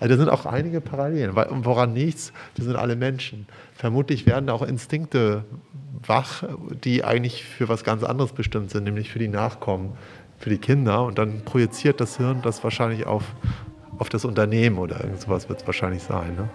Also 0.00 0.14
da 0.14 0.18
sind 0.18 0.30
auch 0.30 0.46
einige 0.46 0.80
Parallelen, 0.80 1.34
weil, 1.36 1.48
woran 1.50 1.92
nichts, 1.92 2.32
wir 2.56 2.64
sind 2.64 2.76
alle 2.76 2.96
Menschen 2.96 3.46
vermutlich 3.80 4.26
werden 4.26 4.50
auch 4.50 4.60
Instinkte 4.60 5.44
wach, 6.06 6.44
die 6.84 7.04
eigentlich 7.04 7.44
für 7.44 7.68
was 7.68 7.84
ganz 7.84 8.02
anderes 8.02 8.32
bestimmt 8.32 8.70
sind, 8.70 8.84
nämlich 8.84 9.10
für 9.10 9.18
die 9.18 9.28
Nachkommen, 9.28 9.92
für 10.38 10.50
die 10.50 10.58
Kinder. 10.58 11.04
Und 11.04 11.18
dann 11.18 11.42
projiziert 11.44 12.00
das 12.00 12.16
Hirn 12.16 12.40
das 12.42 12.64
wahrscheinlich 12.64 13.06
auf, 13.06 13.24
auf 13.98 14.08
das 14.08 14.24
Unternehmen 14.24 14.78
oder 14.78 15.02
irgend 15.02 15.20
sowas 15.20 15.48
wird 15.48 15.60
es 15.60 15.66
wahrscheinlich 15.66 16.02
sein. 16.02 16.34
Ne? 16.36 16.48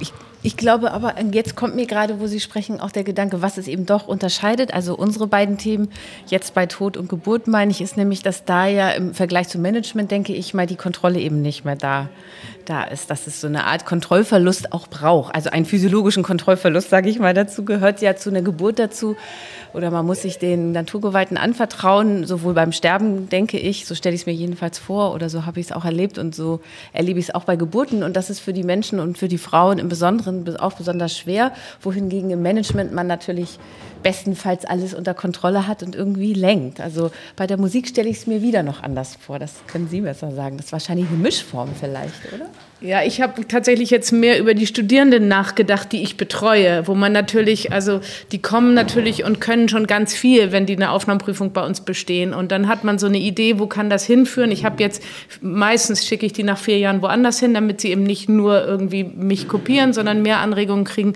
Ich 0.00 0.12
ich 0.44 0.56
glaube 0.56 0.90
aber, 0.90 1.14
jetzt 1.32 1.54
kommt 1.54 1.76
mir 1.76 1.86
gerade, 1.86 2.18
wo 2.18 2.26
Sie 2.26 2.40
sprechen, 2.40 2.80
auch 2.80 2.90
der 2.90 3.04
Gedanke, 3.04 3.42
was 3.42 3.58
es 3.58 3.68
eben 3.68 3.86
doch 3.86 4.08
unterscheidet. 4.08 4.74
Also 4.74 4.96
unsere 4.96 5.28
beiden 5.28 5.56
Themen, 5.56 5.88
jetzt 6.26 6.54
bei 6.54 6.66
Tod 6.66 6.96
und 6.96 7.08
Geburt, 7.08 7.46
meine 7.46 7.70
ich, 7.70 7.80
ist 7.80 7.96
nämlich, 7.96 8.22
dass 8.22 8.44
da 8.44 8.66
ja 8.66 8.90
im 8.90 9.14
Vergleich 9.14 9.48
zum 9.48 9.62
Management, 9.62 10.10
denke 10.10 10.32
ich 10.32 10.52
mal, 10.52 10.66
die 10.66 10.74
Kontrolle 10.74 11.20
eben 11.20 11.42
nicht 11.42 11.64
mehr 11.64 11.76
da, 11.76 12.08
da 12.64 12.84
ist, 12.84 13.10
dass 13.10 13.26
es 13.26 13.40
so 13.40 13.46
eine 13.46 13.64
Art 13.64 13.84
Kontrollverlust 13.84 14.72
auch 14.72 14.86
braucht. 14.86 15.34
Also 15.34 15.50
einen 15.50 15.66
physiologischen 15.66 16.22
Kontrollverlust, 16.22 16.90
sage 16.90 17.08
ich 17.08 17.18
mal, 17.18 17.34
dazu 17.34 17.64
gehört 17.64 18.00
ja 18.00 18.16
zu 18.16 18.30
einer 18.30 18.42
Geburt 18.42 18.78
dazu. 18.78 19.16
Oder 19.72 19.90
man 19.90 20.04
muss 20.04 20.22
sich 20.22 20.38
den 20.38 20.72
Naturgewalten 20.72 21.36
anvertrauen, 21.36 22.26
sowohl 22.26 22.52
beim 22.52 22.72
Sterben, 22.72 23.28
denke 23.28 23.58
ich, 23.58 23.86
so 23.86 23.94
stelle 23.94 24.14
ich 24.14 24.22
es 24.22 24.26
mir 24.26 24.34
jedenfalls 24.34 24.78
vor, 24.78 25.14
oder 25.14 25.30
so 25.30 25.46
habe 25.46 25.60
ich 25.60 25.66
es 25.66 25.72
auch 25.72 25.84
erlebt 25.84 26.18
und 26.18 26.34
so 26.34 26.60
erlebe 26.92 27.18
ich 27.18 27.28
es 27.28 27.34
auch 27.34 27.44
bei 27.44 27.56
Geburten. 27.56 28.02
Und 28.02 28.14
das 28.16 28.28
ist 28.28 28.40
für 28.40 28.52
die 28.52 28.64
Menschen 28.64 29.00
und 29.00 29.16
für 29.16 29.28
die 29.28 29.38
Frauen 29.38 29.78
im 29.78 29.88
Besonderen 29.88 30.56
auch 30.58 30.74
besonders 30.74 31.16
schwer, 31.16 31.52
wohingegen 31.80 32.30
im 32.30 32.42
Management 32.42 32.92
man 32.92 33.06
natürlich 33.06 33.58
bestenfalls 34.02 34.64
alles 34.64 34.94
unter 34.94 35.14
Kontrolle 35.14 35.66
hat 35.66 35.82
und 35.82 35.94
irgendwie 35.94 36.34
lenkt. 36.34 36.80
Also 36.80 37.10
bei 37.36 37.46
der 37.46 37.56
Musik 37.56 37.88
stelle 37.88 38.08
ich 38.08 38.18
es 38.18 38.26
mir 38.26 38.42
wieder 38.42 38.62
noch 38.62 38.82
anders 38.82 39.16
vor. 39.16 39.38
Das 39.38 39.54
können 39.66 39.88
Sie 39.88 40.00
besser 40.00 40.32
sagen. 40.32 40.56
Das 40.56 40.66
ist 40.66 40.72
wahrscheinlich 40.72 41.08
eine 41.08 41.18
Mischform 41.18 41.70
vielleicht, 41.78 42.32
oder? 42.34 42.46
Ja, 42.82 43.04
ich 43.04 43.20
habe 43.20 43.46
tatsächlich 43.46 43.90
jetzt 43.90 44.10
mehr 44.10 44.40
über 44.40 44.54
die 44.54 44.66
Studierenden 44.66 45.28
nachgedacht, 45.28 45.92
die 45.92 46.02
ich 46.02 46.16
betreue, 46.16 46.88
wo 46.88 46.96
man 46.96 47.12
natürlich, 47.12 47.70
also 47.70 48.00
die 48.32 48.42
kommen 48.42 48.74
natürlich 48.74 49.22
und 49.22 49.40
können 49.40 49.68
schon 49.68 49.86
ganz 49.86 50.14
viel, 50.14 50.50
wenn 50.50 50.66
die 50.66 50.74
eine 50.74 50.90
Aufnahmeprüfung 50.90 51.52
bei 51.52 51.64
uns 51.64 51.82
bestehen. 51.82 52.34
Und 52.34 52.50
dann 52.50 52.66
hat 52.66 52.82
man 52.82 52.98
so 52.98 53.06
eine 53.06 53.18
Idee, 53.18 53.60
wo 53.60 53.68
kann 53.68 53.88
das 53.88 54.04
hinführen? 54.04 54.50
Ich 54.50 54.64
habe 54.64 54.82
jetzt, 54.82 55.00
meistens 55.40 56.04
schicke 56.04 56.26
ich 56.26 56.32
die 56.32 56.42
nach 56.42 56.58
vier 56.58 56.78
Jahren 56.78 57.02
woanders 57.02 57.38
hin, 57.38 57.54
damit 57.54 57.80
sie 57.80 57.92
eben 57.92 58.02
nicht 58.02 58.28
nur 58.28 58.66
irgendwie 58.66 59.04
mich 59.04 59.46
kopieren, 59.46 59.92
sondern 59.92 60.22
mehr 60.22 60.40
Anregungen 60.40 60.84
kriegen 60.84 61.12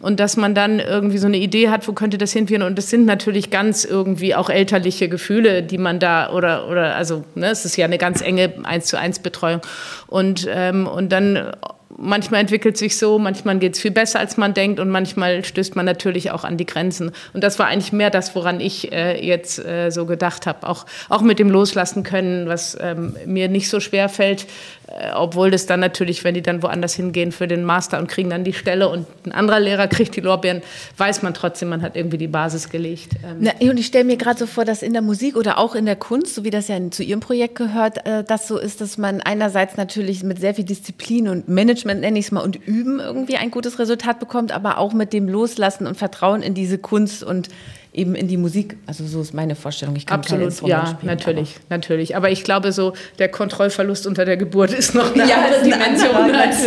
und 0.00 0.20
dass 0.20 0.36
man 0.36 0.54
dann 0.54 0.78
irgendwie 0.78 1.18
so 1.18 1.26
eine 1.26 1.38
Idee 1.38 1.68
hat, 1.68 1.88
wo 1.88 1.92
könnte 1.92 2.18
das 2.18 2.32
hinführen. 2.32 2.62
Und 2.62 2.78
es 2.78 2.90
sind 2.90 3.06
natürlich 3.06 3.50
ganz 3.50 3.84
irgendwie 3.84 4.34
auch 4.34 4.50
elterliche 4.50 5.08
Gefühle, 5.08 5.62
die 5.62 5.78
man 5.78 5.98
da 5.98 6.30
oder 6.30 6.68
oder 6.68 6.94
also 6.96 7.24
ne, 7.34 7.50
es 7.50 7.64
ist 7.64 7.76
ja 7.76 7.86
eine 7.86 7.98
ganz 7.98 8.20
enge 8.20 8.52
eins 8.64 8.86
zu 8.86 8.98
eins 8.98 9.18
Betreuung 9.18 9.60
und 10.06 10.46
ähm, 10.50 10.86
und 10.86 11.05
dann 11.12 11.52
manchmal 11.98 12.40
entwickelt 12.40 12.76
sich 12.76 12.96
so, 12.98 13.18
manchmal 13.18 13.58
geht 13.58 13.74
es 13.74 13.80
viel 13.80 13.90
besser, 13.90 14.18
als 14.18 14.36
man 14.36 14.54
denkt 14.54 14.80
und 14.80 14.90
manchmal 14.90 15.44
stößt 15.44 15.76
man 15.76 15.86
natürlich 15.86 16.30
auch 16.30 16.44
an 16.44 16.56
die 16.56 16.66
Grenzen. 16.66 17.12
Und 17.32 17.42
das 17.42 17.58
war 17.58 17.66
eigentlich 17.66 17.92
mehr 17.92 18.10
das, 18.10 18.34
woran 18.34 18.60
ich 18.60 18.92
äh, 18.92 19.24
jetzt 19.24 19.58
äh, 19.58 19.90
so 19.90 20.06
gedacht 20.06 20.46
habe. 20.46 20.68
Auch, 20.68 20.86
auch 21.08 21.22
mit 21.22 21.38
dem 21.38 21.50
Loslassen 21.50 22.02
können, 22.02 22.48
was 22.48 22.76
ähm, 22.80 23.16
mir 23.24 23.48
nicht 23.48 23.68
so 23.68 23.80
schwer 23.80 24.08
fällt, 24.08 24.46
äh, 24.85 24.85
obwohl 25.14 25.50
das 25.50 25.66
dann 25.66 25.80
natürlich, 25.80 26.22
wenn 26.22 26.34
die 26.34 26.42
dann 26.42 26.62
woanders 26.62 26.94
hingehen 26.94 27.32
für 27.32 27.48
den 27.48 27.64
Master 27.64 27.98
und 27.98 28.06
kriegen 28.06 28.30
dann 28.30 28.44
die 28.44 28.52
Stelle 28.52 28.88
und 28.88 29.06
ein 29.26 29.32
anderer 29.32 29.58
Lehrer 29.58 29.88
kriegt 29.88 30.14
die 30.14 30.20
Lorbeeren, 30.20 30.62
weiß 30.96 31.22
man 31.22 31.34
trotzdem, 31.34 31.70
man 31.70 31.82
hat 31.82 31.96
irgendwie 31.96 32.18
die 32.18 32.28
Basis 32.28 32.68
gelegt. 32.68 33.14
Ähm 33.24 33.38
Na, 33.40 33.50
und 33.60 33.78
ich 33.78 33.86
stelle 33.86 34.04
mir 34.04 34.16
gerade 34.16 34.38
so 34.38 34.46
vor, 34.46 34.64
dass 34.64 34.82
in 34.82 34.92
der 34.92 35.02
Musik 35.02 35.36
oder 35.36 35.58
auch 35.58 35.74
in 35.74 35.86
der 35.86 35.96
Kunst, 35.96 36.36
so 36.36 36.44
wie 36.44 36.50
das 36.50 36.68
ja 36.68 36.76
zu 36.90 37.02
Ihrem 37.02 37.20
Projekt 37.20 37.56
gehört, 37.56 38.06
äh, 38.06 38.22
das 38.22 38.46
so 38.46 38.58
ist, 38.58 38.80
dass 38.80 38.96
man 38.96 39.20
einerseits 39.20 39.76
natürlich 39.76 40.22
mit 40.22 40.38
sehr 40.38 40.54
viel 40.54 40.64
Disziplin 40.64 41.28
und 41.28 41.48
Management, 41.48 42.00
nenne 42.00 42.18
ich 42.18 42.26
es 42.26 42.32
mal, 42.32 42.42
und 42.42 42.56
Üben 42.56 43.00
irgendwie 43.00 43.36
ein 43.36 43.50
gutes 43.50 43.80
Resultat 43.80 44.20
bekommt, 44.20 44.52
aber 44.52 44.78
auch 44.78 44.92
mit 44.92 45.12
dem 45.12 45.28
Loslassen 45.28 45.86
und 45.86 45.96
Vertrauen 45.96 46.42
in 46.42 46.54
diese 46.54 46.78
Kunst 46.78 47.24
und 47.24 47.48
eben 47.96 48.14
in 48.14 48.28
die 48.28 48.36
Musik. 48.36 48.76
Also 48.86 49.06
so 49.06 49.20
ist 49.20 49.34
meine 49.34 49.54
Vorstellung. 49.56 49.96
Ich 49.96 50.06
kann 50.06 50.18
Absolut, 50.18 50.52
ja, 50.62 50.86
spielen, 50.86 50.98
natürlich, 51.02 51.56
aber. 51.56 51.76
natürlich. 51.76 52.16
Aber 52.16 52.30
ich 52.30 52.44
glaube 52.44 52.72
so, 52.72 52.92
der 53.18 53.28
Kontrollverlust 53.28 54.06
unter 54.06 54.24
der 54.24 54.36
Geburt 54.36 54.72
ist 54.72 54.94
noch 54.94 55.14
eine 55.14 55.28
ja, 55.28 55.36
andere 55.36 55.62
Dimension, 55.62 56.34
als, 56.34 56.58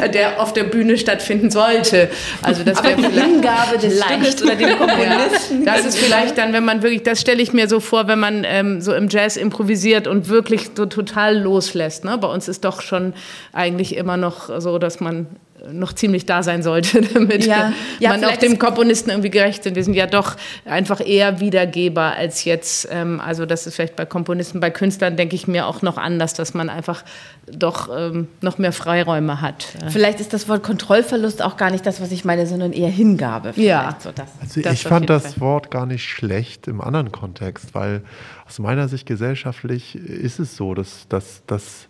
als, 0.00 0.10
der 0.12 0.40
auf 0.40 0.52
der 0.52 0.64
Bühne 0.64 0.96
stattfinden 0.96 1.50
sollte. 1.50 2.08
Also 2.42 2.62
das 2.62 2.82
wäre 2.82 2.96
die 2.96 3.20
Hingabe 3.20 3.78
des 3.78 3.98
leicht. 3.98 4.42
Oder 4.42 4.54
dem 4.54 4.78
Komponisten. 4.78 5.64
Ja, 5.64 5.76
das 5.76 5.86
ist 5.86 5.98
vielleicht 5.98 6.38
dann, 6.38 6.52
wenn 6.52 6.64
man 6.64 6.82
wirklich, 6.82 7.02
das 7.02 7.20
stelle 7.20 7.42
ich 7.42 7.52
mir 7.52 7.68
so 7.68 7.80
vor, 7.80 8.06
wenn 8.06 8.20
man 8.20 8.44
ähm, 8.46 8.80
so 8.80 8.94
im 8.94 9.08
Jazz 9.08 9.36
improvisiert 9.36 10.06
und 10.06 10.28
wirklich 10.28 10.70
so 10.76 10.86
total 10.86 11.38
loslässt. 11.38 12.04
Ne? 12.04 12.16
Bei 12.18 12.28
uns 12.28 12.48
ist 12.48 12.64
doch 12.64 12.80
schon 12.80 13.14
eigentlich 13.52 13.96
immer 13.96 14.16
noch 14.16 14.60
so, 14.60 14.78
dass 14.78 15.00
man 15.00 15.26
noch 15.70 15.92
ziemlich 15.92 16.26
da 16.26 16.42
sein 16.42 16.62
sollte, 16.62 17.00
damit 17.14 17.46
ja, 17.46 17.72
ja, 18.00 18.10
man 18.10 18.24
auch 18.24 18.36
dem 18.36 18.58
Komponisten 18.58 19.10
irgendwie 19.10 19.30
gerecht 19.30 19.62
sind. 19.64 19.76
Wir 19.76 19.84
sind 19.84 19.94
ja 19.94 20.06
doch 20.06 20.36
einfach 20.64 21.00
eher 21.04 21.40
Wiedergeber 21.40 22.14
als 22.16 22.44
jetzt, 22.44 22.88
ähm, 22.90 23.20
also 23.20 23.46
das 23.46 23.66
ist 23.66 23.76
vielleicht 23.76 23.96
bei 23.96 24.06
Komponisten, 24.06 24.60
bei 24.60 24.70
Künstlern 24.70 25.16
denke 25.16 25.36
ich 25.36 25.46
mir 25.46 25.66
auch 25.66 25.82
noch 25.82 25.98
anders, 25.98 26.34
dass 26.34 26.54
man 26.54 26.68
einfach 26.68 27.04
doch 27.46 27.88
ähm, 27.96 28.28
noch 28.40 28.58
mehr 28.58 28.72
Freiräume 28.72 29.40
hat. 29.40 29.66
Vielleicht 29.88 30.20
ist 30.20 30.32
das 30.32 30.48
Wort 30.48 30.62
Kontrollverlust 30.62 31.42
auch 31.42 31.56
gar 31.56 31.70
nicht 31.70 31.86
das, 31.86 32.00
was 32.00 32.12
ich 32.12 32.24
meine, 32.24 32.46
sondern 32.46 32.72
eher 32.72 32.88
Hingabe. 32.88 33.52
Ja. 33.56 33.96
So 33.98 34.10
das, 34.12 34.28
also 34.40 34.60
das 34.60 34.74
ich 34.74 34.82
fand 34.82 35.10
das 35.10 35.34
Fall. 35.34 35.40
Wort 35.40 35.70
gar 35.70 35.86
nicht 35.86 36.04
schlecht 36.04 36.68
im 36.68 36.80
anderen 36.80 37.12
Kontext, 37.12 37.74
weil 37.74 38.02
aus 38.46 38.58
meiner 38.58 38.88
Sicht 38.88 39.06
gesellschaftlich 39.06 39.94
ist 39.96 40.38
es 40.38 40.56
so, 40.56 40.74
dass, 40.74 41.06
dass, 41.08 41.42
dass 41.46 41.88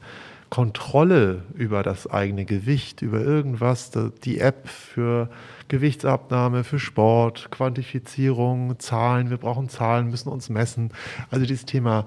Kontrolle 0.53 1.45
über 1.55 1.83
das 1.83 2.07
eigene 2.07 2.45
Gewicht, 2.45 3.01
über 3.01 3.23
irgendwas, 3.23 3.91
die 4.23 4.39
App 4.39 4.69
für 4.69 5.31
Gewichtsabnahme, 5.69 6.63
für 6.63 6.79
Sport, 6.79 7.51
Quantifizierung, 7.51 8.79
Zahlen, 8.79 9.31
wir 9.31 9.39
brauchen 9.39 9.71
Zahlen, 9.71 10.11
müssen 10.11 10.29
uns 10.29 10.51
messen. 10.51 10.93
Also 11.31 11.47
dieses 11.47 11.65
Thema 11.65 12.05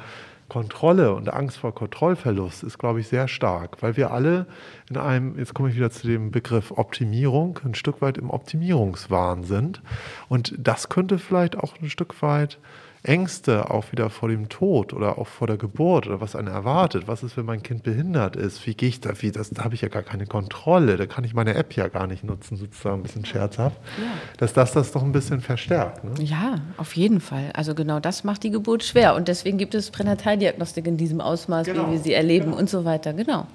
Kontrolle 0.47 1.15
und 1.15 1.33
Angst 1.33 1.57
vor 1.57 1.73
Kontrollverlust 1.73 2.61
ist, 2.63 2.77
glaube 2.77 2.99
ich, 2.99 3.07
sehr 3.07 3.27
stark, 3.27 3.81
weil 3.81 3.97
wir 3.97 4.11
alle 4.11 4.45
in 4.91 4.97
einem, 4.97 5.39
jetzt 5.39 5.55
komme 5.55 5.69
ich 5.69 5.75
wieder 5.75 5.89
zu 5.89 6.05
dem 6.05 6.29
Begriff 6.29 6.69
Optimierung, 6.69 7.59
ein 7.65 7.73
Stück 7.73 7.99
weit 8.03 8.19
im 8.19 8.29
Optimierungswahn 8.29 9.43
sind. 9.43 9.81
Und 10.29 10.53
das 10.59 10.89
könnte 10.89 11.17
vielleicht 11.17 11.57
auch 11.57 11.73
ein 11.81 11.89
Stück 11.89 12.21
weit 12.21 12.59
Ängste 13.07 13.71
auch 13.71 13.91
wieder 13.91 14.09
vor 14.09 14.29
dem 14.29 14.49
Tod 14.49 14.93
oder 14.93 15.17
auch 15.17 15.27
vor 15.27 15.47
der 15.47 15.57
Geburt 15.57 16.07
oder 16.07 16.21
was 16.21 16.35
einen 16.35 16.47
erwartet. 16.47 17.07
Was 17.07 17.23
ist, 17.23 17.37
wenn 17.37 17.45
mein 17.45 17.63
Kind 17.63 17.83
behindert 17.83 18.35
ist? 18.35 18.65
Wie 18.65 18.73
gehe 18.73 18.89
ich 18.89 19.01
da? 19.01 19.11
Wie, 19.21 19.31
das, 19.31 19.49
da 19.51 19.63
habe 19.63 19.75
ich 19.75 19.81
ja 19.81 19.87
gar 19.87 20.03
keine 20.03 20.25
Kontrolle. 20.25 20.97
Da 20.97 21.05
kann 21.05 21.23
ich 21.23 21.33
meine 21.33 21.53
App 21.55 21.73
ja 21.73 21.87
gar 21.87 22.07
nicht 22.07 22.23
nutzen, 22.23 22.57
sozusagen 22.57 22.97
ein 22.97 23.03
bisschen 23.03 23.25
scherzhaft. 23.25 23.77
Ja. 23.97 24.05
Dass 24.37 24.53
das 24.53 24.73
das 24.73 24.91
doch 24.91 25.03
ein 25.03 25.11
bisschen 25.11 25.41
verstärkt. 25.41 26.03
Ne? 26.03 26.23
Ja, 26.23 26.55
auf 26.77 26.95
jeden 26.95 27.21
Fall. 27.21 27.51
Also 27.53 27.75
genau 27.75 27.99
das 27.99 28.23
macht 28.23 28.43
die 28.43 28.51
Geburt 28.51 28.83
schwer. 28.83 29.15
Und 29.15 29.27
deswegen 29.27 29.57
gibt 29.57 29.75
es 29.75 29.91
Pränataldiagnostik 29.91 30.87
in 30.87 30.97
diesem 30.97 31.21
Ausmaß, 31.21 31.65
genau. 31.67 31.87
wie 31.87 31.93
wir 31.93 31.99
sie 31.99 32.13
erleben 32.13 32.45
genau. 32.45 32.57
und 32.57 32.69
so 32.69 32.85
weiter. 32.85 33.13
Genau. 33.13 33.47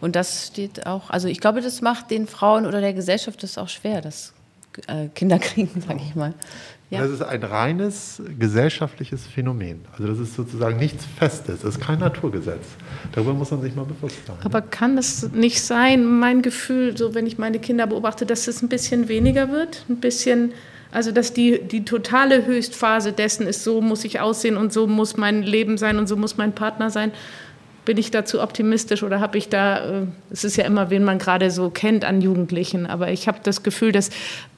Und 0.00 0.16
das 0.16 0.48
steht 0.48 0.86
auch, 0.86 1.10
also 1.10 1.28
ich 1.28 1.40
glaube, 1.40 1.60
das 1.60 1.80
macht 1.80 2.10
den 2.10 2.26
Frauen 2.26 2.66
oder 2.66 2.80
der 2.80 2.92
Gesellschaft 2.92 3.42
das 3.42 3.58
auch 3.58 3.68
schwer, 3.68 4.00
das 4.00 4.32
äh, 4.86 5.08
Kinder 5.14 5.38
kriegen, 5.40 5.80
sage 5.80 6.00
ich 6.06 6.14
mal. 6.14 6.34
Ja. 6.90 7.02
Das 7.02 7.10
ist 7.10 7.22
ein 7.22 7.42
reines 7.42 8.22
gesellschaftliches 8.38 9.26
Phänomen. 9.26 9.84
Also 9.92 10.06
das 10.06 10.18
ist 10.18 10.34
sozusagen 10.34 10.78
nichts 10.78 11.04
Festes, 11.18 11.60
das 11.60 11.76
ist 11.76 11.80
kein 11.80 11.98
Naturgesetz. 11.98 12.64
Darüber 13.12 13.34
muss 13.34 13.50
man 13.50 13.60
sich 13.60 13.74
mal 13.74 13.84
bewusst 13.84 14.26
sein. 14.26 14.36
Aber 14.42 14.62
kann 14.62 14.96
es 14.96 15.30
nicht 15.32 15.62
sein, 15.62 16.06
mein 16.06 16.40
Gefühl, 16.40 16.96
so 16.96 17.14
wenn 17.14 17.26
ich 17.26 17.36
meine 17.36 17.58
Kinder 17.58 17.86
beobachte, 17.86 18.24
dass 18.24 18.48
es 18.48 18.62
ein 18.62 18.70
bisschen 18.70 19.08
weniger 19.08 19.50
wird, 19.50 19.84
ein 19.88 20.00
bisschen 20.00 20.52
Also, 20.90 21.12
dass 21.12 21.34
die, 21.34 21.60
die 21.62 21.84
totale 21.84 22.46
Höchstphase 22.46 23.12
dessen 23.12 23.46
ist, 23.46 23.62
so 23.62 23.82
muss 23.82 24.04
ich 24.04 24.20
aussehen 24.20 24.56
und 24.56 24.72
so 24.72 24.86
muss 24.86 25.18
mein 25.18 25.42
Leben 25.42 25.76
sein 25.76 25.98
und 25.98 26.06
so 26.06 26.16
muss 26.16 26.38
mein 26.38 26.54
Partner 26.54 26.88
sein. 26.88 27.12
Bin 27.88 27.96
ich 27.96 28.10
dazu 28.10 28.42
optimistisch 28.42 29.02
oder 29.02 29.18
habe 29.20 29.38
ich 29.38 29.48
da, 29.48 29.78
äh, 29.78 30.02
es 30.30 30.44
ist 30.44 30.56
ja 30.58 30.66
immer, 30.66 30.90
wen 30.90 31.04
man 31.04 31.18
gerade 31.18 31.50
so 31.50 31.70
kennt 31.70 32.04
an 32.04 32.20
Jugendlichen, 32.20 32.84
aber 32.84 33.10
ich 33.12 33.26
habe 33.26 33.38
das 33.42 33.62
Gefühl, 33.62 33.92
dass 33.92 34.10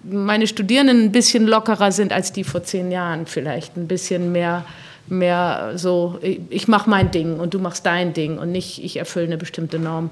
meine 0.02 0.48
Studierenden 0.48 1.04
ein 1.04 1.12
bisschen 1.12 1.46
lockerer 1.46 1.92
sind 1.92 2.12
als 2.12 2.32
die 2.32 2.42
vor 2.42 2.64
zehn 2.64 2.90
Jahren 2.90 3.26
vielleicht, 3.26 3.76
ein 3.76 3.86
bisschen 3.86 4.32
mehr, 4.32 4.64
mehr 5.06 5.74
so, 5.76 6.18
ich 6.22 6.66
mache 6.66 6.90
mein 6.90 7.12
Ding 7.12 7.38
und 7.38 7.54
du 7.54 7.60
machst 7.60 7.86
dein 7.86 8.14
Ding 8.14 8.36
und 8.36 8.50
nicht, 8.50 8.82
ich 8.82 8.96
erfülle 8.96 9.26
eine 9.26 9.36
bestimmte 9.36 9.78
Norm. 9.78 10.10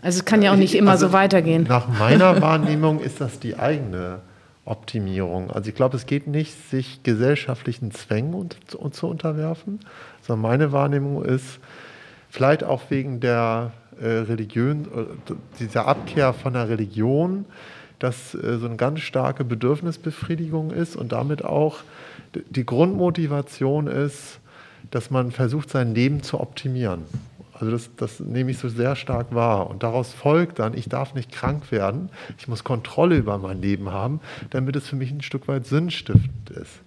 Also 0.00 0.20
es 0.20 0.24
kann 0.24 0.42
ja 0.42 0.52
auch 0.52 0.56
nicht 0.56 0.76
immer 0.76 0.92
also 0.92 1.08
so 1.08 1.12
weitergehen. 1.12 1.66
Nach 1.68 1.88
meiner 1.88 2.40
Wahrnehmung 2.40 3.00
ist 3.00 3.20
das 3.20 3.40
die 3.40 3.58
eigene 3.58 4.20
Optimierung. 4.64 5.50
Also 5.50 5.70
ich 5.70 5.74
glaube, 5.74 5.96
es 5.96 6.06
geht 6.06 6.28
nicht, 6.28 6.70
sich 6.70 7.02
gesellschaftlichen 7.02 7.90
Zwängen 7.90 8.48
zu, 8.68 8.88
zu 8.90 9.08
unterwerfen, 9.08 9.80
sondern 10.26 10.42
meine 10.42 10.72
Wahrnehmung 10.72 11.24
ist, 11.24 11.58
vielleicht 12.30 12.64
auch 12.64 12.82
wegen 12.90 13.20
der 13.20 13.72
äh, 14.00 14.06
Religion, 14.06 14.84
äh, 14.84 15.34
dieser 15.60 15.86
Abkehr 15.86 16.32
von 16.32 16.54
der 16.54 16.68
Religion, 16.68 17.44
dass 17.98 18.34
äh, 18.34 18.58
so 18.58 18.66
eine 18.66 18.76
ganz 18.76 19.00
starke 19.00 19.44
Bedürfnisbefriedigung 19.44 20.70
ist 20.70 20.96
und 20.96 21.12
damit 21.12 21.44
auch 21.44 21.78
die 22.50 22.66
Grundmotivation 22.66 23.86
ist, 23.86 24.40
dass 24.90 25.10
man 25.10 25.30
versucht, 25.30 25.70
sein 25.70 25.94
Leben 25.94 26.22
zu 26.22 26.40
optimieren. 26.40 27.04
Also 27.52 27.70
das, 27.70 27.90
das 27.96 28.20
nehme 28.20 28.50
ich 28.50 28.58
so 28.58 28.68
sehr 28.68 28.96
stark 28.96 29.32
wahr. 29.32 29.70
Und 29.70 29.82
daraus 29.82 30.12
folgt 30.12 30.58
dann, 30.58 30.74
ich 30.74 30.88
darf 30.88 31.14
nicht 31.14 31.30
krank 31.30 31.70
werden, 31.70 32.10
ich 32.36 32.48
muss 32.48 32.64
Kontrolle 32.64 33.16
über 33.16 33.38
mein 33.38 33.62
Leben 33.62 33.92
haben, 33.92 34.20
damit 34.50 34.74
es 34.76 34.88
für 34.88 34.96
mich 34.96 35.12
ein 35.12 35.22
Stück 35.22 35.46
weit 35.46 35.66
sinnstiftend 35.66 36.50
ist. 36.50 36.80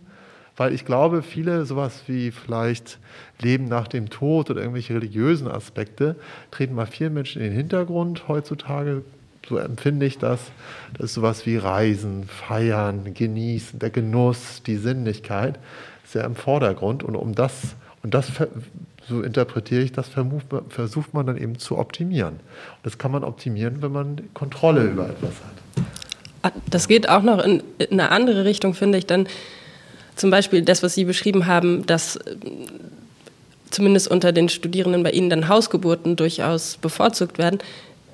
Weil 0.57 0.73
ich 0.73 0.85
glaube, 0.85 1.21
viele 1.21 1.65
sowas 1.65 2.01
wie 2.07 2.31
vielleicht 2.31 2.97
Leben 3.39 3.65
nach 3.65 3.87
dem 3.87 4.09
Tod 4.09 4.49
oder 4.49 4.61
irgendwelche 4.61 4.95
religiösen 4.95 5.47
Aspekte 5.47 6.15
treten 6.49 6.75
bei 6.75 6.87
vielen 6.87 7.13
Menschen 7.13 7.41
in 7.41 7.49
den 7.49 7.57
Hintergrund 7.57 8.27
heutzutage. 8.27 9.03
So 9.47 9.57
empfinde 9.57 10.07
ich 10.07 10.17
das. 10.17 10.39
Das 10.93 11.05
ist 11.05 11.13
sowas 11.13 11.45
wie 11.45 11.57
Reisen, 11.57 12.25
Feiern, 12.25 13.13
Genießen, 13.13 13.79
der 13.79 13.91
Genuss, 13.91 14.63
die 14.65 14.77
Sinnlichkeit 14.77 15.59
sehr 16.03 16.25
im 16.25 16.35
Vordergrund. 16.35 17.03
Und 17.03 17.15
um 17.15 17.35
das, 17.35 17.75
und 18.01 18.13
das 18.13 18.31
so 19.07 19.21
interpretiere 19.21 19.83
ich 19.83 19.91
das, 19.91 20.09
versucht 20.69 21.13
man 21.13 21.25
dann 21.27 21.37
eben 21.37 21.59
zu 21.59 21.77
optimieren. 21.77 22.33
Und 22.33 22.83
das 22.83 22.97
kann 22.97 23.11
man 23.11 23.23
optimieren, 23.23 23.81
wenn 23.81 23.91
man 23.91 24.21
Kontrolle 24.33 24.83
über 24.83 25.09
etwas 25.09 25.29
hat. 25.29 25.85
Ah, 26.41 26.51
das 26.69 26.87
geht 26.87 27.07
auch 27.09 27.23
noch 27.23 27.43
in, 27.43 27.63
in 27.77 27.99
eine 27.99 28.11
andere 28.11 28.43
Richtung, 28.43 28.73
finde 28.73 28.97
ich. 28.97 29.05
Dann 29.05 29.27
zum 30.17 30.29
Beispiel 30.29 30.61
das, 30.61 30.83
was 30.83 30.93
Sie 30.93 31.05
beschrieben 31.05 31.47
haben, 31.47 31.85
dass 31.85 32.17
äh, 32.17 32.35
zumindest 33.69 34.09
unter 34.09 34.31
den 34.31 34.49
Studierenden 34.49 35.03
bei 35.03 35.11
Ihnen 35.11 35.29
dann 35.29 35.47
Hausgeburten 35.47 36.15
durchaus 36.15 36.77
bevorzugt 36.77 37.37
werden. 37.37 37.59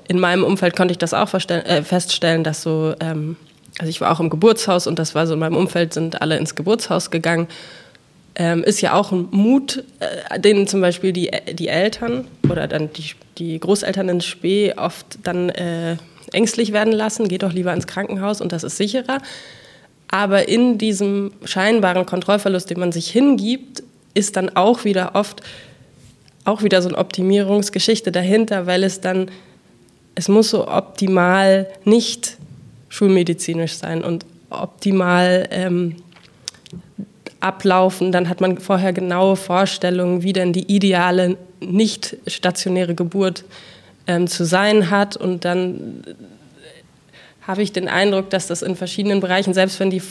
In 0.08 0.20
meinem 0.20 0.44
Umfeld 0.44 0.76
konnte 0.76 0.92
ich 0.92 0.98
das 0.98 1.14
auch 1.14 1.34
äh, 1.34 1.84
feststellen, 1.84 2.44
dass 2.44 2.62
so, 2.62 2.94
ähm, 3.00 3.38
also 3.80 3.90
ich 3.90 4.02
war 4.02 4.12
auch 4.12 4.20
im 4.20 4.30
Geburtshaus 4.30 4.88
und 4.88 5.00
das 5.00 5.16
war 5.16 5.28
so 5.28 5.34
in 5.34 5.40
meinem 5.40 5.56
Umfeld, 5.56 5.94
sind 5.94 6.22
alle 6.22 6.38
ins 6.38 6.56
Geburtshaus 6.56 7.12
gegangen 7.12 7.48
ähm, 8.36 8.64
ist 8.64 8.82
ja 8.82 8.94
auch 8.94 9.12
ein 9.12 9.28
Mut, 9.32 9.84
äh, 10.00 10.40
den 10.40 10.68
zum 10.68 10.82
Beispiel 10.82 11.14
die, 11.14 11.32
die 11.54 11.68
Eltern 11.68 12.28
oder 12.50 12.68
dann 12.68 12.92
die, 12.94 13.12
die 13.38 13.60
Großeltern 13.60 14.10
in 14.10 14.22
Spee 14.22 14.74
oft 14.76 15.20
dann 15.24 15.50
äh, 15.50 15.98
ängstlich 16.32 16.74
werden 16.74 16.94
lassen, 16.94 17.28
geht 17.28 17.44
doch 17.44 17.54
lieber 17.54 17.74
ins 17.74 17.88
Krankenhaus 17.88 18.42
und 18.42 18.52
das 18.52 18.64
ist 18.64 18.78
sicherer. 18.78 19.20
Aber 20.14 20.48
in 20.48 20.78
diesem 20.78 21.32
scheinbaren 21.44 22.06
Kontrollverlust, 22.06 22.70
den 22.70 22.80
man 22.80 22.92
sich 22.92 23.10
hingibt, 23.10 23.82
ist 24.14 24.38
dann 24.38 24.56
auch 24.56 24.84
wieder 24.84 25.16
oft 25.16 25.42
auch 26.46 26.62
wieder 26.62 26.84
so 26.84 26.90
eine 26.90 27.00
Optimierungsgeschichte 27.00 28.12
dahinter, 28.12 28.68
weil 28.68 28.84
es 28.84 29.02
dann, 29.02 29.32
es 30.14 30.28
muss 30.28 30.52
so 30.52 30.68
optimal 30.68 31.68
nicht 31.84 32.38
schulmedizinisch 32.90 33.74
sein 33.74 34.04
und 34.04 34.28
optimal 34.52 35.48
ähm, 35.50 35.96
ablaufen. 37.40 38.12
Dann 38.12 38.30
hat 38.30 38.40
man 38.40 38.60
vorher 38.60 38.94
genaue 38.94 39.36
Vorstellungen, 39.36 40.22
wie 40.22 40.34
denn 40.34 40.54
die 40.54 40.72
ideale 40.72 41.38
nicht 41.60 42.18
stationäre 42.28 42.94
Geburt 42.94 43.46
ähm, 44.06 44.28
zu 44.28 44.46
sein 44.46 44.92
hat. 44.92 45.18
Und 45.18 45.44
dann 45.44 46.04
habe 47.48 47.62
ich 47.62 47.72
den 47.72 47.88
Eindruck, 47.88 48.30
dass 48.30 48.48
das 48.48 48.62
in 48.62 48.76
verschiedenen 48.76 49.20
Bereichen, 49.20 49.54
selbst 49.54 49.80
wenn 49.80 49.90
die 49.90 50.02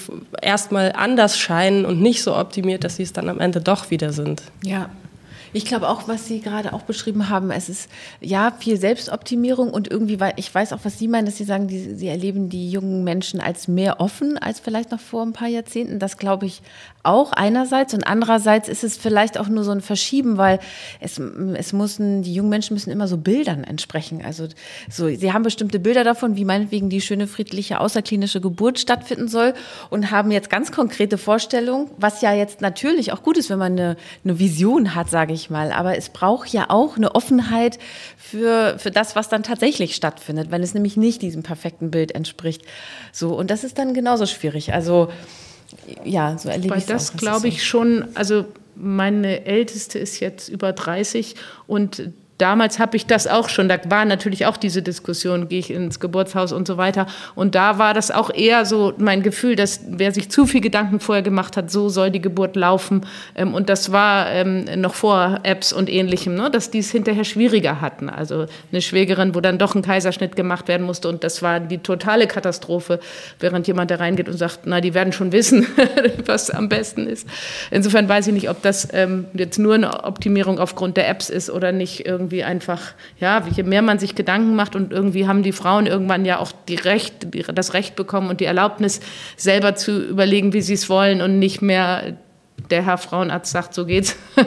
erstmal 0.41 0.93
anders 0.93 1.39
scheinen 1.39 1.85
und 1.85 2.01
nicht 2.01 2.23
so 2.23 2.37
optimiert, 2.37 2.85
dass 2.85 2.97
sie 2.97 3.03
es 3.03 3.13
dann 3.13 3.29
am 3.29 3.41
Ende 3.41 3.61
doch 3.61 3.91
wieder 3.91 4.13
sind. 4.13 4.43
Ja, 4.63 4.91
ich 5.53 5.65
glaube 5.65 5.89
auch, 5.89 6.09
was 6.09 6.27
Sie 6.27 6.41
gerade 6.41 6.73
auch 6.73 6.83
beschrieben 6.83 7.29
haben, 7.29 7.51
es 7.51 7.69
ist 7.69 7.91
ja 8.21 8.53
viel 8.59 8.79
Selbstoptimierung 8.79 9.71
und 9.71 9.91
irgendwie, 9.91 10.21
weil 10.21 10.33
ich 10.37 10.53
weiß 10.55 10.73
auch, 10.73 10.81
was 10.85 10.99
Sie 10.99 11.09
meinen, 11.09 11.27
dass 11.27 11.37
Sie 11.37 11.45
sagen, 11.45 11.69
die, 11.69 11.95
Sie 11.95 12.09
erleben 12.09 12.49
die 12.49 12.71
jungen 12.71 13.05
Menschen 13.05 13.41
als 13.41 13.69
mehr 13.69 14.01
offen 14.01 14.39
als 14.39 14.61
vielleicht 14.61 14.91
noch 14.91 15.01
vor 15.01 15.23
ein 15.23 15.33
paar 15.33 15.49
Jahrzehnten. 15.49 15.99
Das 15.99 16.17
glaube 16.17 16.47
ich 16.47 16.63
auch 17.03 17.33
einerseits 17.33 17.95
und 17.95 18.07
andererseits 18.07 18.69
ist 18.69 18.85
es 18.85 18.97
vielleicht 18.97 19.39
auch 19.39 19.49
nur 19.49 19.65
so 19.65 19.73
ein 19.73 19.81
Verschieben, 19.81 20.39
weil 20.39 20.61
es, 21.01 21.19
es 21.19 21.73
müssen, 21.73 22.23
die 22.23 22.33
jungen 22.33 22.51
Menschen 22.51 22.75
müssen 22.75 22.91
immer 22.91 23.09
so 23.09 23.17
Bildern 23.17 23.65
entsprechen. 23.65 24.23
Also 24.25 24.47
so, 24.89 25.09
sie 25.09 25.33
haben 25.33 25.43
bestimmte 25.43 25.81
Bilder 25.81 26.05
davon, 26.05 26.37
wie 26.37 26.45
meinetwegen 26.45 26.91
die 26.91 27.01
schöne 27.01 27.27
friedliche 27.27 27.81
außerklinische 27.81 28.41
Geburt 28.41 28.79
stattfinden 28.79 29.29
soll 29.29 29.55
und 29.91 30.11
haben 30.11 30.31
jetzt 30.31 30.49
ganz 30.49 30.71
konkrete 30.71 31.19
Vorstellungen, 31.19 31.91
was 31.99 32.23
ja 32.23 32.33
jetzt 32.33 32.61
natürlich 32.61 33.13
auch 33.13 33.23
gut 33.23 33.37
ist, 33.37 33.51
wenn 33.51 33.59
man 33.59 33.73
eine, 33.73 33.97
eine 34.25 34.39
Vision 34.39 34.95
hat, 34.95 35.11
sage 35.11 35.33
ich 35.33 35.42
mal. 35.51 35.73
Aber 35.73 35.97
es 35.97 36.09
braucht 36.09 36.49
ja 36.53 36.67
auch 36.69 36.97
eine 36.97 37.15
Offenheit 37.15 37.79
für, 38.17 38.77
für 38.79 38.91
das, 38.91 39.17
was 39.17 39.29
dann 39.29 39.43
tatsächlich 39.43 39.95
stattfindet, 39.95 40.51
wenn 40.51 40.63
es 40.63 40.75
nämlich 40.75 40.97
nicht 40.97 41.23
diesem 41.23 41.43
perfekten 41.43 41.91
Bild 41.91 42.15
entspricht. 42.15 42.63
So, 43.13 43.35
und 43.35 43.51
das 43.51 43.65
ist 43.65 43.79
dann 43.79 43.95
genauso 43.95 44.27
schwierig. 44.27 44.73
Also 44.73 45.11
ja, 46.05 46.37
so 46.39 46.49
erlebe 46.49 46.77
ich 46.77 46.87
das. 46.87 47.13
Das 47.13 47.17
glaube 47.17 47.49
ich 47.49 47.65
schon, 47.65 48.09
also 48.15 48.45
meine 48.75 49.45
Älteste 49.47 49.99
ist 49.99 50.21
jetzt 50.21 50.49
über 50.49 50.73
30 50.73 51.37
und 51.67 52.13
damals 52.43 52.81
habe 52.81 52.97
ich 52.97 53.07
das 53.07 53.29
auch 53.29 53.49
schon, 53.49 53.69
da 53.69 53.79
war 53.89 54.05
natürlich 54.05 54.47
auch 54.47 54.57
diese 54.57 54.83
Diskussion, 54.83 55.49
gehe 55.49 55.61
ich 55.61 55.71
ins 55.71 56.01
Geburtshaus 56.01 56.53
und 56.53 56.67
so 56.67 56.77
weiter. 56.77 57.07
Und 57.37 57.55
da 57.55 57.79
war 57.79 57.95
das 57.95 58.11
auch 58.11 58.35
eher 58.35 58.67
so 58.67 58.95
mein 58.99 59.23
Gefühl, 59.23 59.55
dass 59.55 59.81
wer 59.89 60.13
sich 60.13 60.29
zu 60.29 60.47
viel 60.47 60.61
Gedanken 60.61 60.99
vorher 60.99 61.23
gemacht 61.23 61.57
hat, 61.57 61.71
so 61.71 61.89
soll 61.89 62.11
die 62.11 62.21
Geburt 62.21 62.57
laufen. 62.57 63.07
Ähm, 63.37 63.55
und 63.55 63.69
das 63.69 63.93
war 63.93 64.29
ähm, 64.33 64.65
noch 64.81 64.95
vor 64.95 65.39
Apps 65.45 65.73
und 65.73 65.89
ähnlichem, 65.89 66.35
ne? 66.35 66.51
dass 66.51 66.71
die 66.73 66.81
es 66.81 66.91
hinterher 66.91 67.25
schwieriger 67.25 67.81
hatten. 67.81 68.11
Also 68.11 68.47
eine 68.73 68.83
Schwägerin, 68.83 69.37
wo 69.37 69.41
dann 69.41 69.59
doch 69.59 69.77
ein 69.77 69.83
Kaiserschnitt 69.83 70.35
gemacht 70.35 70.67
werden 70.67 70.85
musste 70.85 71.09
und 71.09 71.23
das 71.23 71.43
war 71.43 71.61
die 71.61 71.79
totale 71.79 72.27
Katastrophe, 72.27 72.99
während 73.39 73.69
jemand 73.69 73.93
da 73.93 73.97
reingeht 73.97 74.29
und 74.29 74.37
sagt, 74.37 74.61
na, 74.65 74.81
die 74.81 74.95
werden 74.95 75.13
schon 75.13 75.31
wissen, 75.31 75.67
was 76.27 76.51
am 76.51 76.69
besten 76.69 77.07
ist. 77.07 77.29
Insofern 77.71 78.09
weiß 78.09 78.27
ich 78.27 78.35
nicht, 78.35 78.51
ob 78.51 78.63
das 78.63 78.89
ähm, 78.93 79.27
jetzt 79.33 79.59
nur 79.59 79.75
eine 79.75 80.03
Optimierung 80.03 80.59
aufgrund 80.59 80.97
der 80.97 81.09
Apps 81.09 81.31
ist 81.31 81.49
oder 81.49 81.71
nicht 81.71 82.05
irgendwie 82.05 82.32
irgendwie 82.33 82.45
einfach, 82.45 82.95
ja, 83.21 83.45
je 83.55 83.63
mehr 83.63 83.83
man 83.83 83.99
sich 83.99 84.15
Gedanken 84.15 84.57
macht 84.57 84.75
und 84.75 84.93
irgendwie 84.93 85.27
haben 85.27 85.43
die 85.43 85.53
Frauen 85.53 85.87
irgendwann 85.87 86.25
ja 86.25 86.39
auch 86.39 86.53
die 86.69 86.77
Recht, 86.77 87.27
das 87.55 87.75
Recht 87.75 87.95
bekommen 87.95 88.31
und 88.31 88.41
die 88.41 88.47
Erlaubnis, 88.47 89.01
selber 89.37 89.75
zu 89.75 90.03
überlegen, 90.03 90.53
wie 90.53 90.63
sie 90.63 90.75
es 90.75 90.89
wollen 90.89 91.21
und 91.21 91.39
nicht 91.39 91.61
mehr 91.61 92.17
der 92.71 92.85
Herr 92.85 92.97
Frauenarzt 92.97 93.53
sagt, 93.53 93.75
so 93.75 93.85
geht's, 93.85 94.17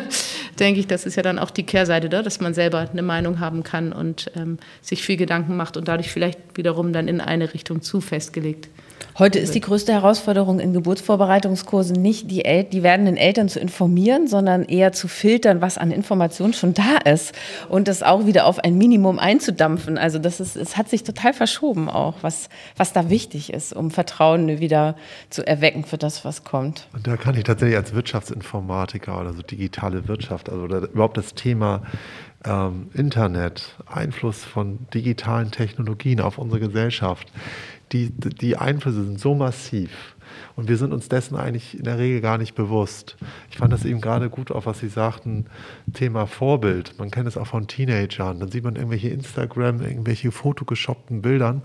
denke 0.59 0.79
ich, 0.79 0.87
das 0.87 1.05
ist 1.05 1.15
ja 1.15 1.21
dann 1.21 1.37
auch 1.37 1.51
die 1.51 1.63
Kehrseite, 1.63 2.09
da, 2.09 2.23
dass 2.23 2.39
man 2.39 2.53
selber 2.53 2.87
eine 2.89 3.01
Meinung 3.03 3.39
haben 3.39 3.63
kann 3.63 3.93
und 3.93 4.31
ähm, 4.35 4.57
sich 4.81 5.03
viel 5.03 5.17
Gedanken 5.17 5.55
macht 5.55 5.77
und 5.77 5.87
dadurch 5.87 6.11
vielleicht 6.11 6.39
wiederum 6.55 6.93
dann 6.93 7.07
in 7.07 7.21
eine 7.21 7.53
Richtung 7.53 7.81
zu 7.81 8.01
festgelegt. 8.01 8.69
Heute 9.17 9.39
ist 9.39 9.55
die 9.55 9.61
größte 9.61 9.93
Herausforderung 9.93 10.59
in 10.59 10.73
Geburtsvorbereitungskursen 10.73 11.95
nicht, 11.95 12.29
die, 12.29 12.43
El 12.43 12.65
die 12.65 12.83
werdenden 12.83 13.15
Eltern 13.15 13.47
zu 13.47 13.61
informieren, 13.61 14.27
sondern 14.27 14.63
eher 14.63 14.91
zu 14.91 15.07
filtern, 15.07 15.61
was 15.61 15.77
an 15.77 15.91
Informationen 15.91 16.51
schon 16.51 16.73
da 16.73 16.97
ist 17.05 17.33
und 17.69 17.87
das 17.87 18.03
auch 18.03 18.25
wieder 18.25 18.45
auf 18.45 18.59
ein 18.59 18.77
Minimum 18.77 19.17
einzudampfen. 19.17 19.97
Also 19.97 20.19
das 20.19 20.41
ist, 20.41 20.57
es 20.57 20.75
hat 20.75 20.89
sich 20.89 21.03
total 21.03 21.31
verschoben 21.31 21.89
auch, 21.89 22.15
was, 22.23 22.49
was 22.75 22.91
da 22.91 23.09
wichtig 23.09 23.53
ist, 23.53 23.71
um 23.71 23.89
Vertrauen 23.89 24.59
wieder 24.59 24.97
zu 25.29 25.47
erwecken 25.47 25.85
für 25.85 25.97
das, 25.97 26.25
was 26.25 26.43
kommt. 26.43 26.89
Und 26.91 27.07
da 27.07 27.15
kann 27.15 27.37
ich 27.37 27.45
tatsächlich 27.45 27.77
als 27.77 27.93
Wirtschaftsinformatiker 27.93 29.17
oder 29.17 29.31
so 29.31 29.43
digitale 29.43 30.09
Wirtschaft, 30.09 30.49
also 30.49 30.65
überhaupt 30.65 31.15
das 31.15 31.35
Thema 31.35 31.83
ähm, 32.45 32.89
Internet, 32.93 33.75
Einfluss 33.85 34.43
von 34.43 34.87
digitalen 34.93 35.51
Technologien 35.51 36.19
auf 36.19 36.37
unsere 36.37 36.59
Gesellschaft, 36.59 37.31
die, 37.91 38.09
die 38.11 38.57
Einflüsse 38.57 39.03
sind 39.03 39.19
so 39.19 39.35
massiv. 39.35 40.14
Und 40.55 40.69
wir 40.69 40.77
sind 40.77 40.93
uns 40.93 41.09
dessen 41.09 41.35
eigentlich 41.35 41.77
in 41.77 41.83
der 41.83 41.97
Regel 41.97 42.21
gar 42.21 42.37
nicht 42.37 42.55
bewusst. 42.55 43.17
Ich 43.49 43.57
fand 43.57 43.73
das 43.73 43.83
eben 43.83 43.99
gerade 43.99 44.29
gut, 44.29 44.51
auch 44.51 44.65
was 44.65 44.79
Sie 44.79 44.87
sagten, 44.87 45.47
Thema 45.93 46.27
Vorbild. 46.27 46.97
Man 46.97 47.11
kennt 47.11 47.27
es 47.27 47.37
auch 47.37 47.47
von 47.47 47.67
Teenagern. 47.67 48.39
Dann 48.39 48.51
sieht 48.51 48.63
man 48.63 48.75
irgendwelche 48.75 49.09
Instagram, 49.09 49.81
irgendwelche 49.81 50.31
fotogeshoppten 50.31 51.21
Bildern. 51.21 51.61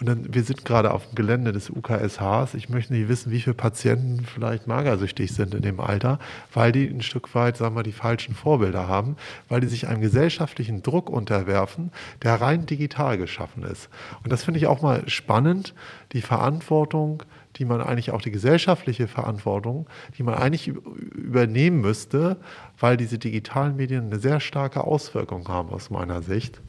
Und 0.00 0.06
dann, 0.06 0.34
wir 0.34 0.42
sind 0.44 0.64
gerade 0.64 0.94
auf 0.94 1.06
dem 1.06 1.14
Gelände 1.14 1.52
des 1.52 1.68
UKSHs. 1.68 2.54
Ich 2.54 2.70
möchte 2.70 2.94
nicht 2.94 3.08
wissen, 3.08 3.30
wie 3.30 3.40
viele 3.40 3.54
Patienten 3.54 4.24
vielleicht 4.24 4.66
magersüchtig 4.66 5.32
sind 5.32 5.54
in 5.54 5.60
dem 5.60 5.78
Alter, 5.78 6.18
weil 6.54 6.72
die 6.72 6.88
ein 6.88 7.02
Stück 7.02 7.34
weit, 7.34 7.58
sagen 7.58 7.76
wir, 7.76 7.82
die 7.82 7.92
falschen 7.92 8.34
Vorbilder 8.34 8.88
haben, 8.88 9.16
weil 9.50 9.60
die 9.60 9.66
sich 9.66 9.88
einem 9.88 10.00
gesellschaftlichen 10.00 10.82
Druck 10.82 11.10
unterwerfen, 11.10 11.92
der 12.22 12.40
rein 12.40 12.64
digital 12.64 13.18
geschaffen 13.18 13.62
ist. 13.62 13.90
Und 14.24 14.32
das 14.32 14.44
finde 14.44 14.58
ich 14.58 14.66
auch 14.66 14.80
mal 14.80 15.06
spannend, 15.06 15.74
die 16.12 16.22
Verantwortung, 16.22 17.22
die 17.56 17.64
man 17.64 17.80
eigentlich 17.80 18.12
auch 18.12 18.22
die 18.22 18.30
gesellschaftliche 18.30 19.08
Verantwortung, 19.08 19.86
die 20.16 20.22
man 20.22 20.34
eigentlich 20.34 20.68
übernehmen 20.68 21.80
müsste, 21.80 22.36
weil 22.78 22.96
diese 22.96 23.18
digitalen 23.18 23.76
Medien 23.76 24.06
eine 24.06 24.18
sehr 24.18 24.40
starke 24.40 24.84
Auswirkung 24.84 25.48
haben 25.48 25.70
aus 25.70 25.90
meiner 25.90 26.22
Sicht. 26.22 26.60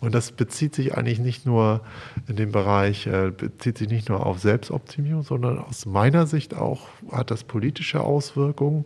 Und 0.00 0.14
das 0.14 0.32
bezieht 0.32 0.74
sich 0.74 0.96
eigentlich 0.96 1.18
nicht 1.18 1.44
nur 1.44 1.82
in 2.28 2.36
dem 2.36 2.52
Bereich, 2.52 3.06
äh, 3.06 3.30
bezieht 3.30 3.78
sich 3.78 3.88
nicht 3.88 4.08
nur 4.08 4.24
auf 4.24 4.38
Selbstoptimierung, 4.38 5.22
sondern 5.22 5.58
aus 5.58 5.86
meiner 5.86 6.26
Sicht 6.26 6.54
auch 6.54 6.86
hat 7.10 7.30
das 7.30 7.44
politische 7.44 8.00
Auswirkungen. 8.00 8.84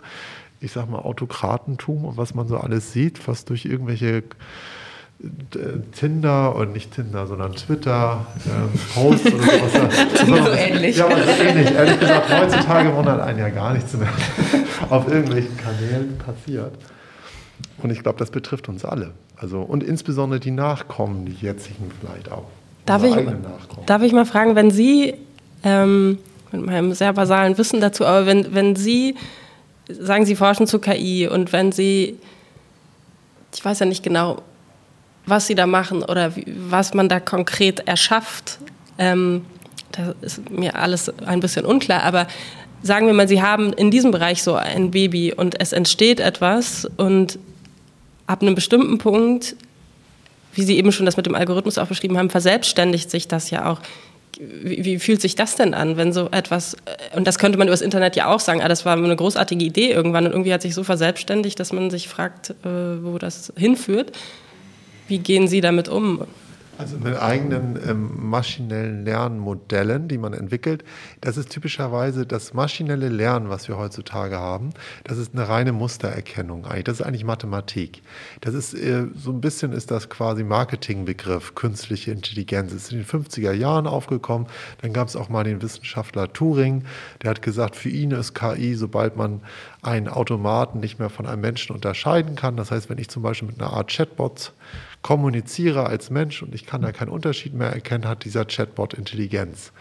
Ich 0.60 0.72
sage 0.72 0.90
mal 0.90 1.00
Autokratentum 1.00 2.04
und 2.04 2.16
was 2.16 2.34
man 2.34 2.48
so 2.48 2.56
alles 2.56 2.92
sieht, 2.92 3.26
was 3.28 3.44
durch 3.44 3.64
irgendwelche 3.64 4.22
Tinder 5.92 6.56
und 6.56 6.72
nicht 6.72 6.92
Tinder, 6.94 7.26
sondern 7.28 7.52
Twitter, 7.52 8.26
ähm, 8.46 8.80
Post 8.92 9.26
oder 9.26 9.44
sowas. 9.44 9.98
so, 10.26 10.36
so 10.36 10.50
ähnlich. 10.50 10.96
Ja, 10.96 11.04
aber 11.04 11.22
so 11.22 11.42
ähnlich. 11.42 11.70
Ehrlich 11.70 12.00
gesagt, 12.00 12.28
heutzutage 12.28 12.96
wundert 12.96 13.20
einen 13.20 13.38
ja 13.38 13.48
gar 13.50 13.72
nichts 13.72 13.92
mehr 13.94 14.08
auf 14.90 15.06
irgendwelchen 15.06 15.56
Kanälen 15.56 16.18
passiert. 16.18 16.72
Und 17.82 17.90
ich 17.90 18.02
glaube, 18.02 18.18
das 18.18 18.30
betrifft 18.30 18.68
uns 18.68 18.84
alle. 18.84 19.12
Also, 19.36 19.60
und 19.60 19.82
insbesondere 19.82 20.40
die 20.40 20.50
Nachkommen, 20.50 21.26
die 21.26 21.36
jetzigen 21.44 21.90
vielleicht 22.00 22.30
auch. 22.30 22.46
Darf 22.86 23.04
ich, 23.04 23.14
darf 23.86 24.02
ich 24.02 24.12
mal 24.12 24.26
fragen, 24.26 24.56
wenn 24.56 24.72
Sie, 24.72 25.14
ähm, 25.62 26.18
mit 26.50 26.66
meinem 26.66 26.92
sehr 26.94 27.12
basalen 27.12 27.56
Wissen 27.58 27.80
dazu, 27.80 28.04
aber 28.04 28.26
wenn, 28.26 28.54
wenn 28.54 28.74
Sie, 28.76 29.14
sagen 29.88 30.26
Sie 30.26 30.34
forschen 30.34 30.66
zu 30.66 30.80
KI 30.80 31.28
und 31.28 31.52
wenn 31.52 31.70
Sie, 31.70 32.18
ich 33.54 33.64
weiß 33.64 33.78
ja 33.80 33.86
nicht 33.86 34.02
genau, 34.02 34.42
was 35.26 35.46
sie 35.46 35.54
da 35.54 35.66
machen 35.66 36.02
oder 36.02 36.36
wie, 36.36 36.44
was 36.46 36.94
man 36.94 37.08
da 37.08 37.20
konkret 37.20 37.80
erschafft, 37.86 38.58
ähm, 38.98 39.44
das 39.92 40.14
ist 40.38 40.50
mir 40.50 40.76
alles 40.76 41.10
ein 41.26 41.40
bisschen 41.40 41.64
unklar. 41.64 42.02
Aber 42.02 42.26
sagen 42.82 43.06
wir 43.06 43.14
mal, 43.14 43.28
Sie 43.28 43.42
haben 43.42 43.72
in 43.72 43.90
diesem 43.90 44.10
Bereich 44.10 44.42
so 44.42 44.54
ein 44.54 44.90
Baby 44.90 45.32
und 45.32 45.60
es 45.60 45.72
entsteht 45.72 46.20
etwas 46.20 46.88
und 46.96 47.38
ab 48.26 48.42
einem 48.42 48.54
bestimmten 48.54 48.98
Punkt, 48.98 49.56
wie 50.54 50.62
Sie 50.62 50.76
eben 50.76 50.92
schon 50.92 51.06
das 51.06 51.16
mit 51.16 51.26
dem 51.26 51.34
Algorithmus 51.34 51.78
auch 51.78 51.86
beschrieben 51.86 52.18
haben, 52.18 52.30
verselbstständigt 52.30 53.10
sich 53.10 53.28
das 53.28 53.50
ja 53.50 53.70
auch. 53.70 53.80
Wie, 54.38 54.84
wie, 54.84 54.98
fühlt 54.98 55.20
sich 55.20 55.34
das 55.36 55.56
denn 55.56 55.74
an, 55.74 55.98
wenn 55.98 56.12
so 56.12 56.28
etwas, 56.30 56.74
und 57.14 57.26
das 57.26 57.38
könnte 57.38 57.58
man 57.58 57.68
über 57.68 57.74
das 57.74 57.82
Internet 57.82 58.16
ja 58.16 58.28
auch 58.28 58.40
sagen, 58.40 58.62
ah, 58.62 58.68
das 58.68 58.86
war 58.86 58.96
eine 58.96 59.14
großartige 59.14 59.62
Idee 59.62 59.92
irgendwann 59.92 60.24
und 60.24 60.32
irgendwie 60.32 60.52
hat 60.54 60.62
sich 60.62 60.74
so 60.74 60.84
verselbstständigt, 60.84 61.60
dass 61.60 61.72
man 61.72 61.90
sich 61.90 62.08
fragt, 62.08 62.50
äh, 62.50 63.04
wo 63.04 63.18
das 63.18 63.52
hinführt. 63.56 64.12
Wie 65.12 65.18
gehen 65.18 65.46
Sie 65.46 65.60
damit 65.60 65.90
um? 65.90 66.24
Also 66.78 66.96
mit 66.96 67.20
eigenen 67.20 67.78
ähm, 67.86 68.30
maschinellen 68.30 69.04
Lernmodellen, 69.04 70.08
die 70.08 70.16
man 70.16 70.32
entwickelt. 70.32 70.84
Das 71.20 71.36
ist 71.36 71.50
typischerweise 71.50 72.24
das 72.24 72.54
maschinelle 72.54 73.10
Lernen, 73.10 73.50
was 73.50 73.68
wir 73.68 73.76
heutzutage 73.76 74.38
haben. 74.38 74.70
Das 75.04 75.18
ist 75.18 75.34
eine 75.34 75.46
reine 75.46 75.72
Mustererkennung 75.72 76.64
eigentlich. 76.64 76.84
Das 76.84 77.00
ist 77.00 77.06
eigentlich 77.06 77.24
Mathematik. 77.24 78.00
Das 78.40 78.54
ist 78.54 78.72
äh, 78.72 79.04
so 79.14 79.32
ein 79.32 79.42
bisschen 79.42 79.72
ist 79.72 79.90
das 79.90 80.08
quasi 80.08 80.44
Marketingbegriff 80.44 81.54
künstliche 81.54 82.10
Intelligenz. 82.10 82.72
Es 82.72 82.84
ist 82.84 82.92
in 82.92 83.00
den 83.00 83.06
50er 83.06 83.52
Jahren 83.52 83.86
aufgekommen. 83.86 84.46
Dann 84.80 84.94
gab 84.94 85.08
es 85.08 85.14
auch 85.14 85.28
mal 85.28 85.44
den 85.44 85.60
Wissenschaftler 85.60 86.32
Turing, 86.32 86.84
der 87.20 87.30
hat 87.30 87.42
gesagt, 87.42 87.76
für 87.76 87.90
ihn 87.90 88.12
ist 88.12 88.32
KI, 88.32 88.76
sobald 88.76 89.18
man 89.18 89.42
einen 89.82 90.08
Automaten 90.08 90.80
nicht 90.80 90.98
mehr 90.98 91.10
von 91.10 91.26
einem 91.26 91.42
Menschen 91.42 91.74
unterscheiden 91.76 92.34
kann. 92.34 92.56
Das 92.56 92.70
heißt, 92.70 92.88
wenn 92.88 92.98
ich 92.98 93.10
zum 93.10 93.22
Beispiel 93.22 93.48
mit 93.48 93.60
einer 93.60 93.74
Art 93.74 93.90
Chatbot 93.90 94.54
kommuniziere 95.02 95.86
als 95.86 96.10
Mensch 96.10 96.42
und 96.42 96.54
ich 96.54 96.64
kann 96.64 96.80
da 96.80 96.92
keinen 96.92 97.08
Unterschied 97.08 97.54
mehr 97.54 97.70
erkennen, 97.70 98.06
hat 98.06 98.24
dieser 98.24 98.44
Chatbot 98.44 98.94
Intelligenz. 98.94 99.72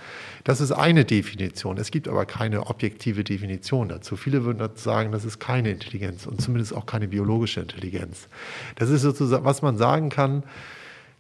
Das 0.43 0.59
ist 0.59 0.71
eine 0.71 1.05
Definition. 1.05 1.77
Es 1.77 1.91
gibt 1.91 2.07
aber 2.07 2.25
keine 2.25 2.65
objektive 2.67 3.23
Definition 3.23 3.87
dazu. 3.87 4.15
Viele 4.15 4.43
würden 4.43 4.67
sagen, 4.75 5.11
das 5.11 5.23
ist 5.23 5.39
keine 5.39 5.69
Intelligenz 5.69 6.25
und 6.25 6.41
zumindest 6.41 6.75
auch 6.75 6.87
keine 6.87 7.07
biologische 7.07 7.59
Intelligenz. 7.59 8.27
Das 8.75 8.89
ist 8.89 9.03
sozusagen, 9.03 9.45
was 9.45 9.61
man 9.61 9.77
sagen 9.77 10.09
kann. 10.09 10.43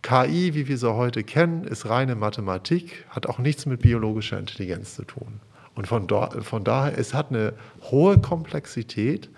KI, 0.01 0.55
wie 0.55 0.67
wir 0.67 0.79
sie 0.79 0.91
heute 0.91 1.23
kennen, 1.23 1.63
ist 1.63 1.87
reine 1.87 2.15
Mathematik, 2.15 3.05
hat 3.09 3.27
auch 3.27 3.37
nichts 3.37 3.67
mit 3.67 3.81
biologischer 3.81 4.39
Intelligenz 4.39 4.95
zu 4.95 5.03
tun. 5.03 5.39
Und 5.75 5.87
von, 5.87 6.07
von 6.09 6.63
daher, 6.63 6.97
es 6.97 7.13
hat 7.13 7.29
eine 7.29 7.53
hohe 7.83 8.17
Komplexität. 8.17 9.29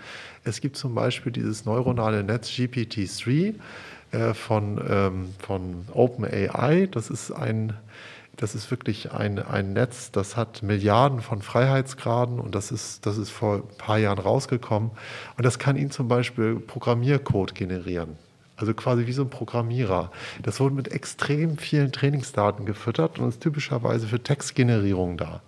Es 0.43 0.61
gibt 0.61 0.77
zum 0.77 0.95
Beispiel 0.95 1.31
dieses 1.31 1.65
neuronale 1.65 2.23
Netz 2.23 2.49
GPT-3 2.49 3.55
äh, 4.13 4.33
von, 4.33 4.81
ähm, 4.89 5.35
von 5.39 5.85
OpenAI. 5.91 6.87
Das 6.91 7.09
ist 7.09 7.31
ein 7.31 7.73
das 8.35 8.55
ist 8.55 8.71
wirklich 8.71 9.11
ein, 9.11 9.37
ein 9.37 9.73
Netz, 9.73 10.11
das 10.11 10.35
hat 10.35 10.63
Milliarden 10.63 11.21
von 11.21 11.41
Freiheitsgraden 11.43 12.39
und 12.39 12.55
das 12.55 12.71
ist, 12.71 13.05
das 13.05 13.17
ist 13.17 13.29
vor 13.29 13.57
ein 13.57 13.77
paar 13.77 13.99
Jahren 13.99 14.17
rausgekommen. 14.17 14.89
Und 15.37 15.45
das 15.45 15.59
kann 15.59 15.75
Ihnen 15.75 15.91
zum 15.91 16.07
Beispiel 16.07 16.55
Programmiercode 16.55 17.53
generieren. 17.53 18.17
Also 18.55 18.73
quasi 18.73 19.05
wie 19.07 19.13
so 19.13 19.23
ein 19.23 19.29
Programmierer. 19.29 20.11
Das 20.41 20.59
wurde 20.59 20.75
mit 20.75 20.91
extrem 20.91 21.57
vielen 21.57 21.91
Trainingsdaten 21.91 22.65
gefüttert 22.65 23.19
und 23.19 23.29
ist 23.29 23.41
typischerweise 23.41 24.07
für 24.07 24.21
Textgenerierung 24.21 25.17
da. 25.17 25.41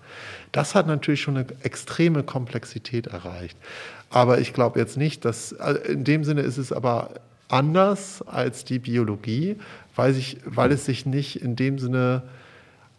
Das 0.51 0.76
hat 0.76 0.86
natürlich 0.86 1.22
schon 1.22 1.38
eine 1.38 1.47
extreme 1.63 2.24
Komplexität 2.24 3.07
erreicht. 3.07 3.57
Aber 4.09 4.39
ich 4.39 4.53
glaube 4.53 4.80
jetzt 4.80 4.97
nicht, 4.97 5.26
dass, 5.26 5.53
also 5.53 5.80
in 5.82 6.03
dem 6.03 6.24
Sinne 6.24 6.41
ist 6.41 6.57
es 6.57 6.72
aber 6.72 7.09
anders 7.48 8.22
als 8.28 8.66
die 8.66 8.80
Biologie, 8.80 9.58
weil, 9.96 10.14
sich, 10.14 10.38
weil 10.46 10.72
es 10.72 10.86
sich 10.86 11.06
nicht 11.06 11.41
in 11.41 11.56
dem 11.56 11.80
Sinne 11.80 12.24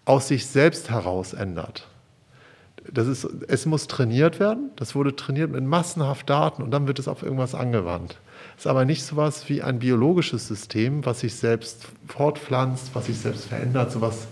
aus 0.04 0.28
sich 0.28 0.46
selbst 0.46 0.90
heraus 0.90 1.32
ändert. 1.32 1.86
Das 2.90 3.08
ist, 3.08 3.26
es 3.48 3.66
muss 3.66 3.88
trainiert 3.88 4.38
werden. 4.38 4.70
Das 4.76 4.94
wurde 4.94 5.16
trainiert 5.16 5.50
mit 5.50 5.64
massenhaft 5.64 6.30
Daten 6.30 6.62
und 6.62 6.70
dann 6.70 6.86
wird 6.86 7.00
es 7.00 7.08
auf 7.08 7.22
irgendwas 7.22 7.54
angewandt. 7.54 8.18
Es 8.56 8.62
ist 8.62 8.66
aber 8.68 8.84
nicht 8.84 9.02
so 9.02 9.16
etwas 9.16 9.48
wie 9.48 9.62
ein 9.62 9.80
biologisches 9.80 10.46
System, 10.46 11.04
was 11.04 11.20
sich 11.20 11.34
selbst 11.34 11.86
fortpflanzt, 12.06 12.90
was 12.94 13.06
sich 13.06 13.18
selbst 13.18 13.46
verändert. 13.46 13.90
Sowas, 13.90 14.28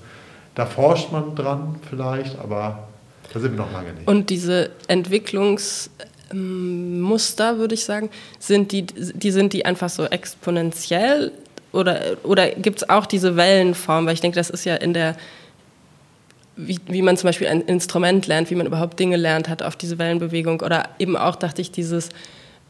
da 0.54 0.66
forscht 0.66 1.10
man 1.10 1.34
dran 1.34 1.76
vielleicht, 1.90 2.38
aber 2.38 2.88
da 3.32 3.40
sind 3.40 3.52
wir 3.52 3.58
noch 3.58 3.72
lange 3.72 3.92
nicht. 3.92 4.06
Und 4.06 4.30
diese 4.30 4.70
Entwicklungs- 4.88 5.90
Muster, 6.34 7.58
würde 7.58 7.74
ich 7.74 7.84
sagen, 7.84 8.10
sind 8.38 8.72
die, 8.72 8.82
die 8.82 9.30
sind 9.30 9.52
die 9.52 9.64
einfach 9.64 9.88
so 9.88 10.04
exponentiell 10.06 11.32
oder, 11.72 12.00
oder 12.22 12.50
gibt 12.50 12.78
es 12.78 12.88
auch 12.88 13.06
diese 13.06 13.36
Wellenform? 13.36 14.06
Weil 14.06 14.14
ich 14.14 14.20
denke, 14.20 14.36
das 14.36 14.50
ist 14.50 14.64
ja 14.64 14.76
in 14.76 14.94
der, 14.94 15.16
wie, 16.56 16.78
wie 16.86 17.02
man 17.02 17.16
zum 17.16 17.28
Beispiel 17.28 17.48
ein 17.48 17.62
Instrument 17.62 18.26
lernt, 18.26 18.50
wie 18.50 18.54
man 18.54 18.66
überhaupt 18.66 18.98
Dinge 18.98 19.16
lernt, 19.16 19.48
hat 19.48 19.62
auf 19.62 19.76
diese 19.76 19.98
Wellenbewegung 19.98 20.60
oder 20.60 20.88
eben 20.98 21.16
auch, 21.16 21.36
dachte 21.36 21.60
ich, 21.60 21.70
dieses, 21.72 22.10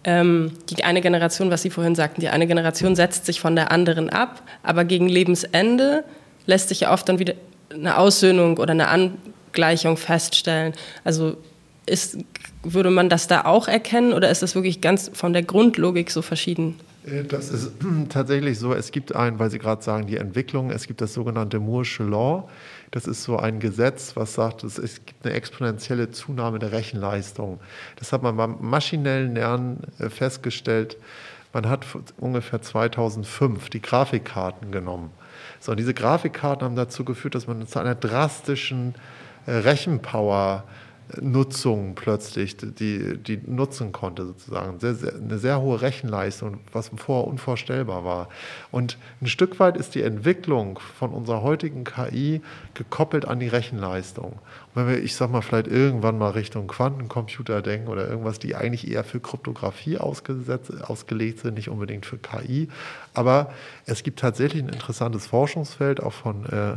ähm, 0.04 0.52
die 0.70 0.84
eine 0.84 1.00
Generation, 1.00 1.50
was 1.50 1.62
Sie 1.62 1.70
vorhin 1.70 1.94
sagten, 1.94 2.20
die 2.20 2.28
eine 2.28 2.46
Generation 2.46 2.96
setzt 2.96 3.26
sich 3.26 3.40
von 3.40 3.56
der 3.56 3.72
anderen 3.72 4.10
ab, 4.10 4.42
aber 4.62 4.84
gegen 4.84 5.08
Lebensende 5.08 6.04
lässt 6.46 6.68
sich 6.68 6.80
ja 6.80 6.92
oft 6.92 7.08
dann 7.08 7.18
wieder 7.18 7.34
eine 7.72 7.96
Aussöhnung 7.96 8.58
oder 8.58 8.72
eine 8.72 8.88
Angleichung 8.88 9.96
feststellen. 9.96 10.74
Also 11.04 11.36
ist, 11.86 12.18
würde 12.62 12.90
man 12.90 13.08
das 13.08 13.26
da 13.26 13.44
auch 13.44 13.68
erkennen 13.68 14.12
oder 14.12 14.30
ist 14.30 14.42
das 14.42 14.54
wirklich 14.54 14.80
ganz 14.80 15.10
von 15.12 15.32
der 15.32 15.42
Grundlogik 15.42 16.10
so 16.10 16.22
verschieden? 16.22 16.80
Äh, 17.06 17.24
das 17.24 17.50
ist 17.50 17.72
tatsächlich 18.08 18.58
so. 18.58 18.72
Es 18.74 18.90
gibt 18.90 19.14
ein, 19.14 19.38
weil 19.38 19.50
Sie 19.50 19.58
gerade 19.58 19.82
sagen, 19.82 20.06
die 20.06 20.16
Entwicklung, 20.16 20.70
es 20.70 20.86
gibt 20.86 21.00
das 21.00 21.14
sogenannte 21.14 21.58
Moore'sche 21.58 22.08
Law. 22.08 22.48
Das 22.90 23.06
ist 23.06 23.24
so 23.24 23.36
ein 23.36 23.60
Gesetz, 23.60 24.14
was 24.14 24.34
sagt, 24.34 24.62
es 24.62 24.78
gibt 25.04 25.26
eine 25.26 25.34
exponentielle 25.34 26.10
Zunahme 26.10 26.58
der 26.58 26.72
Rechenleistung. 26.72 27.58
Das 27.96 28.12
hat 28.12 28.22
man 28.22 28.36
beim 28.36 28.56
maschinellen 28.60 29.34
Lernen 29.34 29.80
äh, 29.98 30.08
festgestellt. 30.08 30.96
Man 31.52 31.68
hat 31.68 31.86
ungefähr 32.18 32.62
2005 32.62 33.70
die 33.70 33.80
Grafikkarten 33.80 34.72
genommen. 34.72 35.10
So, 35.60 35.70
und 35.72 35.78
diese 35.78 35.94
Grafikkarten 35.94 36.64
haben 36.64 36.76
dazu 36.76 37.04
geführt, 37.04 37.34
dass 37.34 37.46
man 37.46 37.66
zu 37.66 37.78
einer 37.78 37.94
drastischen 37.94 38.94
äh, 39.46 39.52
Rechenpower 39.52 40.64
Nutzung 41.20 41.94
plötzlich, 41.94 42.56
die, 42.56 43.18
die 43.18 43.40
nutzen 43.46 43.92
konnte 43.92 44.24
sozusagen. 44.26 44.80
Sehr, 44.80 44.94
sehr, 44.94 45.14
eine 45.14 45.38
sehr 45.38 45.60
hohe 45.60 45.80
Rechenleistung, 45.80 46.58
was 46.72 46.90
vorher 46.96 47.26
unvorstellbar 47.26 48.04
war. 48.04 48.28
Und 48.70 48.98
ein 49.20 49.26
Stück 49.26 49.60
weit 49.60 49.76
ist 49.76 49.94
die 49.94 50.02
Entwicklung 50.02 50.78
von 50.78 51.10
unserer 51.12 51.42
heutigen 51.42 51.84
KI 51.84 52.40
gekoppelt 52.74 53.26
an 53.26 53.38
die 53.38 53.48
Rechenleistung. 53.48 54.32
Und 54.32 54.40
wenn 54.74 54.88
wir, 54.88 55.02
ich 55.02 55.14
sag 55.14 55.30
mal, 55.30 55.42
vielleicht 55.42 55.66
irgendwann 55.66 56.18
mal 56.18 56.30
Richtung 56.30 56.66
Quantencomputer 56.66 57.60
denken 57.60 57.88
oder 57.88 58.08
irgendwas, 58.08 58.38
die 58.38 58.54
eigentlich 58.56 58.90
eher 58.90 59.04
für 59.04 59.20
Kryptographie 59.20 59.98
ausgelegt 59.98 61.40
sind, 61.40 61.54
nicht 61.54 61.68
unbedingt 61.68 62.06
für 62.06 62.18
KI. 62.18 62.68
Aber 63.12 63.52
es 63.86 64.02
gibt 64.02 64.20
tatsächlich 64.20 64.62
ein 64.62 64.70
interessantes 64.70 65.26
Forschungsfeld, 65.26 66.02
auch 66.02 66.12
von 66.12 66.46
äh, 66.46 66.76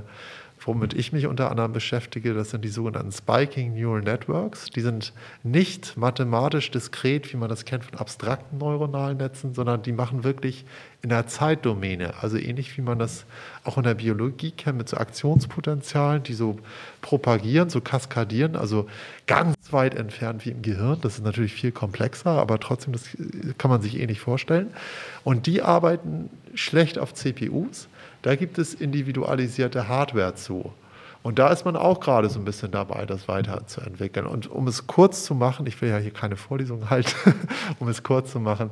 womit 0.68 0.94
ich 0.94 1.14
mich 1.14 1.26
unter 1.26 1.50
anderem 1.50 1.72
beschäftige, 1.72 2.34
das 2.34 2.52
sind 2.52 2.64
die 2.64 2.70
sogenannten 2.70 3.12
Spiking 3.12 3.74
Neural 3.74 4.02
Networks. 4.02 4.66
Die 4.66 4.82
sind 4.82 5.14
nicht 5.44 5.96
mathematisch 5.96 6.70
diskret, 6.70 7.32
wie 7.32 7.38
man 7.38 7.50
das 7.50 7.66
kennt 7.66 7.86
von 7.86 7.98
abstrakten 7.98 8.58
neuronalen 8.58 9.18
Netzen, 9.18 9.54
sondern 9.54 9.82
die 9.82 9.94
machen 9.94 10.24
wirklich 10.24 10.66
in 11.02 11.10
der 11.10 11.28
Zeitdomäne, 11.28 12.16
also 12.22 12.38
ähnlich 12.38 12.78
wie 12.78 12.82
man 12.82 13.00
das 13.00 13.26
auch 13.64 13.78
in 13.78 13.84
der 13.84 13.94
Biologie 13.94 14.52
kennt 14.52 14.78
mit 14.78 14.90
so 14.90 14.98
Aktionspotenzialen, 14.98 16.24
die 16.24 16.34
so 16.34 16.60
propagieren, 17.02 17.70
so 17.70 17.80
kaskadieren, 17.82 18.56
also 18.56 18.88
ganz 19.26 19.56
weit 19.72 19.96
entfernt 19.96 20.46
wie 20.46 20.50
im 20.50 20.62
Gehirn. 20.62 21.00
Das 21.02 21.14
ist 21.14 21.24
natürlich 21.24 21.54
viel 21.54 21.72
komplexer, 21.72 22.32
aber 22.32 22.60
trotzdem, 22.60 22.94
das 22.94 23.04
kann 23.58 23.72
man 23.72 23.82
sich 23.82 24.00
ähnlich 24.00 24.20
vorstellen. 24.20 24.74
Und 25.24 25.46
die 25.46 25.62
arbeiten 25.62 26.30
schlecht 26.56 27.00
auf 27.00 27.14
CPUs 27.14 27.88
da 28.22 28.36
gibt 28.36 28.58
es 28.58 28.74
individualisierte 28.74 29.88
Hardware 29.88 30.36
zu. 30.36 30.74
Und 31.24 31.40
da 31.40 31.50
ist 31.50 31.66
man 31.66 31.76
auch 31.76 32.00
gerade 32.00 32.30
so 32.30 32.40
ein 32.40 32.46
bisschen 32.46 32.72
dabei, 32.72 33.06
das 33.06 33.28
weiterzuentwickeln. 33.28 34.26
Und 34.26 34.50
um 34.50 34.68
es 34.68 34.88
kurz 34.88 35.26
zu 35.26 35.36
machen, 35.36 35.66
ich 35.66 35.82
will 35.82 35.90
ja 35.90 35.98
hier 35.98 36.12
keine 36.12 36.38
Vorlesung 36.38 36.90
halten, 36.90 37.34
um 37.80 37.88
es 37.88 38.04
kurz 38.04 38.32
zu 38.32 38.40
machen, 38.40 38.72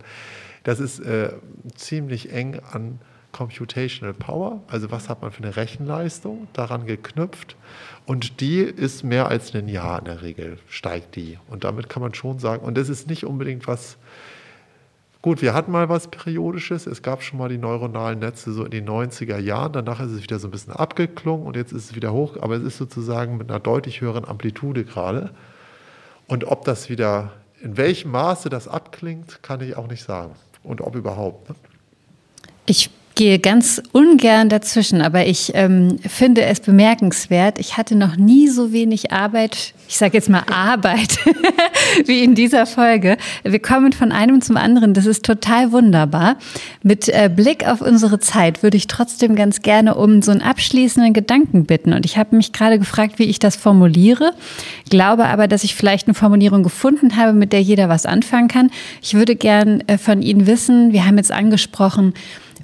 das 0.64 0.80
ist 0.80 1.00
äh, 1.00 1.34
ziemlich 1.76 2.32
eng 2.32 2.60
an 2.72 3.00
Computational 3.36 4.14
Power, 4.14 4.62
also 4.68 4.92
was 4.92 5.10
hat 5.10 5.22
man 5.22 5.30
für 5.30 5.44
eine 5.44 5.58
Rechenleistung 5.58 6.48
daran 6.54 6.86
geknüpft. 6.86 7.58
Und 8.06 8.40
die 8.40 8.60
ist 8.60 9.04
mehr 9.04 9.28
als 9.28 9.54
ein 9.54 9.68
Jahr 9.68 10.00
in 10.00 10.06
der 10.06 10.22
Regel, 10.22 10.58
steigt 10.70 11.18
die. 11.18 11.38
Und 11.50 11.66
damit 11.66 11.90
kann 11.90 12.02
man 12.02 12.14
schon 12.14 12.40
sagen, 12.40 12.64
und 12.64 12.78
das 12.78 12.88
ist 12.88 13.10
nicht 13.10 13.26
unbedingt 13.26 13.68
was 13.68 13.98
Gut, 15.26 15.42
wir 15.42 15.56
hatten 15.56 15.72
mal 15.72 15.90
was 15.90 16.08
Periodisches. 16.10 16.86
Es 16.86 17.02
gab 17.02 17.24
schon 17.24 17.40
mal 17.40 17.50
die 17.50 17.58
neuronalen 17.58 18.20
Netze 18.20 18.54
so 18.54 18.64
in 18.64 18.70
den 18.70 18.88
90er 18.88 19.40
Jahren. 19.40 19.74
Danach 19.74 20.00
ist 20.00 20.12
es 20.12 20.22
wieder 20.22 20.38
so 20.38 20.48
ein 20.48 20.52
bisschen 20.52 20.74
abgeklungen 20.74 21.48
und 21.48 21.56
jetzt 21.56 21.72
ist 21.72 21.86
es 21.86 21.96
wieder 21.96 22.14
hoch. 22.14 22.38
Aber 22.42 22.58
es 22.58 22.62
ist 22.62 22.78
sozusagen 22.78 23.36
mit 23.38 23.50
einer 23.50 23.60
deutlich 23.60 24.02
höheren 24.02 24.24
Amplitude 24.24 24.86
gerade. 24.86 25.32
Und 26.28 26.44
ob 26.44 26.64
das 26.66 26.90
wieder, 26.92 27.32
in 27.60 27.76
welchem 27.76 28.12
Maße 28.12 28.50
das 28.50 28.68
abklingt, 28.68 29.42
kann 29.42 29.62
ich 29.62 29.76
auch 29.76 29.88
nicht 29.88 30.04
sagen. 30.04 30.36
Und 30.62 30.80
ob 30.82 30.94
überhaupt. 30.94 31.50
Ne? 31.50 31.56
Ich 32.68 32.92
gehe 33.16 33.40
ganz 33.40 33.82
ungern 33.94 34.50
dazwischen, 34.50 35.02
aber 35.02 35.26
ich 35.26 35.54
ähm, 35.56 35.98
finde 36.06 36.44
es 36.44 36.60
bemerkenswert. 36.60 37.60
Ich 37.60 37.78
hatte 37.78 37.96
noch 37.96 38.18
nie 38.18 38.50
so 38.50 38.74
wenig 38.74 39.14
Arbeit, 39.14 39.74
ich 39.88 39.98
sage 39.98 40.18
jetzt 40.18 40.30
mal 40.30 40.44
Arbeit, 40.52 41.18
wie 42.06 42.24
in 42.24 42.36
dieser 42.36 42.66
Folge. 42.66 43.18
Wir 43.44 43.60
kommen 43.60 43.94
von 43.94 44.12
einem 44.12 44.42
zum 44.42 44.58
anderen. 44.58 44.94
Das 44.94 45.06
ist 45.06 45.26
total 45.26 45.72
wunderbar. 45.72 46.36
Mit 46.84 47.08
äh, 47.08 47.30
Blick 47.34 47.66
auf 47.66 47.80
unsere 47.82 48.20
Zeit 48.20 48.64
würde 48.64 48.76
ich 48.76 48.88
trotzdem 48.88 49.36
ganz 49.36 49.62
gerne 49.62 49.96
um 49.96 50.22
so 50.22 50.32
einen 50.32 50.42
abschließenden 50.42 51.14
Gedanken 51.14 51.66
bitten. 51.66 51.94
Und 51.94 52.06
ich 52.06 52.18
habe 52.18 52.36
mich 52.36 52.52
gerade 52.52 52.78
gefragt, 52.80 53.18
wie 53.18 53.24
ich 53.24 53.40
das 53.40 53.56
formuliere. 53.56 54.34
Glaube 54.90 55.26
aber, 55.26 55.48
dass 55.48 55.64
ich 55.64 55.74
vielleicht 55.74 56.08
eine 56.08 56.16
Formulierung 56.16 56.64
gefunden 56.64 57.16
habe, 57.16 57.32
mit 57.32 57.54
der 57.54 57.62
jeder 57.62 57.88
was 57.88 58.06
anfangen 58.06 58.50
kann. 58.50 58.72
Ich 59.02 59.14
würde 59.14 59.38
gern 59.38 59.82
äh, 59.88 59.98
von 59.98 60.22
Ihnen 60.22 60.48
wissen, 60.48 60.92
wir 60.92 61.06
haben 61.06 61.18
jetzt 61.18 61.32
angesprochen, 61.32 62.14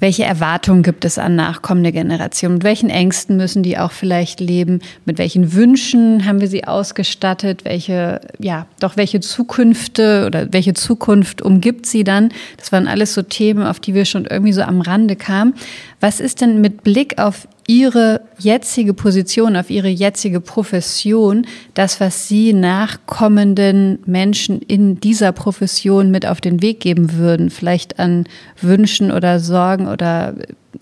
welche 0.01 0.23
Erwartungen 0.23 0.81
gibt 0.81 1.05
es 1.05 1.19
an 1.19 1.35
nachkommende 1.35 1.91
Generationen? 1.91 2.55
Mit 2.55 2.63
welchen 2.63 2.89
Ängsten 2.89 3.37
müssen 3.37 3.61
die 3.61 3.77
auch 3.77 3.91
vielleicht 3.91 4.39
leben? 4.39 4.79
Mit 5.05 5.19
welchen 5.19 5.53
Wünschen 5.53 6.25
haben 6.25 6.41
wir 6.41 6.47
sie 6.47 6.65
ausgestattet? 6.65 7.65
Welche, 7.65 8.19
ja, 8.39 8.65
doch 8.79 8.97
welche 8.97 9.19
Zukünfte 9.19 10.25
oder 10.25 10.51
welche 10.51 10.73
Zukunft 10.73 11.43
umgibt 11.43 11.85
sie 11.85 12.03
dann? 12.03 12.29
Das 12.57 12.71
waren 12.71 12.87
alles 12.87 13.13
so 13.13 13.21
Themen, 13.21 13.63
auf 13.63 13.79
die 13.79 13.93
wir 13.93 14.05
schon 14.05 14.25
irgendwie 14.25 14.53
so 14.53 14.63
am 14.63 14.81
Rande 14.81 15.15
kamen. 15.15 15.53
Was 15.99 16.19
ist 16.19 16.41
denn 16.41 16.61
mit 16.61 16.83
Blick 16.83 17.19
auf 17.19 17.47
Ihre 17.71 18.19
jetzige 18.37 18.93
Position, 18.93 19.55
auf 19.55 19.69
Ihre 19.69 19.87
jetzige 19.87 20.41
Profession, 20.41 21.47
das, 21.73 22.01
was 22.01 22.27
Sie 22.27 22.51
nachkommenden 22.51 23.99
Menschen 24.05 24.61
in 24.61 24.99
dieser 24.99 25.31
Profession 25.31 26.11
mit 26.11 26.25
auf 26.25 26.41
den 26.41 26.61
Weg 26.61 26.81
geben 26.81 27.13
würden? 27.13 27.49
Vielleicht 27.49 27.97
an 27.97 28.25
Wünschen 28.59 29.09
oder 29.09 29.39
Sorgen 29.39 29.87
oder 29.87 30.35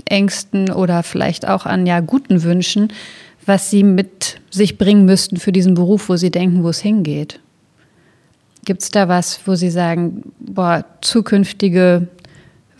Ängsten 0.06 0.72
oder 0.72 1.04
vielleicht 1.04 1.48
auch 1.48 1.68
an 1.68 1.86
ja, 1.86 2.00
guten 2.00 2.42
Wünschen, 2.42 2.92
was 3.46 3.70
Sie 3.70 3.84
mit 3.84 4.42
sich 4.50 4.80
bringen 4.80 5.06
müssten 5.06 5.38
für 5.38 5.52
diesen 5.52 5.76
Beruf, 5.76 6.10
wo 6.10 6.16
Sie 6.16 6.32
denken, 6.32 6.64
wo 6.64 6.70
es 6.70 6.80
hingeht? 6.80 7.40
Gibt 8.66 8.82
es 8.82 8.90
da 8.90 9.08
was, 9.08 9.40
wo 9.46 9.54
Sie 9.54 9.70
sagen, 9.70 10.24
boah, 10.40 10.84
zukünftige 11.02 12.08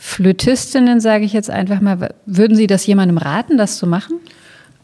Flötistinnen, 0.02 1.02
sage 1.02 1.26
ich 1.26 1.34
jetzt 1.34 1.50
einfach 1.50 1.82
mal, 1.82 2.16
würden 2.26 2.56
Sie 2.56 2.68
das 2.68 2.88
jemandem 2.88 3.18
raten, 3.18 3.58
das 3.58 3.78
zu 3.78 3.86
machen? 3.86 4.22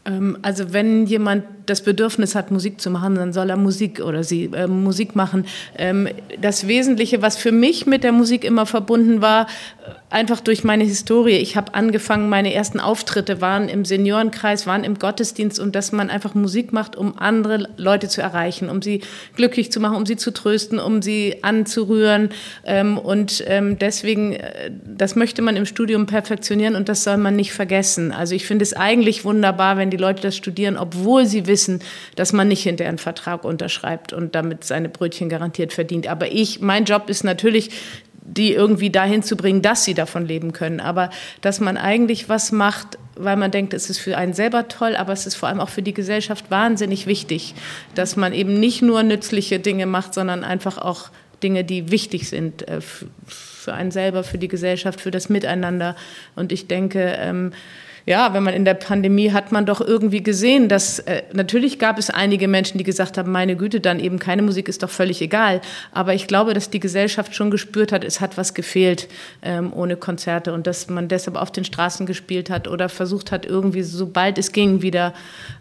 Ähm, 0.06 0.38
also 0.42 0.72
wenn 0.72 1.06
jemand 1.06 1.44
das 1.64 1.80
Bedürfnis 1.80 2.34
hat, 2.34 2.50
Musik 2.50 2.80
zu 2.80 2.90
machen, 2.90 3.16
dann 3.16 3.32
soll 3.32 3.50
er 3.50 3.56
Musik 3.56 4.00
oder 4.00 4.22
sie 4.22 4.44
äh, 4.52 4.66
Musik 4.66 5.16
machen. 5.16 5.46
Ähm, 5.76 6.08
das 6.40 6.68
Wesentliche, 6.68 7.22
was 7.22 7.36
für 7.36 7.50
mich 7.50 7.86
mit 7.86 8.04
der 8.04 8.12
Musik 8.12 8.44
immer 8.44 8.66
verbunden 8.66 9.20
war, 9.20 9.46
einfach 10.10 10.40
durch 10.40 10.64
meine 10.64 10.84
Historie. 10.84 11.36
Ich 11.36 11.56
habe 11.56 11.74
angefangen, 11.74 12.28
meine 12.28 12.54
ersten 12.54 12.80
Auftritte 12.80 13.40
waren 13.40 13.68
im 13.68 13.84
Seniorenkreis, 13.84 14.66
waren 14.66 14.84
im 14.84 14.98
Gottesdienst 14.98 15.58
und 15.58 15.74
dass 15.74 15.92
man 15.92 16.10
einfach 16.10 16.34
Musik 16.34 16.72
macht, 16.72 16.96
um 16.96 17.18
andere 17.18 17.68
Leute 17.76 18.08
zu 18.08 18.22
erreichen, 18.22 18.70
um 18.70 18.82
sie 18.82 19.02
glücklich 19.34 19.72
zu 19.72 19.80
machen, 19.80 19.96
um 19.96 20.06
sie 20.06 20.16
zu 20.16 20.32
trösten, 20.32 20.78
um 20.78 21.02
sie 21.02 21.42
anzurühren. 21.42 22.30
Ähm, 22.64 22.98
und 22.98 23.44
ähm, 23.46 23.78
deswegen, 23.78 24.32
äh, 24.34 24.70
das 24.84 25.16
möchte 25.16 25.42
man 25.42 25.56
im 25.56 25.66
Studium 25.66 26.06
perfektionieren 26.06 26.76
und 26.76 26.88
das 26.88 27.04
soll 27.04 27.16
man 27.16 27.36
nicht 27.36 27.52
vergessen. 27.52 28.12
Also 28.12 28.34
ich 28.34 28.46
finde 28.46 28.62
es 28.62 28.74
eigentlich 28.74 29.24
wunderbar, 29.24 29.76
wenn 29.76 29.90
die 29.90 29.96
Leute 29.96 30.22
das 30.22 30.36
studieren, 30.36 30.76
obwohl 30.76 31.26
sie 31.26 31.46
wissen, 31.46 31.80
dass 32.14 32.32
man 32.32 32.48
nicht 32.48 32.62
hinterher 32.62 32.88
einen 32.88 32.98
Vertrag 32.98 33.44
unterschreibt 33.44 34.12
und 34.12 34.34
damit 34.34 34.64
seine 34.64 34.88
Brötchen 34.88 35.28
garantiert 35.28 35.72
verdient. 35.72 36.06
Aber 36.06 36.32
ich, 36.32 36.60
mein 36.60 36.84
Job 36.84 37.10
ist 37.10 37.24
natürlich, 37.24 37.70
die 38.26 38.52
irgendwie 38.52 38.90
dahin 38.90 39.22
zu 39.22 39.36
bringen, 39.36 39.62
dass 39.62 39.84
sie 39.84 39.94
davon 39.94 40.26
leben 40.26 40.52
können. 40.52 40.80
Aber 40.80 41.10
dass 41.40 41.60
man 41.60 41.76
eigentlich 41.76 42.28
was 42.28 42.52
macht, 42.52 42.98
weil 43.16 43.36
man 43.36 43.50
denkt, 43.50 43.72
es 43.72 43.88
ist 43.88 43.98
für 43.98 44.16
einen 44.16 44.34
selber 44.34 44.68
toll, 44.68 44.96
aber 44.96 45.12
es 45.12 45.26
ist 45.26 45.36
vor 45.36 45.48
allem 45.48 45.60
auch 45.60 45.68
für 45.68 45.82
die 45.82 45.94
Gesellschaft 45.94 46.50
wahnsinnig 46.50 47.06
wichtig, 47.06 47.54
dass 47.94 48.16
man 48.16 48.32
eben 48.32 48.58
nicht 48.58 48.82
nur 48.82 49.02
nützliche 49.02 49.58
Dinge 49.58 49.86
macht, 49.86 50.12
sondern 50.12 50.44
einfach 50.44 50.78
auch 50.78 51.10
Dinge, 51.42 51.64
die 51.64 51.90
wichtig 51.90 52.28
sind 52.28 52.66
äh, 52.68 52.80
für 52.80 53.74
einen 53.74 53.90
selber, 53.90 54.24
für 54.24 54.38
die 54.38 54.48
Gesellschaft, 54.48 55.00
für 55.00 55.10
das 55.10 55.28
Miteinander. 55.28 55.96
Und 56.34 56.52
ich 56.52 56.66
denke, 56.66 57.16
ähm, 57.18 57.52
ja, 58.06 58.32
wenn 58.32 58.44
man 58.44 58.54
in 58.54 58.64
der 58.64 58.74
Pandemie 58.74 59.32
hat 59.32 59.50
man 59.50 59.66
doch 59.66 59.80
irgendwie 59.80 60.22
gesehen, 60.22 60.68
dass 60.68 61.00
äh, 61.00 61.24
natürlich 61.32 61.80
gab 61.80 61.98
es 61.98 62.08
einige 62.08 62.46
Menschen, 62.46 62.78
die 62.78 62.84
gesagt 62.84 63.18
haben, 63.18 63.32
meine 63.32 63.56
Güte, 63.56 63.80
dann 63.80 63.98
eben 63.98 64.20
keine 64.20 64.42
Musik 64.42 64.68
ist 64.68 64.84
doch 64.84 64.90
völlig 64.90 65.20
egal. 65.20 65.60
Aber 65.90 66.14
ich 66.14 66.28
glaube, 66.28 66.54
dass 66.54 66.70
die 66.70 66.78
Gesellschaft 66.78 67.34
schon 67.34 67.50
gespürt 67.50 67.90
hat, 67.90 68.04
es 68.04 68.20
hat 68.20 68.38
was 68.38 68.54
gefehlt 68.54 69.08
ähm, 69.42 69.72
ohne 69.72 69.96
Konzerte 69.96 70.54
und 70.54 70.68
dass 70.68 70.88
man 70.88 71.08
deshalb 71.08 71.36
auf 71.36 71.50
den 71.50 71.64
Straßen 71.64 72.06
gespielt 72.06 72.48
hat 72.48 72.68
oder 72.68 72.88
versucht 72.88 73.32
hat, 73.32 73.44
irgendwie, 73.44 73.82
sobald 73.82 74.38
es 74.38 74.52
ging, 74.52 74.82
wieder 74.82 75.12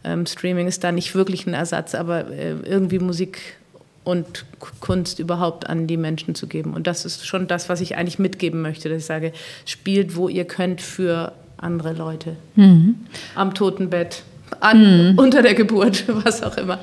ähm, 0.03 0.27
Streaming 0.27 0.67
ist 0.67 0.83
da 0.83 0.91
nicht 0.91 1.15
wirklich 1.15 1.47
ein 1.47 1.55
Ersatz, 1.55 1.95
aber 1.95 2.29
äh, 2.29 2.51
irgendwie 2.63 2.99
Musik 2.99 3.57
und 4.03 4.45
Kunst 4.81 5.17
überhaupt 5.17 5.67
an 5.67 5.87
die 5.87 5.97
Menschen 5.97 6.35
zu 6.35 6.45
geben. 6.45 6.75
Und 6.75 6.85
das 6.85 7.05
ist 7.05 7.25
schon 7.25 7.47
das, 7.47 7.69
was 7.69 7.81
ich 7.81 7.97
eigentlich 7.97 8.19
mitgeben 8.19 8.61
möchte, 8.61 8.87
dass 8.87 8.99
ich 8.99 9.05
sage, 9.05 9.33
spielt, 9.65 10.15
wo 10.15 10.29
ihr 10.29 10.45
könnt 10.45 10.79
für 10.79 11.33
andere 11.57 11.93
Leute. 11.93 12.35
Mhm. 12.55 12.95
Am 13.35 13.53
Totenbett, 13.53 14.23
an, 14.59 15.11
mhm. 15.11 15.19
unter 15.19 15.41
der 15.41 15.53
Geburt, 15.53 16.05
was 16.25 16.43
auch 16.43 16.57
immer. 16.57 16.79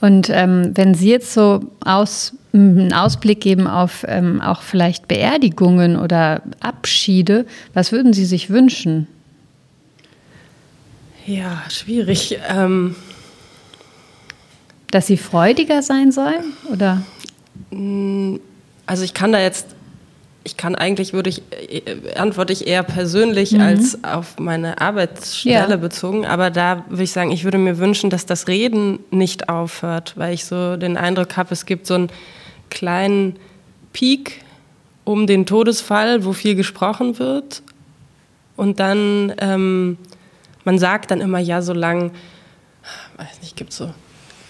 Und 0.00 0.28
ähm, 0.30 0.72
wenn 0.74 0.94
Sie 0.94 1.10
jetzt 1.10 1.32
so 1.32 1.60
aus, 1.84 2.34
einen 2.52 2.92
Ausblick 2.92 3.40
geben 3.40 3.66
auf 3.66 4.04
ähm, 4.06 4.40
auch 4.40 4.62
vielleicht 4.62 5.08
Beerdigungen 5.08 5.96
oder 5.96 6.42
Abschiede, 6.60 7.46
was 7.72 7.90
würden 7.90 8.12
Sie 8.12 8.26
sich 8.26 8.50
wünschen? 8.50 9.06
Ja, 11.26 11.62
schwierig. 11.70 12.38
Ähm 12.48 12.96
Dass 14.90 15.06
sie 15.06 15.16
freudiger 15.16 15.82
sein 15.82 16.12
sollen? 16.12 16.52
Oder? 16.70 17.02
Mm, 17.70 18.36
also 18.86 19.04
ich 19.04 19.14
kann 19.14 19.32
da 19.32 19.40
jetzt 19.40 19.73
ich 20.44 20.58
kann 20.58 20.74
eigentlich, 20.74 21.14
würde 21.14 21.30
ich, 21.30 21.42
äh, 21.50 22.14
antworte 22.16 22.52
ich 22.52 22.66
eher 22.66 22.82
persönlich 22.82 23.52
mhm. 23.52 23.60
als 23.62 24.04
auf 24.04 24.38
meine 24.38 24.80
Arbeitsstelle 24.80 25.70
ja. 25.70 25.76
bezogen. 25.76 26.26
Aber 26.26 26.50
da 26.50 26.84
würde 26.88 27.02
ich 27.02 27.12
sagen, 27.12 27.32
ich 27.32 27.44
würde 27.44 27.58
mir 27.58 27.78
wünschen, 27.78 28.10
dass 28.10 28.26
das 28.26 28.46
Reden 28.46 28.98
nicht 29.10 29.48
aufhört, 29.48 30.12
weil 30.16 30.34
ich 30.34 30.44
so 30.44 30.76
den 30.76 30.98
Eindruck 30.98 31.36
habe, 31.38 31.52
es 31.52 31.64
gibt 31.64 31.86
so 31.86 31.94
einen 31.94 32.10
kleinen 32.70 33.36
Peak 33.94 34.42
um 35.04 35.26
den 35.26 35.46
Todesfall, 35.46 36.24
wo 36.24 36.32
viel 36.34 36.54
gesprochen 36.54 37.18
wird. 37.18 37.62
Und 38.56 38.80
dann, 38.80 39.32
ähm, 39.38 39.96
man 40.64 40.78
sagt 40.78 41.10
dann 41.10 41.20
immer, 41.20 41.38
ja, 41.38 41.62
solange, 41.62 42.10
weiß 43.16 43.40
nicht, 43.40 43.56
gibt 43.56 43.72
so 43.72 43.92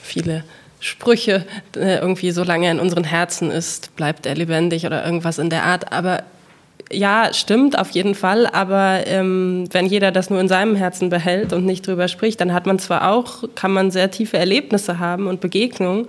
viele 0.02 0.44
Sprüche, 0.84 1.46
äh, 1.76 1.96
irgendwie, 1.96 2.30
solange 2.30 2.66
er 2.66 2.72
in 2.72 2.78
unseren 2.78 3.04
Herzen 3.04 3.50
ist, 3.50 3.96
bleibt 3.96 4.26
er 4.26 4.34
lebendig 4.34 4.84
oder 4.84 5.02
irgendwas 5.02 5.38
in 5.38 5.48
der 5.48 5.64
Art. 5.64 5.92
Aber 5.94 6.24
ja, 6.92 7.32
stimmt 7.32 7.78
auf 7.78 7.88
jeden 7.92 8.14
Fall, 8.14 8.46
aber 8.46 9.06
ähm, 9.06 9.66
wenn 9.72 9.86
jeder 9.86 10.12
das 10.12 10.28
nur 10.28 10.38
in 10.40 10.46
seinem 10.48 10.76
Herzen 10.76 11.08
behält 11.08 11.54
und 11.54 11.64
nicht 11.64 11.86
drüber 11.86 12.06
spricht, 12.06 12.38
dann 12.42 12.52
hat 12.52 12.66
man 12.66 12.78
zwar 12.78 13.10
auch, 13.10 13.44
kann 13.54 13.72
man 13.72 13.90
sehr 13.90 14.10
tiefe 14.10 14.36
Erlebnisse 14.36 14.98
haben 14.98 15.26
und 15.26 15.40
Begegnungen, 15.40 16.06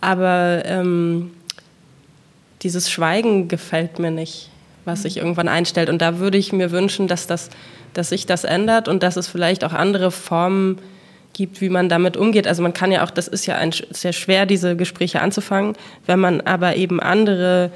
aber 0.00 0.62
ähm, 0.64 1.32
dieses 2.62 2.90
Schweigen 2.90 3.46
gefällt 3.48 3.98
mir 3.98 4.10
nicht, 4.10 4.48
was 4.86 5.02
sich 5.02 5.18
irgendwann 5.18 5.48
einstellt. 5.48 5.90
Und 5.90 6.00
da 6.00 6.18
würde 6.18 6.38
ich 6.38 6.54
mir 6.54 6.70
wünschen, 6.70 7.08
dass, 7.08 7.26
das, 7.26 7.50
dass 7.92 8.08
sich 8.08 8.24
das 8.24 8.44
ändert 8.44 8.88
und 8.88 9.02
dass 9.02 9.18
es 9.18 9.28
vielleicht 9.28 9.64
auch 9.64 9.74
andere 9.74 10.10
Formen 10.10 10.76
gibt, 10.76 10.97
wie 11.38 11.68
man 11.68 11.88
damit 11.88 12.16
umgeht. 12.16 12.46
Also 12.46 12.62
man 12.62 12.72
kann 12.72 12.90
ja 12.92 13.04
auch, 13.04 13.10
das 13.10 13.28
ist 13.28 13.46
ja 13.46 13.56
ein, 13.56 13.72
sehr 13.90 14.12
schwer, 14.12 14.46
diese 14.46 14.76
Gespräche 14.76 15.20
anzufangen, 15.20 15.74
wenn 16.06 16.18
man 16.18 16.40
aber 16.40 16.76
eben 16.76 17.00
andere 17.00 17.70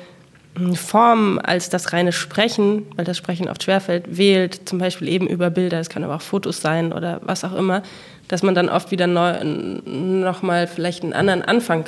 hm, 0.57 0.75
Formen 0.75 1.39
als 1.39 1.69
das 1.71 1.93
reine 1.93 2.13
Sprechen, 2.13 2.87
weil 2.97 3.05
das 3.05 3.17
Sprechen 3.17 3.49
oft 3.49 3.63
schwerfällt, 3.63 4.17
wählt, 4.17 4.69
zum 4.69 4.79
Beispiel 4.79 5.09
eben 5.09 5.27
über 5.27 5.51
Bilder, 5.51 5.81
es 5.81 5.89
kann 5.89 6.05
aber 6.05 6.17
auch 6.17 6.23
Fotos 6.23 6.61
sein 6.61 6.93
oder 6.93 7.21
was 7.25 7.45
auch 7.45 7.55
immer, 7.55 7.83
dass 8.29 8.43
man 8.43 8.55
dann 8.55 8.69
oft 8.69 8.91
wieder 8.91 9.07
neu, 9.07 9.45
nochmal 9.45 10.67
vielleicht 10.67 11.03
einen 11.03 11.13
anderen 11.13 11.43
Anfang 11.43 11.85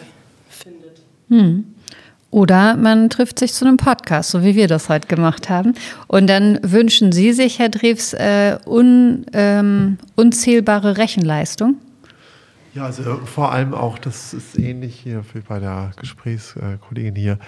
findet. 0.48 1.00
Hm. 1.28 1.73
Oder 2.34 2.76
man 2.76 3.10
trifft 3.10 3.38
sich 3.38 3.52
zu 3.52 3.64
einem 3.64 3.76
Podcast, 3.76 4.32
so 4.32 4.42
wie 4.42 4.56
wir 4.56 4.66
das 4.66 4.88
heute 4.88 5.06
gemacht 5.06 5.48
haben. 5.50 5.74
Und 6.08 6.26
dann 6.26 6.58
wünschen 6.64 7.12
Sie 7.12 7.32
sich, 7.32 7.60
Herr 7.60 7.68
Drews, 7.68 8.12
äh, 8.12 8.58
un, 8.66 9.24
ähm, 9.32 9.98
unzählbare 10.16 10.96
Rechenleistung? 10.96 11.76
Ja, 12.74 12.86
also 12.86 13.20
vor 13.24 13.52
allem 13.52 13.72
auch, 13.72 14.00
das 14.00 14.34
ist 14.34 14.58
ähnlich 14.58 14.98
hier 14.98 15.22
wie 15.32 15.42
bei 15.42 15.60
der 15.60 15.92
Gesprächskollegin 15.96 17.14
hier, 17.14 17.38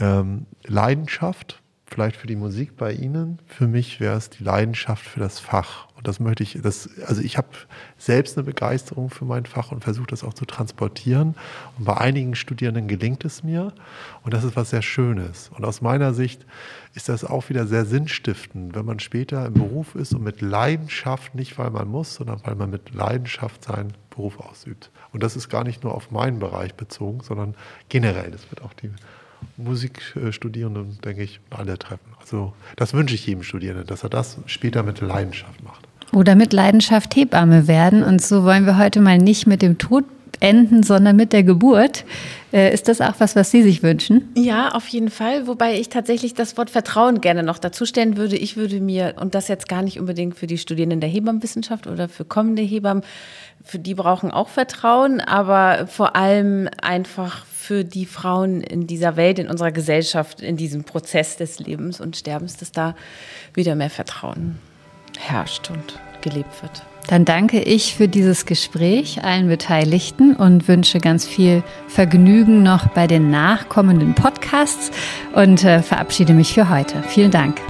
ähm, 0.00 0.46
Leidenschaft, 0.66 1.62
vielleicht 1.86 2.16
für 2.16 2.26
die 2.26 2.34
Musik 2.34 2.76
bei 2.76 2.94
Ihnen. 2.94 3.38
Für 3.46 3.68
mich 3.68 4.00
wäre 4.00 4.16
es 4.16 4.28
die 4.28 4.42
Leidenschaft 4.42 5.04
für 5.04 5.20
das 5.20 5.38
Fach. 5.38 5.86
Und 6.02 6.08
das 6.08 6.18
möchte 6.18 6.42
ich, 6.42 6.58
das, 6.60 6.90
also 7.06 7.22
ich 7.22 7.38
habe 7.38 7.46
selbst 7.96 8.36
eine 8.36 8.42
Begeisterung 8.42 9.08
für 9.08 9.24
mein 9.24 9.46
Fach 9.46 9.70
und 9.70 9.84
versuche 9.84 10.08
das 10.08 10.24
auch 10.24 10.34
zu 10.34 10.44
transportieren. 10.44 11.36
Und 11.78 11.84
bei 11.84 11.96
einigen 11.96 12.34
Studierenden 12.34 12.88
gelingt 12.88 13.24
es 13.24 13.44
mir. 13.44 13.72
Und 14.24 14.34
das 14.34 14.42
ist 14.42 14.56
was 14.56 14.70
sehr 14.70 14.82
Schönes. 14.82 15.52
Und 15.56 15.64
aus 15.64 15.80
meiner 15.80 16.12
Sicht 16.12 16.44
ist 16.94 17.08
das 17.08 17.24
auch 17.24 17.50
wieder 17.50 17.68
sehr 17.68 17.84
sinnstiftend, 17.84 18.74
wenn 18.74 18.84
man 18.84 18.98
später 18.98 19.46
im 19.46 19.54
Beruf 19.54 19.94
ist 19.94 20.12
und 20.12 20.24
mit 20.24 20.40
Leidenschaft, 20.40 21.36
nicht 21.36 21.56
weil 21.56 21.70
man 21.70 21.86
muss, 21.86 22.14
sondern 22.14 22.40
weil 22.42 22.56
man 22.56 22.70
mit 22.70 22.92
Leidenschaft 22.92 23.62
seinen 23.62 23.92
Beruf 24.10 24.40
ausübt. 24.40 24.90
Und 25.12 25.22
das 25.22 25.36
ist 25.36 25.48
gar 25.48 25.62
nicht 25.62 25.84
nur 25.84 25.94
auf 25.94 26.10
meinen 26.10 26.40
Bereich 26.40 26.74
bezogen, 26.74 27.20
sondern 27.22 27.54
generell. 27.88 28.32
Das 28.32 28.50
wird 28.50 28.62
auch 28.62 28.72
die 28.72 28.90
Musikstudierenden, 29.56 30.98
denke 31.02 31.22
ich, 31.22 31.38
alle 31.50 31.78
treffen. 31.78 32.12
Also 32.20 32.54
das 32.74 32.92
wünsche 32.92 33.14
ich 33.14 33.24
jedem 33.24 33.44
Studierenden, 33.44 33.86
dass 33.86 34.02
er 34.02 34.10
das 34.10 34.38
später 34.46 34.82
mit 34.82 35.00
Leidenschaft 35.00 35.62
macht. 35.62 35.86
Oder 36.14 36.34
mit 36.34 36.52
Leidenschaft 36.52 37.16
Hebamme 37.16 37.66
werden. 37.68 38.02
Und 38.02 38.20
so 38.20 38.44
wollen 38.44 38.66
wir 38.66 38.78
heute 38.78 39.00
mal 39.00 39.18
nicht 39.18 39.46
mit 39.46 39.62
dem 39.62 39.78
Tod 39.78 40.04
enden, 40.42 40.82
sondern 40.82 41.16
mit 41.16 41.32
der 41.32 41.42
Geburt. 41.42 42.04
Äh, 42.52 42.74
ist 42.74 42.88
das 42.88 43.00
auch 43.00 43.14
was, 43.18 43.36
was 43.36 43.50
Sie 43.50 43.62
sich 43.62 43.82
wünschen? 43.82 44.30
Ja, 44.36 44.70
auf 44.70 44.88
jeden 44.88 45.08
Fall. 45.08 45.46
Wobei 45.46 45.78
ich 45.78 45.88
tatsächlich 45.88 46.34
das 46.34 46.56
Wort 46.56 46.68
Vertrauen 46.68 47.20
gerne 47.20 47.42
noch 47.42 47.58
dazu 47.58 47.86
stellen 47.86 48.16
würde. 48.16 48.36
Ich 48.36 48.56
würde 48.56 48.80
mir, 48.80 49.14
und 49.20 49.34
das 49.34 49.48
jetzt 49.48 49.68
gar 49.68 49.82
nicht 49.82 49.98
unbedingt 49.98 50.36
für 50.36 50.46
die 50.46 50.58
Studierenden 50.58 51.00
der 51.00 51.08
Hebammenwissenschaft 51.08 51.86
oder 51.86 52.08
für 52.08 52.24
kommende 52.24 52.62
Hebammen, 52.62 53.04
für 53.64 53.78
die 53.78 53.94
brauchen 53.94 54.32
auch 54.32 54.48
Vertrauen, 54.48 55.20
aber 55.20 55.86
vor 55.86 56.16
allem 56.16 56.68
einfach 56.82 57.46
für 57.46 57.84
die 57.84 58.06
Frauen 58.06 58.60
in 58.60 58.88
dieser 58.88 59.16
Welt, 59.16 59.38
in 59.38 59.48
unserer 59.48 59.70
Gesellschaft, 59.70 60.42
in 60.42 60.56
diesem 60.56 60.82
Prozess 60.82 61.36
des 61.36 61.60
Lebens 61.60 62.00
und 62.00 62.16
Sterbens, 62.16 62.56
dass 62.56 62.72
da 62.72 62.96
wieder 63.54 63.76
mehr 63.76 63.90
Vertrauen 63.90 64.58
herrscht 65.18 65.70
und 65.70 65.98
gelebt 66.20 66.62
wird. 66.62 66.84
Dann 67.08 67.24
danke 67.24 67.60
ich 67.60 67.96
für 67.96 68.08
dieses 68.08 68.46
Gespräch 68.46 69.24
allen 69.24 69.48
Beteiligten 69.48 70.36
und 70.36 70.68
wünsche 70.68 70.98
ganz 70.98 71.26
viel 71.26 71.62
Vergnügen 71.88 72.62
noch 72.62 72.88
bei 72.88 73.06
den 73.06 73.30
nachkommenden 73.30 74.14
Podcasts 74.14 74.90
und 75.34 75.64
äh, 75.64 75.82
verabschiede 75.82 76.32
mich 76.32 76.54
für 76.54 76.68
heute. 76.70 77.02
Vielen 77.02 77.30
Dank. 77.32 77.60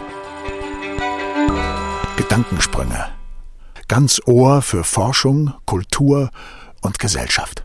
Gedankensprünge. 2.17 3.09
Ganz 3.89 4.21
Ohr 4.27 4.63
für 4.63 4.85
Forschung, 4.85 5.55
Kultur 5.67 6.31
und 6.83 6.99
Gesellschaft. 6.99 7.65